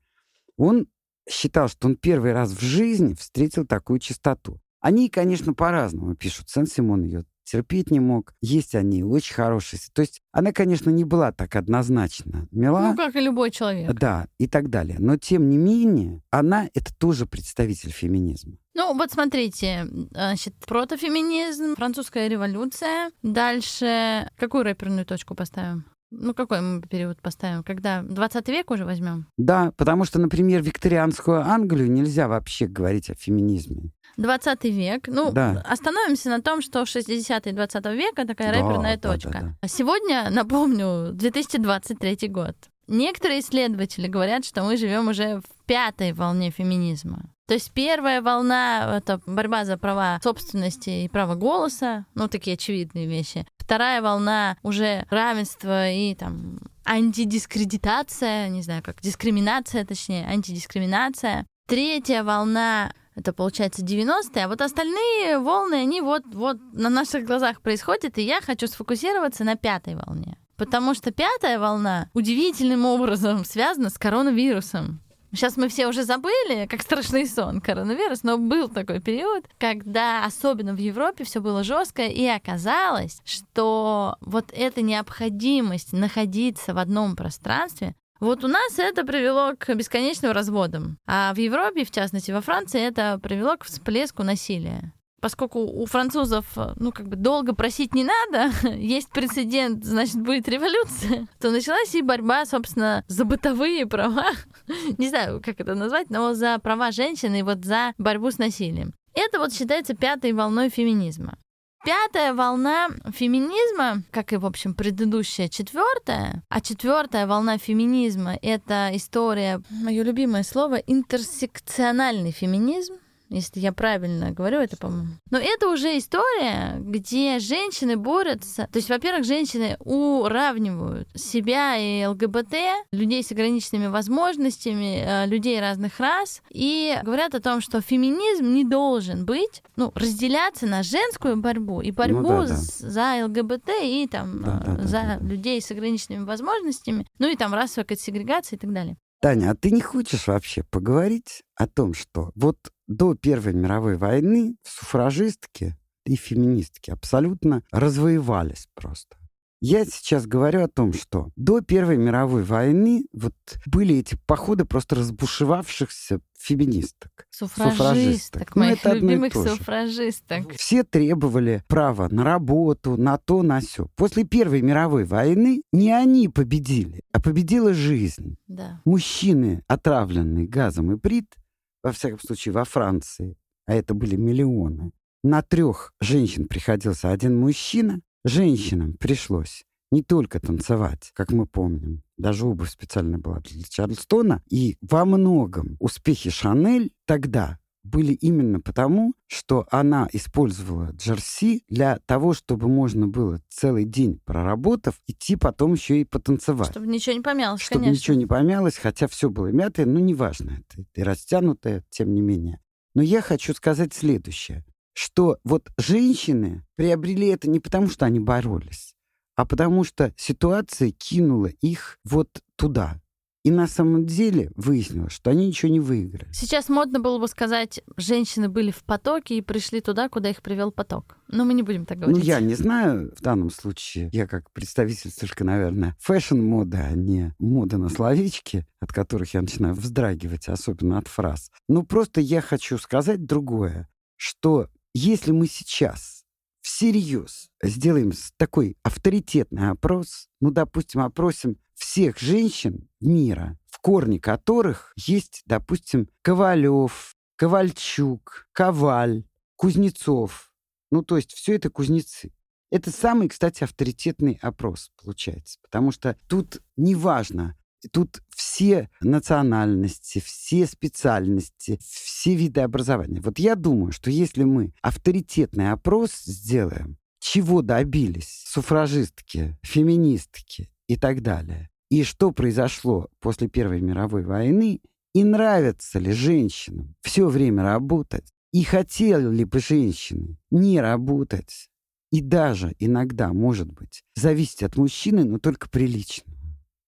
Он 0.58 0.86
считал, 1.28 1.68
что 1.68 1.88
он 1.88 1.96
первый 1.96 2.34
раз 2.34 2.50
в 2.50 2.60
жизни 2.60 3.14
встретил 3.14 3.66
такую 3.66 3.98
чистоту. 3.98 4.60
Они, 4.80 5.08
конечно, 5.08 5.54
по-разному 5.54 6.14
пишут. 6.14 6.50
Сен-Симон 6.50 7.04
ее 7.04 7.24
терпеть 7.44 7.90
не 7.90 8.00
мог. 8.00 8.34
Есть 8.42 8.74
они 8.74 9.02
очень 9.02 9.34
хорошие. 9.34 9.80
То 9.94 10.02
есть 10.02 10.20
она, 10.30 10.52
конечно, 10.52 10.90
не 10.90 11.04
была 11.04 11.32
так 11.32 11.56
однозначно 11.56 12.48
мила. 12.50 12.90
Ну, 12.90 12.96
как 12.96 13.16
и 13.16 13.20
любой 13.20 13.50
человек. 13.50 13.90
Да, 13.94 14.28
и 14.38 14.46
так 14.46 14.68
далее. 14.68 14.98
Но, 14.98 15.16
тем 15.16 15.48
не 15.48 15.56
менее, 15.56 16.22
она— 16.30 16.68
это 16.74 16.94
тоже 16.94 17.24
представитель 17.24 17.92
феминизма. 17.92 18.58
Ну, 18.74 18.94
вот 18.94 19.10
смотрите, 19.10 19.86
значит, 20.10 20.54
протофеминизм, 20.66 21.76
французская 21.76 22.28
революция. 22.28 23.10
Дальше 23.22 24.30
какую 24.36 24.64
рэперную 24.64 25.06
точку 25.06 25.34
поставим? 25.34 25.86
Ну, 26.10 26.34
какой 26.34 26.60
мы 26.60 26.82
период 26.82 27.20
поставим? 27.20 27.62
Когда? 27.62 28.02
20 28.02 28.48
век 28.48 28.70
уже 28.70 28.84
возьмем? 28.84 29.26
Да, 29.36 29.72
потому 29.76 30.04
что, 30.04 30.18
например, 30.18 30.62
викторианскую 30.62 31.40
Англию 31.40 31.90
нельзя 31.90 32.26
вообще 32.26 32.66
говорить 32.66 33.10
о 33.10 33.14
феминизме. 33.14 33.92
20 34.16 34.64
век. 34.64 35.06
Ну, 35.06 35.30
да. 35.32 35.62
остановимся 35.66 36.30
на 36.30 36.42
том, 36.42 36.62
что 36.62 36.82
60-е 36.82 37.52
20 37.52 37.84
века 37.86 38.26
такая 38.26 38.52
да, 38.52 38.58
рэперная 38.58 38.98
да, 38.98 39.12
точка. 39.12 39.30
Да, 39.30 39.40
да. 39.40 39.56
А 39.60 39.68
сегодня, 39.68 40.28
напомню, 40.30 41.12
2023 41.12 42.28
год. 42.28 42.56
Некоторые 42.88 43.40
исследователи 43.40 44.08
говорят, 44.08 44.44
что 44.44 44.64
мы 44.64 44.76
живем 44.76 45.08
уже 45.08 45.40
в 45.40 45.66
пятой 45.66 46.12
волне 46.12 46.50
феминизма. 46.50 47.30
То 47.46 47.54
есть 47.54 47.72
первая 47.72 48.22
волна— 48.22 48.96
это 48.98 49.20
борьба 49.26 49.64
за 49.64 49.76
права 49.76 50.20
собственности 50.22 50.90
и 50.90 51.08
право 51.08 51.34
голоса, 51.34 52.06
ну, 52.14 52.28
такие 52.28 52.54
очевидные 52.54 53.06
вещи. 53.06 53.44
Вторая 53.70 54.02
волна— 54.02 54.56
уже 54.64 55.06
равенство 55.10 55.88
и 55.88 56.16
там 56.16 56.58
антидискредитация, 56.84 58.48
не 58.48 58.62
знаю, 58.62 58.82
как 58.82 59.00
дискриминация, 59.00 59.84
точнее, 59.84 60.26
антидискриминация. 60.26 61.46
Третья 61.68 62.24
волна 62.24 62.92
это 63.14 63.32
получается 63.32 63.82
90-е, 63.84 64.46
а 64.46 64.48
вот 64.48 64.60
остальные 64.60 65.38
волны, 65.38 65.74
они 65.74 66.00
вот, 66.00 66.24
вот 66.34 66.56
на 66.72 66.90
наших 66.90 67.24
глазах 67.24 67.60
происходят, 67.60 68.18
и 68.18 68.22
я 68.22 68.40
хочу 68.40 68.66
сфокусироваться 68.66 69.44
на 69.44 69.54
пятой 69.54 69.94
волне. 69.94 70.36
Потому 70.56 70.92
что 70.92 71.12
пятая 71.12 71.60
волна 71.60 72.10
удивительным 72.12 72.84
образом 72.84 73.44
связана 73.44 73.88
с 73.88 73.98
коронавирусом. 73.98 75.00
Сейчас 75.32 75.56
мы 75.56 75.68
все 75.68 75.86
уже 75.86 76.02
забыли, 76.02 76.66
как 76.66 76.82
страшный 76.82 77.26
сон 77.26 77.60
коронавирус, 77.60 78.22
но 78.22 78.36
был 78.36 78.68
такой 78.68 79.00
период, 79.00 79.44
когда 79.58 80.24
особенно 80.24 80.74
в 80.74 80.78
Европе 80.78 81.24
все 81.24 81.40
было 81.40 81.62
жестко, 81.62 82.02
и 82.02 82.26
оказалось, 82.26 83.20
что 83.24 84.16
вот 84.20 84.46
эта 84.52 84.82
необходимость 84.82 85.92
находиться 85.92 86.74
в 86.74 86.78
одном 86.78 87.16
пространстве 87.16 87.94
вот 88.20 88.44
у 88.44 88.48
нас 88.48 88.78
это 88.78 89.06
привело 89.06 89.54
к 89.58 89.74
бесконечным 89.74 90.32
разводам. 90.32 90.98
А 91.06 91.32
в 91.32 91.38
Европе, 91.38 91.86
в 91.86 91.90
частности 91.90 92.30
во 92.30 92.42
Франции, 92.42 92.78
это 92.78 93.18
привело 93.18 93.56
к 93.56 93.64
всплеску 93.64 94.22
насилия 94.24 94.92
поскольку 95.20 95.60
у 95.60 95.86
французов, 95.86 96.46
ну, 96.76 96.92
как 96.92 97.08
бы 97.08 97.16
долго 97.16 97.54
просить 97.54 97.94
не 97.94 98.04
надо, 98.04 98.50
есть 98.76 99.10
прецедент, 99.10 99.84
значит, 99.84 100.20
будет 100.20 100.48
революция, 100.48 101.26
то 101.40 101.50
началась 101.50 101.94
и 101.94 102.02
борьба, 102.02 102.46
собственно, 102.46 103.04
за 103.08 103.24
бытовые 103.24 103.86
права, 103.86 104.26
не 104.98 105.08
знаю, 105.08 105.40
как 105.44 105.60
это 105.60 105.74
назвать, 105.74 106.10
но 106.10 106.34
за 106.34 106.58
права 106.58 106.90
женщины 106.90 107.40
и 107.40 107.42
вот 107.42 107.64
за 107.64 107.92
борьбу 107.98 108.30
с 108.30 108.38
насилием. 108.38 108.92
Это 109.14 109.38
вот 109.38 109.52
считается 109.52 109.94
пятой 109.94 110.32
волной 110.32 110.68
феминизма. 110.68 111.36
Пятая 111.82 112.34
волна 112.34 112.88
феминизма, 113.14 114.02
как 114.10 114.34
и, 114.34 114.36
в 114.36 114.44
общем, 114.44 114.74
предыдущая 114.74 115.48
четвертая, 115.48 116.42
а 116.50 116.60
четвертая 116.60 117.26
волна 117.26 117.56
феминизма— 117.56 118.38
это 118.42 118.90
история, 118.92 119.62
мое 119.70 120.02
любимое 120.02 120.42
слово, 120.42 120.74
интерсекциональный 120.74 122.32
феминизм, 122.32 122.99
если 123.30 123.60
я 123.60 123.72
правильно 123.72 124.32
говорю 124.32 124.58
это, 124.58 124.76
по-моему. 124.76 125.08
Но 125.30 125.38
это 125.38 125.68
уже 125.68 125.96
история, 125.96 126.76
где 126.78 127.38
женщины 127.38 127.96
борются. 127.96 128.68
То 128.72 128.78
есть, 128.78 128.88
во-первых, 128.88 129.24
женщины 129.24 129.76
уравнивают 129.80 131.08
себя 131.14 131.76
и 131.76 132.04
ЛГБТ, 132.06 132.54
людей 132.92 133.22
с 133.22 133.30
ограниченными 133.30 133.86
возможностями, 133.86 135.02
э, 135.04 135.26
людей 135.26 135.60
разных 135.60 136.00
рас, 136.00 136.42
и 136.50 136.98
говорят 137.02 137.34
о 137.34 137.40
том, 137.40 137.60
что 137.60 137.80
феминизм 137.80 138.52
не 138.52 138.64
должен 138.64 139.24
быть, 139.24 139.62
ну, 139.76 139.92
разделяться 139.94 140.66
на 140.66 140.82
женскую 140.82 141.36
борьбу 141.36 141.80
и 141.80 141.90
борьбу 141.92 142.20
ну, 142.20 142.46
да, 142.46 142.48
да. 142.48 142.56
за 142.56 143.26
ЛГБТ 143.26 143.70
и 143.82 144.08
там 144.10 144.42
да, 144.42 144.62
да, 144.66 144.82
за 144.82 144.92
да, 144.92 145.18
да. 145.20 145.26
людей 145.26 145.60
с 145.60 145.70
ограниченными 145.70 146.24
возможностями, 146.24 147.06
ну 147.18 147.28
и 147.28 147.36
там 147.36 147.54
расовая 147.54 147.96
сегрегация 147.96 148.56
и 148.56 148.60
так 148.60 148.72
далее. 148.72 148.96
Таня, 149.20 149.50
а 149.50 149.54
ты 149.54 149.70
не 149.70 149.82
хочешь 149.82 150.26
вообще 150.26 150.62
поговорить 150.62 151.42
о 151.54 151.66
том, 151.66 151.92
что 151.92 152.32
вот 152.34 152.56
до 152.86 153.14
Первой 153.14 153.52
мировой 153.52 153.96
войны 153.96 154.56
суфражистки 154.62 155.76
и 156.06 156.16
феминистки 156.16 156.90
абсолютно 156.90 157.62
развоевались 157.70 158.66
просто. 158.74 159.19
Я 159.62 159.84
сейчас 159.84 160.26
говорю 160.26 160.64
о 160.64 160.68
том, 160.68 160.94
что 160.94 161.30
до 161.36 161.60
Первой 161.60 161.98
мировой 161.98 162.44
войны 162.44 163.04
вот 163.12 163.34
были 163.66 163.96
эти 163.96 164.16
походы 164.26 164.64
просто 164.64 164.96
разбушевавшихся 164.96 166.20
феминисток. 166.38 167.26
Суфражисток, 167.30 167.76
суфражисток. 167.76 168.56
Ну, 168.56 168.62
моих 168.62 168.84
ну, 168.84 168.94
любимых 168.94 169.34
суфражисток. 169.34 170.52
Все 170.54 170.82
требовали 170.82 171.62
права 171.68 172.08
на 172.10 172.24
работу, 172.24 172.96
на 172.96 173.18
то, 173.18 173.42
на 173.42 173.60
все. 173.60 173.88
После 173.96 174.24
Первой 174.24 174.62
мировой 174.62 175.04
войны 175.04 175.62
не 175.72 175.92
они 175.92 176.28
победили, 176.28 177.02
а 177.12 177.20
победила 177.20 177.74
жизнь. 177.74 178.36
Да. 178.46 178.80
Мужчины, 178.86 179.62
отравленные 179.68 180.48
газом 180.48 180.90
и 180.92 180.98
прит, 180.98 181.34
во 181.82 181.92
всяком 181.92 182.18
случае 182.20 182.52
во 182.52 182.64
Франции, 182.64 183.36
а 183.66 183.74
это 183.74 183.92
были 183.92 184.16
миллионы, 184.16 184.92
на 185.22 185.42
трех 185.42 185.92
женщин 186.00 186.48
приходился 186.48 187.10
один 187.10 187.38
мужчина, 187.38 188.00
женщинам 188.24 188.94
пришлось 188.94 189.64
не 189.90 190.02
только 190.02 190.40
танцевать, 190.40 191.10
как 191.14 191.32
мы 191.32 191.46
помним, 191.46 192.02
даже 192.16 192.46
обувь 192.46 192.70
специально 192.70 193.18
была 193.18 193.40
для 193.40 193.62
Чарльстона, 193.64 194.42
и 194.48 194.76
во 194.80 195.04
многом 195.04 195.76
успехи 195.80 196.30
Шанель 196.30 196.92
тогда 197.06 197.58
были 197.82 198.12
именно 198.12 198.60
потому, 198.60 199.14
что 199.26 199.66
она 199.70 200.08
использовала 200.12 200.90
джерси 200.92 201.64
для 201.68 201.98
того, 202.06 202.34
чтобы 202.34 202.68
можно 202.68 203.08
было 203.08 203.40
целый 203.48 203.84
день 203.84 204.20
проработав, 204.24 205.00
идти 205.06 205.36
потом 205.36 205.72
еще 205.72 206.00
и 206.00 206.04
потанцевать. 206.04 206.70
Чтобы 206.70 206.86
ничего 206.86 207.14
не 207.14 207.22
помялось, 207.22 207.62
Чтобы 207.62 207.84
конечно. 207.84 208.00
ничего 208.00 208.16
не 208.16 208.26
помялось, 208.26 208.76
хотя 208.76 209.08
все 209.08 209.30
было 209.30 209.48
мятое, 209.48 209.86
но 209.86 209.98
неважно, 209.98 210.62
это 210.68 210.84
и 210.94 211.02
растянутое, 211.02 211.84
тем 211.90 212.14
не 212.14 212.20
менее. 212.20 212.60
Но 212.94 213.02
я 213.02 213.22
хочу 213.22 213.54
сказать 213.54 213.94
следующее, 213.94 214.64
что 214.92 215.38
вот 215.44 215.70
женщины 215.78 216.64
приобрели 216.76 217.28
это 217.28 217.48
не 217.48 217.60
потому, 217.60 217.88
что 217.88 218.06
они 218.06 218.20
боролись, 218.20 218.94
а 219.36 219.46
потому 219.46 219.84
что 219.84 220.12
ситуация 220.16 220.90
кинула 220.90 221.46
их 221.46 221.98
вот 222.04 222.28
туда. 222.56 223.00
И 223.42 223.50
на 223.50 223.66
самом 223.66 224.04
деле 224.04 224.52
выяснилось, 224.54 225.14
что 225.14 225.30
они 225.30 225.46
ничего 225.46 225.72
не 225.72 225.80
выиграли. 225.80 226.30
Сейчас 226.32 226.68
модно 226.68 227.00
было 227.00 227.18
бы 227.18 227.26
сказать, 227.26 227.80
женщины 227.96 228.50
были 228.50 228.70
в 228.70 228.84
потоке 228.84 229.38
и 229.38 229.40
пришли 229.40 229.80
туда, 229.80 230.10
куда 230.10 230.28
их 230.28 230.42
привел 230.42 230.70
поток. 230.70 231.16
Но 231.28 231.46
мы 231.46 231.54
не 231.54 231.62
будем 231.62 231.86
так 231.86 231.98
говорить. 231.98 232.18
Ну, 232.18 232.22
я 232.22 232.40
не 232.40 232.54
знаю 232.54 233.14
в 233.16 233.22
данном 233.22 233.48
случае. 233.48 234.10
Я 234.12 234.26
как 234.26 234.52
представитель 234.52 235.10
только, 235.10 235.44
наверное, 235.44 235.96
fashion-моды, 236.00 236.76
а 236.76 236.92
не 236.92 237.34
мода 237.38 237.78
на 237.78 237.88
словечки, 237.88 238.66
от 238.78 238.92
которых 238.92 239.32
я 239.32 239.40
начинаю 239.40 239.74
вздрагивать, 239.74 240.48
особенно 240.48 240.98
от 240.98 241.08
фраз. 241.08 241.50
Ну, 241.66 241.82
просто 241.82 242.20
я 242.20 242.42
хочу 242.42 242.76
сказать 242.76 243.24
другое, 243.24 243.88
что 244.16 244.68
если 244.92 245.32
мы 245.32 245.46
сейчас 245.46 246.24
всерьез 246.60 247.50
сделаем 247.62 248.12
такой 248.36 248.76
авторитетный 248.82 249.70
опрос, 249.70 250.28
ну, 250.40 250.50
допустим, 250.50 251.00
опросим 251.00 251.56
всех 251.74 252.18
женщин 252.18 252.88
мира, 253.00 253.58
в 253.66 253.80
корне 253.80 254.20
которых 254.20 254.92
есть, 254.96 255.42
допустим, 255.46 256.08
Ковалев, 256.22 257.16
Ковальчук, 257.36 258.48
Коваль, 258.52 259.24
Кузнецов. 259.56 260.52
Ну, 260.90 261.02
то 261.02 261.16
есть 261.16 261.32
все 261.32 261.54
это 261.54 261.70
кузнецы. 261.70 262.32
Это 262.70 262.90
самый, 262.90 263.28
кстати, 263.28 263.64
авторитетный 263.64 264.38
опрос 264.42 264.92
получается, 265.02 265.58
потому 265.62 265.90
что 265.90 266.16
тут 266.28 266.60
неважно, 266.76 267.56
тут 267.92 268.22
все 268.34 268.88
национальности, 269.00 270.20
все 270.20 270.66
специальности, 270.66 271.78
все 271.82 272.34
виды 272.34 272.60
образования. 272.60 273.20
Вот 273.20 273.38
я 273.38 273.54
думаю, 273.54 273.92
что 273.92 274.10
если 274.10 274.44
мы 274.44 274.72
авторитетный 274.82 275.70
опрос 275.70 276.12
сделаем, 276.24 276.98
чего 277.20 277.62
добились 277.62 278.44
суфражистки, 278.46 279.58
феминистки 279.62 280.70
и 280.88 280.96
так 280.96 281.22
далее, 281.22 281.70
и 281.90 282.04
что 282.04 282.32
произошло 282.32 283.08
после 283.20 283.48
Первой 283.48 283.80
мировой 283.80 284.24
войны, 284.24 284.80
и 285.12 285.24
нравится 285.24 285.98
ли 285.98 286.12
женщинам 286.12 286.94
все 287.02 287.26
время 287.26 287.62
работать, 287.62 288.32
и 288.52 288.62
хотели 288.62 289.34
ли 289.34 289.44
бы 289.44 289.60
женщины 289.60 290.38
не 290.50 290.80
работать, 290.80 291.68
и 292.10 292.20
даже 292.20 292.74
иногда, 292.78 293.32
может 293.32 293.72
быть, 293.72 294.02
зависеть 294.14 294.62
от 294.62 294.76
мужчины, 294.76 295.24
но 295.24 295.38
только 295.38 295.68
прилично. 295.68 296.32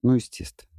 Ну, 0.03 0.15
естественно. 0.15 0.72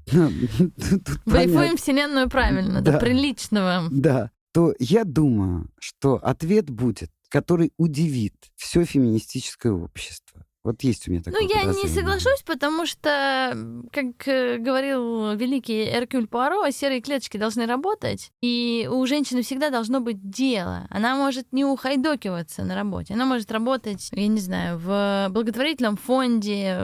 Брейфуем 1.26 1.78
вселенную 1.78 2.30
правильно, 2.30 2.82
до 2.82 2.94
Да. 2.94 3.00
приличного. 3.00 3.88
Да, 3.92 4.32
то 4.52 4.74
я 4.80 5.04
думаю, 5.04 5.70
что 5.80 6.16
ответ 6.16 6.70
будет, 6.70 7.10
который 7.30 7.72
удивит 7.78 8.36
все 8.56 8.86
феминистическое 8.86 9.72
общество. 9.72 10.33
Вот 10.64 10.82
есть 10.84 11.08
у 11.08 11.12
меня 11.12 11.22
такое 11.22 11.42
Ну, 11.42 11.48
я 11.48 11.64
не 11.64 11.90
соглашусь, 11.90 12.42
потому 12.46 12.86
что, 12.86 13.58
как 13.92 14.28
э, 14.28 14.58
говорил 14.60 15.34
великий 15.34 15.84
Эркюль 15.92 16.26
Пуаро, 16.26 16.70
серые 16.72 17.02
клеточки 17.02 17.36
должны 17.38 17.66
работать, 17.66 18.32
и 18.42 18.90
у 18.90 19.06
женщины 19.06 19.42
всегда 19.42 19.70
должно 19.70 20.00
быть 20.00 20.30
дело. 20.30 20.88
Она 20.90 21.18
может 21.18 21.52
не 21.52 21.66
ухайдокиваться 21.66 22.64
на 22.64 22.76
работе, 22.76 23.14
она 23.14 23.26
может 23.26 23.52
работать, 23.52 24.08
я 24.14 24.28
не 24.28 24.40
знаю, 24.40 24.78
в 24.80 25.28
благотворительном 25.32 25.98
фонде, 25.98 26.78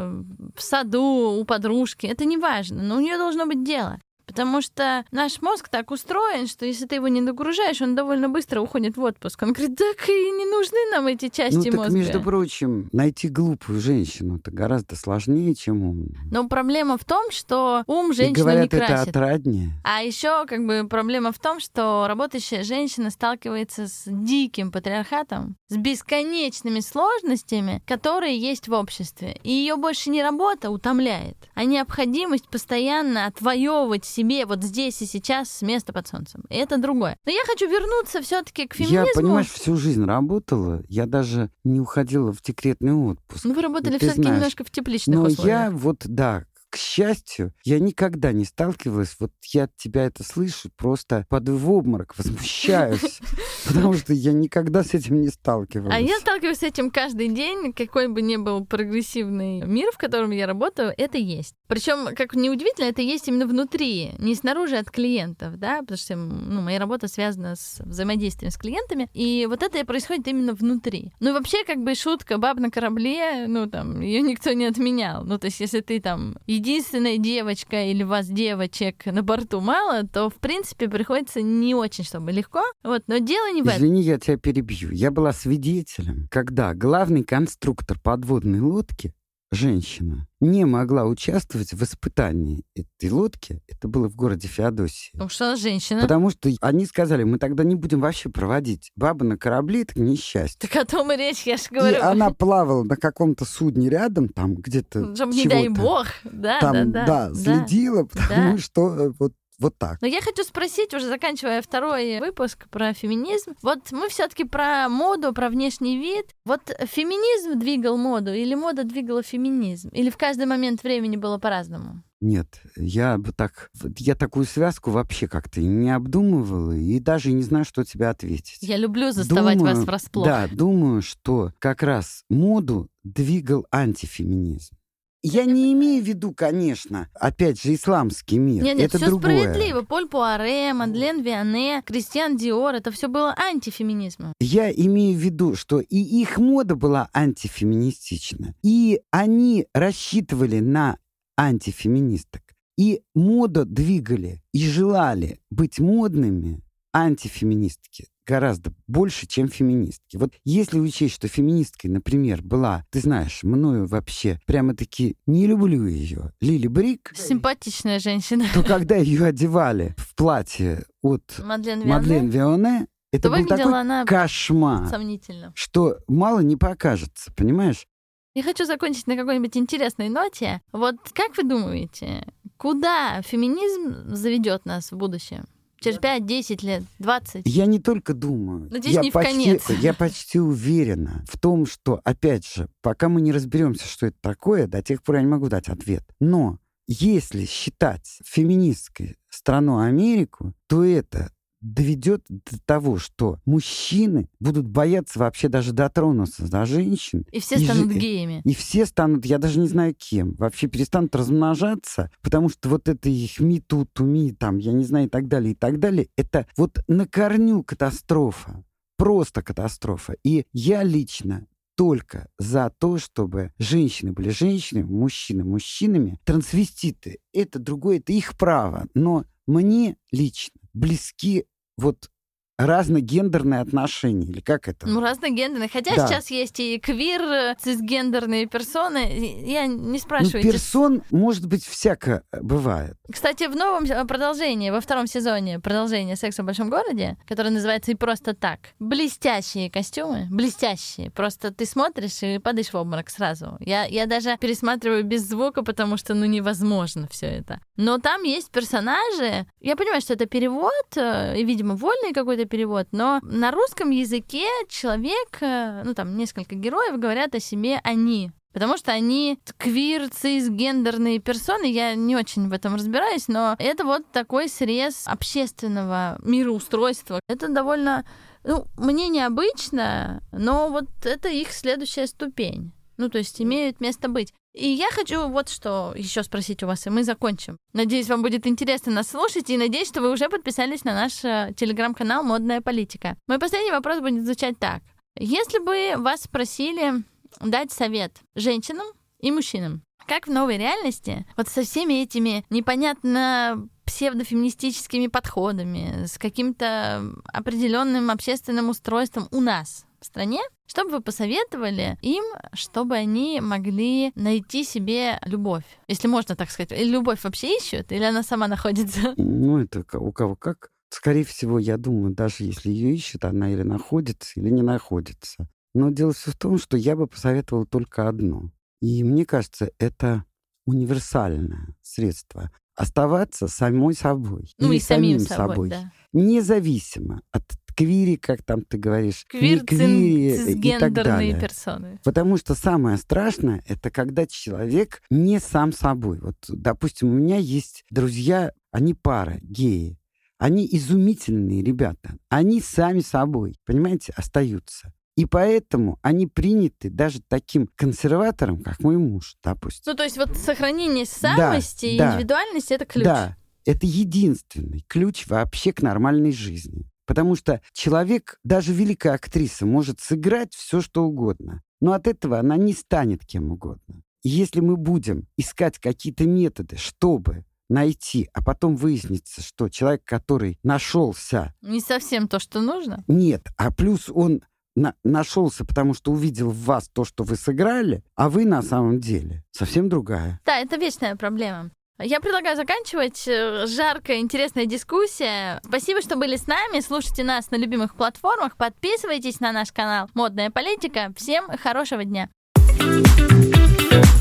в 0.55 0.61
саду, 0.61 1.39
у 1.39 1.45
подружки, 1.45 2.05
это 2.05 2.25
не 2.25 2.37
важно, 2.37 2.83
но 2.83 2.97
у 2.97 2.99
нее 2.99 3.17
должно 3.17 3.45
быть 3.45 3.63
дело. 3.63 3.99
Потому 4.29 4.61
что 4.61 5.03
наш 5.11 5.41
мозг 5.41 5.69
так 5.69 5.89
устроен, 5.89 6.45
что 6.47 6.65
если 6.65 6.85
ты 6.85 6.95
его 6.95 7.07
не 7.07 7.19
нагружаешь, 7.19 7.81
он 7.81 7.95
довольно 7.95 8.29
быстро 8.29 8.61
уходит 8.61 8.95
в 8.95 9.01
отпуск. 9.01 9.41
Он 9.41 9.53
говорит, 9.53 9.75
так 9.75 10.07
и 10.07 10.11
не 10.11 10.45
нужны 10.45 10.77
нам 10.91 11.07
эти 11.07 11.29
части 11.29 11.55
Ну, 11.57 11.63
так, 11.63 11.73
мозга. 11.73 11.97
между 11.97 12.21
прочим, 12.21 12.89
найти 12.91 13.27
глупую 13.27 13.79
женщину 13.79 14.37
это 14.37 14.51
гораздо 14.51 14.95
сложнее, 14.95 15.55
чем 15.55 15.83
умную. 15.83 16.15
Но 16.31 16.47
проблема 16.47 16.97
в 16.97 17.05
том, 17.05 17.31
что 17.31 17.83
ум 17.87 18.11
И 18.11 18.13
женщину 18.13 18.43
говорят, 18.45 18.71
не 18.71 18.77
это 18.77 18.85
красит. 18.87 19.07
отраднее. 19.09 19.71
А 19.83 20.01
еще 20.03 20.45
как 20.45 20.65
бы 20.65 20.87
проблема 20.87 21.31
в 21.31 21.39
том, 21.39 21.59
что 21.59 22.05
работающая 22.07 22.63
женщина 22.63 23.09
сталкивается 23.09 23.87
с 23.87 24.03
диким 24.05 24.71
патриархатом, 24.71 25.55
с 25.69 25.75
бесконечными 25.77 26.79
сложностями, 26.81 27.81
которые 27.87 28.37
есть 28.37 28.67
в 28.67 28.73
обществе. 28.73 29.39
И 29.43 29.51
ее 29.51 29.75
больше 29.75 30.09
не 30.09 30.21
работа 30.21 30.69
утомляет, 30.69 31.37
а 31.55 31.63
необходимость 31.63 32.47
постоянно 32.49 33.25
отвоевывать 33.25 34.05
себе 34.19 34.45
вот 34.45 34.63
здесь 34.63 35.01
и 35.01 35.05
сейчас 35.05 35.49
с 35.49 35.61
места 35.61 35.93
под 35.93 36.07
солнцем. 36.07 36.43
И 36.49 36.55
это 36.55 36.77
другое. 36.77 37.17
Но 37.25 37.31
я 37.31 37.41
хочу 37.45 37.69
вернуться 37.69 38.21
все-таки 38.21 38.67
к 38.67 38.73
феминизму. 38.73 39.05
Я, 39.05 39.13
понимаешь, 39.13 39.47
всю 39.49 39.75
жизнь 39.77 40.03
работала, 40.03 40.81
я 40.89 41.05
даже 41.05 41.49
не 41.63 41.79
уходила 41.79 42.33
в 42.33 42.41
декретный 42.41 42.93
отпуск. 42.93 43.45
Ну, 43.45 43.53
вы 43.53 43.61
работали 43.61 43.97
ты 43.97 44.07
все-таки 44.07 44.27
немножко 44.29 44.63
в 44.63 44.71
тепличных 44.71 45.15
Но 45.15 45.23
условиях. 45.25 45.71
я 45.71 45.71
вот, 45.71 46.01
да, 46.05 46.43
к 46.69 46.77
счастью, 46.77 47.53
я 47.63 47.79
никогда 47.79 48.31
не 48.31 48.45
сталкивалась, 48.45 49.15
вот 49.19 49.31
я 49.47 49.63
от 49.63 49.75
тебя 49.75 50.05
это 50.05 50.23
слышу, 50.23 50.69
просто 50.75 51.25
падаю 51.29 51.57
в 51.57 51.71
обморок, 51.71 52.15
возмущаюсь, 52.17 53.19
потому 53.67 53.93
что 53.93 54.13
я 54.13 54.33
никогда 54.33 54.83
с 54.83 54.93
этим 54.93 55.21
не 55.21 55.29
сталкивалась. 55.29 55.95
А 55.95 55.99
я 55.99 56.17
сталкиваюсь 56.19 56.59
с 56.59 56.63
этим 56.63 56.91
каждый 56.91 57.29
день, 57.29 57.73
какой 57.73 58.07
бы 58.07 58.21
ни 58.21 58.37
был 58.37 58.65
прогрессивный 58.65 59.61
мир, 59.61 59.91
в 59.91 59.97
котором 59.97 60.31
я 60.31 60.45
работаю, 60.45 60.93
это 60.95 61.17
есть. 61.17 61.55
Причем, 61.67 62.15
как 62.15 62.35
неудивительно, 62.35 62.85
это 62.85 63.01
есть 63.01 63.27
именно 63.27 63.45
внутри, 63.45 64.11
не 64.19 64.35
снаружи 64.35 64.77
от 64.77 64.91
клиентов, 64.91 65.57
да, 65.57 65.79
потому 65.79 65.97
что 65.97 66.15
ну, 66.15 66.61
моя 66.61 66.79
работа 66.79 67.07
связана 67.07 67.55
с 67.55 67.79
взаимодействием 67.79 68.51
с 68.51 68.57
клиентами, 68.57 69.09
и 69.13 69.47
вот 69.49 69.63
это 69.63 69.83
происходит 69.85 70.27
именно 70.27 70.53
внутри. 70.53 71.13
Ну 71.19 71.29
и 71.29 71.33
вообще, 71.33 71.63
как 71.65 71.83
бы 71.83 71.95
шутка 71.95 72.37
баб 72.37 72.59
на 72.59 72.69
корабле, 72.69 73.47
ну 73.47 73.67
там, 73.67 74.01
ее 74.01 74.21
никто 74.21 74.51
не 74.53 74.65
отменял. 74.65 75.23
Ну 75.23 75.37
то 75.39 75.45
есть, 75.45 75.59
если 75.59 75.81
ты 75.81 75.99
там 75.99 76.37
единственная 76.59 77.17
девочка 77.17 77.85
или 77.85 78.03
вас 78.03 78.27
девочек 78.27 79.05
на 79.05 79.23
борту 79.23 79.61
мало, 79.61 80.03
то 80.03 80.29
в 80.29 80.35
принципе 80.35 80.89
приходится 80.89 81.41
не 81.41 81.73
очень, 81.73 82.03
чтобы 82.03 82.31
легко. 82.31 82.61
Вот, 82.83 83.03
но 83.07 83.17
дело 83.17 83.51
не 83.53 83.61
в 83.61 83.67
этом. 83.67 83.79
Извини, 83.79 84.01
я 84.01 84.19
тебя 84.19 84.37
перебью. 84.37 84.91
Я 84.91 85.09
была 85.09 85.31
свидетелем, 85.31 86.27
когда 86.29 86.73
главный 86.73 87.23
конструктор 87.23 87.97
подводной 87.99 88.59
лодки, 88.59 89.13
женщина, 89.51 90.27
не 90.39 90.63
могла 90.65 91.05
участвовать 91.05 91.73
в 91.73 91.83
испытании 91.83 92.63
этой 92.75 93.09
лодки. 93.11 93.61
Это 93.67 93.87
было 93.87 94.07
в 94.07 94.15
городе 94.15 94.47
Феодосии. 94.47 95.09
Потому 95.13 95.29
что 95.29 95.45
она 95.47 95.55
женщина. 95.55 96.01
Потому 96.01 96.29
что 96.29 96.49
они 96.61 96.85
сказали, 96.85 97.23
мы 97.23 97.39
тогда 97.39 97.63
не 97.63 97.75
будем 97.75 97.99
вообще 97.99 98.29
проводить. 98.29 98.91
Баба 98.95 99.25
на 99.25 99.37
корабле— 99.37 99.81
это 99.83 99.99
несчастье. 99.99 100.57
Так 100.69 100.75
о 100.81 100.85
том 100.85 101.11
и 101.11 101.17
речь, 101.17 101.43
я 101.43 101.57
же 101.57 101.63
И 101.71 101.75
говорю. 101.75 102.01
она 102.01 102.29
плавала 102.33 102.83
на 102.83 102.95
каком-то 102.95 103.43
судне 103.45 103.89
рядом, 103.89 104.29
там 104.29 104.55
где-то 104.55 104.99
не 105.25 105.45
дай 105.47 105.67
бог. 105.69 106.05
Да, 106.23 106.59
Там, 106.61 106.91
да, 106.91 107.05
да, 107.05 107.29
да. 107.29 107.35
следила, 107.35 108.03
потому 108.11 108.55
Да. 108.55 108.57
что 108.61 108.95
э, 108.95 109.11
вот, 109.19 109.33
вот 109.59 109.77
так. 109.77 110.01
Но 110.01 110.07
я 110.07 110.21
хочу 110.21 110.43
спросить, 110.43 110.93
уже 110.93 111.07
заканчивая 111.07 111.61
второй 111.61 112.19
выпуск 112.19 112.67
про 112.69 112.93
феминизм, 112.93 113.55
вот 113.61 113.91
мы 113.91 114.09
все-таки 114.09 114.45
про 114.45 114.87
моду, 114.89 115.33
про 115.33 115.49
внешний 115.49 115.97
вид. 115.97 116.27
Вот 116.45 116.61
феминизм 116.87 117.59
двигал 117.59 117.97
моду 117.97 118.33
или 118.33 118.55
мода 118.55 118.83
двигала 118.83 119.21
феминизм? 119.21 119.89
Или 119.89 120.09
в 120.09 120.17
каждый 120.17 120.45
момент 120.45 120.83
времени 120.83 121.17
было 121.17 121.37
по-разному? 121.37 122.03
Нет, 122.21 122.61
я 122.75 123.17
бы 123.17 123.31
так... 123.31 123.69
Я 123.97 124.15
такую 124.15 124.45
связку 124.45 124.91
вообще 124.91 125.27
как-то 125.27 125.61
не 125.61 125.89
обдумывала 125.89 126.73
и 126.73 126.99
даже 126.99 127.31
не 127.31 127.43
знаю, 127.43 127.63
что 127.63 127.85
тебе 127.85 128.07
ответить. 128.07 128.57
Я 128.61 128.75
люблю 128.75 129.11
заставать 129.11 129.57
Думаю, 129.57 129.75
вас 129.75 129.85
врасплох. 129.85 130.25
Да, 130.25 130.47
думаю, 130.51 131.01
что 131.01 131.53
как 131.59 131.81
раз 131.81 132.23
моду 132.29 132.89
двигал 133.03 133.65
антифеминизм. 133.71 134.75
Я 135.21 135.43
не 135.45 135.73
имею 135.73 136.01
в 136.01 136.07
виду, 136.07 136.33
конечно, 136.33 137.09
опять 137.13 137.61
же, 137.61 137.73
исламский 137.73 138.37
мир. 138.37 138.63
Нет, 138.63 138.77
нет, 138.77 138.87
это 138.87 138.97
все 138.97 139.07
другое. 139.07 139.41
справедливо. 139.41 139.81
Поль 139.81 140.07
Пуаре, 140.07 140.73
Мадлен 140.73 141.21
Виане, 141.21 141.83
Кристиан 141.85 142.37
Диор, 142.37 142.73
это 142.75 142.89
все 142.91 143.09
было 143.09 143.35
антифеминизмом. 143.37 144.33
Я 144.39 144.71
имею 144.71 145.17
в 145.17 145.21
виду, 145.21 145.55
что 145.55 145.81
и 145.81 145.97
их 145.97 146.37
мода 146.37 146.75
была 146.75 147.09
антифеминистична, 147.13 148.55
и 148.63 149.01
они 149.11 149.67
рассчитывали 149.73 150.59
на 150.59 150.97
антифеминисток, 151.37 152.43
и 152.77 153.01
моду 153.13 153.65
двигали, 153.65 154.41
и 154.53 154.65
желали 154.65 155.41
быть 155.49 155.79
модными 155.79 156.61
антифеминистки. 156.93 158.07
Гораздо 158.29 158.71
больше, 158.87 159.25
чем 159.25 159.49
феминистки. 159.49 160.15
Вот 160.15 160.33
если 160.45 160.79
учесть, 160.79 161.15
что 161.15 161.27
феминисткой, 161.27 161.89
например, 161.89 162.43
была, 162.43 162.85
ты 162.91 162.99
знаешь, 162.99 163.41
мною 163.41 163.87
вообще 163.87 164.39
прямо-таки 164.45 165.17
не 165.25 165.47
люблю 165.47 165.87
ее, 165.87 166.31
Лили 166.39 166.67
Брик. 166.67 167.11
Симпатичная 167.15 167.99
женщина. 167.99 168.45
То 168.53 168.61
когда 168.61 168.95
ее 168.97 169.25
одевали 169.25 169.95
в 169.97 170.13
платье 170.15 170.85
от 171.01 171.23
Мадлен 171.43 171.87
Мадлен 171.87 172.29
Вионе, 172.29 172.87
это 173.11 173.29
то 173.29 173.35
был 173.35 173.45
такой 173.47 173.79
она 173.79 174.05
кошмар, 174.05 174.87
сомнительно. 174.87 175.51
что 175.55 175.97
мало 176.07 176.41
не 176.41 176.55
покажется, 176.55 177.33
понимаешь? 177.35 177.87
Я 178.35 178.43
хочу 178.43 178.65
закончить 178.65 179.07
на 179.07 179.15
какой-нибудь 179.15 179.57
интересной 179.57 180.09
ноте. 180.09 180.61
Вот 180.71 180.97
как 181.13 181.35
вы 181.35 181.43
думаете, 181.43 182.31
куда 182.57 183.23
феминизм 183.23 184.13
заведет 184.13 184.65
нас 184.65 184.91
в 184.91 184.97
будущем? 184.97 185.45
Через 185.81 185.99
5, 185.99 186.25
10 186.25 186.63
лет, 186.63 186.83
20? 186.99 187.43
Я 187.45 187.65
не 187.65 187.79
только 187.79 188.13
думаю. 188.13 188.69
Надеюсь, 188.69 188.95
я 188.95 189.01
не 189.01 189.09
в 189.09 189.13
почти, 189.13 189.33
конец. 189.33 189.69
Я 189.81 189.93
почти 189.93 190.39
уверена 190.39 191.23
в 191.27 191.39
том, 191.39 191.65
что, 191.65 192.01
опять 192.03 192.45
же, 192.45 192.69
пока 192.81 193.07
мы 193.09 193.21
не 193.21 193.31
разберемся, 193.31 193.87
что 193.87 194.07
это 194.07 194.17
такое, 194.21 194.67
до 194.67 194.81
тех 194.81 195.01
пор 195.03 195.15
я 195.15 195.21
не 195.21 195.27
могу 195.27 195.47
дать 195.47 195.69
ответ. 195.69 196.03
Но 196.19 196.59
если 196.87 197.45
считать 197.45 198.19
феминистской 198.25 199.17
страну 199.29 199.77
Америку, 199.79 200.53
то 200.67 200.83
это 200.83 201.31
доведет 201.61 202.23
до 202.29 202.59
того, 202.65 202.97
что 202.97 203.39
мужчины 203.45 204.29
будут 204.39 204.67
бояться 204.67 205.19
вообще 205.19 205.49
даже 205.49 205.73
дотронуться 205.73 206.49
до 206.49 206.65
женщин. 206.65 207.25
И 207.31 207.39
все 207.39 207.55
И 207.55 207.65
станут 207.65 207.91
же- 207.91 207.99
геями. 207.99 208.41
И 208.45 208.53
все 208.53 208.85
станут, 208.85 209.25
я 209.25 209.37
даже 209.37 209.59
не 209.59 209.67
знаю 209.67 209.93
кем, 209.97 210.33
вообще 210.35 210.67
перестанут 210.67 211.15
размножаться, 211.15 212.09
потому 212.21 212.49
что 212.49 212.69
вот 212.69 212.87
это 212.87 213.09
их 213.09 213.39
ми 213.39 213.59
тут, 213.59 213.99
ми 213.99 214.31
там, 214.31 214.57
я 214.57 214.71
не 214.71 214.83
знаю, 214.85 215.07
и 215.07 215.09
так 215.09 215.27
далее, 215.27 215.51
и 215.51 215.55
так 215.55 215.79
далее, 215.79 216.07
это 216.15 216.47
вот 216.57 216.79
на 216.87 217.05
корню 217.07 217.63
катастрофа. 217.63 218.63
Просто 218.97 219.41
катастрофа. 219.41 220.15
И 220.23 220.45
я 220.51 220.83
лично 220.83 221.47
только 221.75 222.27
за 222.37 222.73
то, 222.77 222.97
чтобы 222.97 223.53
женщины 223.57 224.11
были 224.11 224.29
женщинами, 224.29 224.83
мужчины 224.83 225.45
мужчинами, 225.45 226.19
трансвеститы— 226.25 227.19
это 227.33 227.59
другое, 227.59 227.99
это 227.99 228.11
их 228.11 228.37
право. 228.37 228.87
Но 228.93 229.23
мне 229.49 229.97
лично 230.11 230.53
близки 230.73 231.45
вот 231.75 232.11
разногендерные 232.59 233.61
отношения, 233.61 234.25
или 234.27 234.41
как 234.41 234.67
это? 234.67 234.87
Ну, 234.87 234.99
разногендерные. 235.01 235.69
Хотя 235.71 235.95
Да. 235.95 236.07
сейчас 236.07 236.29
есть 236.29 236.59
и 236.59 236.77
квир, 236.79 237.21
э, 237.21 237.55
цисгендерные 237.59 238.45
персоны. 238.47 239.43
Я 239.45 239.65
не 239.67 239.75
Ну, 239.93 239.97
спрашиваю. 239.97 240.43
персон, 240.43 241.03
может 241.09 241.45
быть, 241.47 241.65
всяко 241.65 242.23
бывает. 242.31 242.95
Кстати, 243.11 243.47
в 243.47 243.55
новом 243.55 243.85
э, 243.85 244.05
продолжении, 244.05 244.69
во 244.71 244.81
втором 244.81 245.07
сезоне 245.07 245.59
продолжение 245.59 246.15
«Секса 246.15 246.43
в 246.43 246.45
большом 246.45 246.69
городе», 246.69 247.17
которое 247.27 247.49
называется 247.51 247.91
«И 247.91 247.95
просто 247.95 248.33
так», 248.33 248.59
блестящие 248.79 249.71
костюмы, 249.71 250.27
блестящие. 250.29 251.11
Просто 251.11 251.51
ты 251.53 251.65
смотришь 251.65 252.21
и 252.21 252.39
падаешь 252.39 252.69
в 252.73 252.75
обморок 252.75 253.09
сразу. 253.09 253.57
Я, 253.61 253.85
я 253.85 254.05
даже 254.05 254.37
пересматриваю 254.39 255.03
без 255.05 255.21
звука, 255.27 255.63
потому 255.63 255.95
что, 255.97 256.13
ну, 256.13 256.25
невозможно 256.25 257.07
все 257.09 257.27
это. 257.27 257.59
Но 257.77 257.97
там 257.99 258.23
есть 258.23 258.51
персонажи. 258.51 259.45
Я 259.61 259.75
понимаю, 259.75 260.01
что 260.01 260.13
это 260.13 260.25
перевод, 260.25 260.71
э, 260.97 261.37
и, 261.39 261.43
видимо, 261.45 261.75
вольный 261.75 262.13
какой-то 262.13 262.45
перевод, 262.49 262.87
но 262.91 263.19
на 263.23 263.51
русском 263.51 263.91
языке 263.91 264.45
человек, 264.67 265.37
э, 265.41 265.83
ну, 265.85 265.93
там, 265.93 266.17
несколько 266.17 266.55
героев 266.55 266.99
говорят 266.99 267.35
о 267.35 267.39
себе 267.39 267.79
«они». 267.83 268.31
Потому 268.51 268.77
что 268.77 268.91
они 268.91 269.37
квир, 269.57 270.09
цисгендерные 270.09 271.19
персоны, 271.19 271.71
я 271.71 271.93
не 271.93 272.15
очень 272.15 272.49
в 272.49 272.53
этом 272.53 272.75
разбираюсь, 272.75 273.27
но 273.27 273.55
это 273.59 273.85
вот 273.85 274.11
такой 274.11 274.49
срез 274.49 275.03
общественного 275.05 276.17
мироустройства. 276.23 277.19
Это 277.27 277.47
довольно, 277.47 278.05
ну, 278.43 278.65
мне 278.75 279.07
необычно, 279.07 280.23
но 280.31 280.69
вот 280.69 280.87
это 281.03 281.29
их 281.29 281.51
следующая 281.53 282.07
ступень. 282.07 282.71
Ну, 282.97 283.07
то 283.09 283.19
есть 283.19 283.39
имеют 283.39 283.79
место 283.79 284.09
быть. 284.09 284.33
И 284.59 284.67
я 284.67 284.89
хочу 284.91 285.29
вот 285.29 285.47
что 285.47 285.93
еще 285.95 286.21
спросить 286.21 286.63
у 286.63 286.67
вас, 286.67 286.85
и 286.85 286.89
мы 286.89 287.05
закончим. 287.05 287.57
Надеюсь, 287.71 288.09
вам 288.09 288.21
будет 288.21 288.45
интересно 288.45 288.91
нас 288.91 289.07
слушать, 289.09 289.49
и 289.49 289.57
надеюсь, 289.57 289.87
что 289.87 290.01
вы 290.01 290.11
уже 290.11 290.27
подписались 290.27 290.83
на 290.83 290.93
наш 290.93 291.23
э, 291.23 291.53
телеграм-канал 291.55 292.23
«Модная 292.23 292.59
политика». 292.59 293.15
Мой 293.27 293.39
последний 293.39 293.71
вопрос 293.71 294.01
будет 294.01 294.25
звучать 294.25 294.59
так. 294.59 294.81
Если 295.17 295.59
бы 295.59 296.01
вас 296.03 296.23
спросили 296.23 297.05
дать 297.39 297.71
совет 297.71 298.17
женщинам 298.35 298.85
и 299.19 299.31
мужчинам, 299.31 299.81
как 300.07 300.27
в 300.27 300.31
новой 300.31 300.57
реальности, 300.57 301.25
вот 301.37 301.47
со 301.47 301.63
всеми 301.63 302.03
этими 302.03 302.43
непонятно 302.49 303.65
псевдофеминистическими 303.85 305.07
подходами, 305.07 306.05
с 306.05 306.17
каким-то 306.17 307.13
определенным 307.31 308.11
общественным 308.11 308.69
устройством 308.69 309.29
у 309.31 309.39
нас 309.39 309.85
стране, 310.09 310.41
что 310.65 310.83
бы 310.83 310.91
вы 310.91 311.01
посоветовали 311.01 311.97
им, 312.01 312.23
чтобы 312.53 312.95
они 312.95 313.39
могли 313.41 314.11
найти 314.15 314.63
себе 314.63 315.19
любовь? 315.25 315.63
Если 315.87 316.07
можно 316.07 316.35
так 316.35 316.51
сказать. 316.51 316.71
Или 316.71 316.89
любовь 316.89 317.23
вообще 317.23 317.57
ищут, 317.57 317.91
или 317.91 318.03
она 318.03 318.23
сама 318.23 318.47
находится? 318.47 319.13
Ну, 319.17 319.59
это 319.59 319.83
у 319.97 320.11
кого 320.11 320.35
как. 320.35 320.69
Скорее 320.89 321.23
всего, 321.23 321.59
я 321.59 321.77
думаю, 321.77 322.13
даже 322.13 322.43
если 322.43 322.69
ее 322.71 322.93
ищет, 322.93 323.23
она 323.23 323.51
или 323.51 323.63
находится, 323.63 324.39
или 324.39 324.49
не 324.49 324.63
находится. 324.63 325.47
Но 325.73 325.91
дело 325.91 326.13
все 326.13 326.31
в 326.31 326.35
том, 326.35 326.57
что 326.57 326.77
я 326.77 326.95
бы 326.95 327.07
посоветовал 327.07 327.65
только 327.65 328.07
одно. 328.09 328.51
И 328.81 329.03
мне 329.03 329.25
кажется, 329.25 329.71
это 329.77 330.25
универсальное 330.65 331.75
средство. 331.81 332.51
Оставаться 332.75 333.47
самой 333.47 333.93
собой. 333.93 334.53
Ну 334.57 334.71
и 334.71 334.79
самим 334.79 335.19
собой, 335.19 335.69
да. 335.69 335.91
Независимо 336.13 337.21
от 337.31 337.43
квири, 337.79 338.17
как 338.17 338.43
там 338.43 338.61
ты 338.63 338.77
говоришь, 338.77 339.25
Квир, 339.29 339.63
квири 339.63 340.51
и 340.51 340.77
так 340.77 340.91
далее. 340.91 341.39
персоны. 341.39 341.99
Потому 342.03 342.35
что 342.35 342.53
самое 342.53 342.97
страшное 342.97 343.63
это 343.67 343.89
когда 343.89 344.27
человек 344.27 345.01
не 345.09 345.39
сам 345.39 345.71
собой. 345.71 346.19
Вот, 346.19 346.35
допустим, 346.49 347.09
у 347.09 347.13
меня 347.13 347.37
есть 347.37 347.85
друзья, 347.89 348.51
они 348.71 348.93
пара, 348.93 349.37
геи. 349.41 349.97
Они 350.37 350.67
изумительные 350.69 351.63
ребята. 351.63 352.17
Они 352.27 352.61
сами 352.61 352.99
собой, 352.99 353.55
понимаете, 353.65 354.13
остаются. 354.15 354.93
И 355.15 355.25
поэтому 355.25 355.99
они 356.01 356.27
приняты 356.27 356.89
даже 356.89 357.21
таким 357.25 357.67
консерватором, 357.75 358.61
как 358.61 358.79
мой 358.79 358.97
муж, 358.97 359.35
допустим. 359.43 359.83
Ну, 359.85 359.95
то 359.95 360.03
есть 360.03 360.17
вот 360.17 360.35
сохранение 360.37 361.05
самости 361.05 361.87
и 361.87 361.97
да. 361.97 362.13
индивидуальности— 362.13 362.73
это 362.75 362.85
ключ. 362.85 363.03
Да, 363.03 363.37
это 363.65 363.85
единственный 363.85 364.83
ключ 364.87 365.27
вообще 365.27 365.73
к 365.73 365.81
нормальной 365.81 366.31
жизни. 366.31 366.88
Потому 367.09 367.35
что 367.35 367.59
человек, 367.73 368.37
даже 368.43 368.71
великая 368.71 369.13
актриса, 369.15 369.65
может 369.65 369.99
сыграть 369.99 370.53
все, 370.53 370.79
что 370.79 371.05
угодно. 371.05 371.63
Но 371.81 371.93
от 371.93 372.05
этого 372.05 372.37
она 372.37 372.55
не 372.55 372.73
станет 372.73 373.25
кем 373.25 373.51
угодно. 373.51 374.03
И 374.21 374.29
если 374.29 374.59
мы 374.59 374.77
будем 374.77 375.25
искать 375.35 375.79
какие-то 375.79 376.27
методы, 376.27 376.77
чтобы 376.77 377.45
найти, 377.67 378.29
а 378.31 378.43
потом 378.43 378.75
выяснится, 378.75 379.41
что 379.41 379.69
человек, 379.69 380.03
который 380.05 380.59
нашелся, 380.61 381.55
Не 381.63 381.79
совсем 381.81 382.27
то, 382.27 382.37
что 382.37 382.61
нужно. 382.61 383.03
нет, 383.07 383.47
а 383.57 383.71
плюс 383.71 384.09
он 384.13 384.43
на- 384.75 384.93
нашелся, 385.03 385.65
потому 385.65 385.95
что 385.95 386.11
увидел 386.11 386.51
в 386.51 386.63
вас 386.63 386.89
то, 386.93 387.05
что 387.05 387.23
вы 387.23 387.37
сыграли, 387.37 388.03
а 388.15 388.29
вы 388.29 388.45
на 388.45 388.61
самом 388.61 388.99
деле 388.99 389.43
совсем 389.49 389.89
другая. 389.89 390.39
Да, 390.45 390.59
это 390.59 390.75
вечная 390.75 391.15
проблема. 391.15 391.71
Я 392.01 392.21
предлагаю 392.21 392.55
заканчивать. 392.55 393.27
Э, 393.27 393.67
жаркая, 393.67 394.19
интересная 394.19 394.65
дискуссия. 394.65 395.59
Спасибо, 395.65 396.01
что 396.01 396.15
были 396.15 396.37
с 396.37 396.47
нами. 396.47 396.79
Слушайте 396.79 397.23
нас 397.23 397.51
на 397.51 397.57
любимых 397.57 397.95
платформах. 397.95 398.55
Подписывайтесь 398.55 399.41
на 399.41 399.51
наш 399.51 399.71
канал 399.73 400.09
«Модная 400.13 400.49
политика». 400.49 401.11
Всем 401.17 401.49
хорошего 401.57 402.05
дня. 402.05 402.29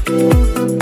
thank 0.09 0.59
you 0.59 0.78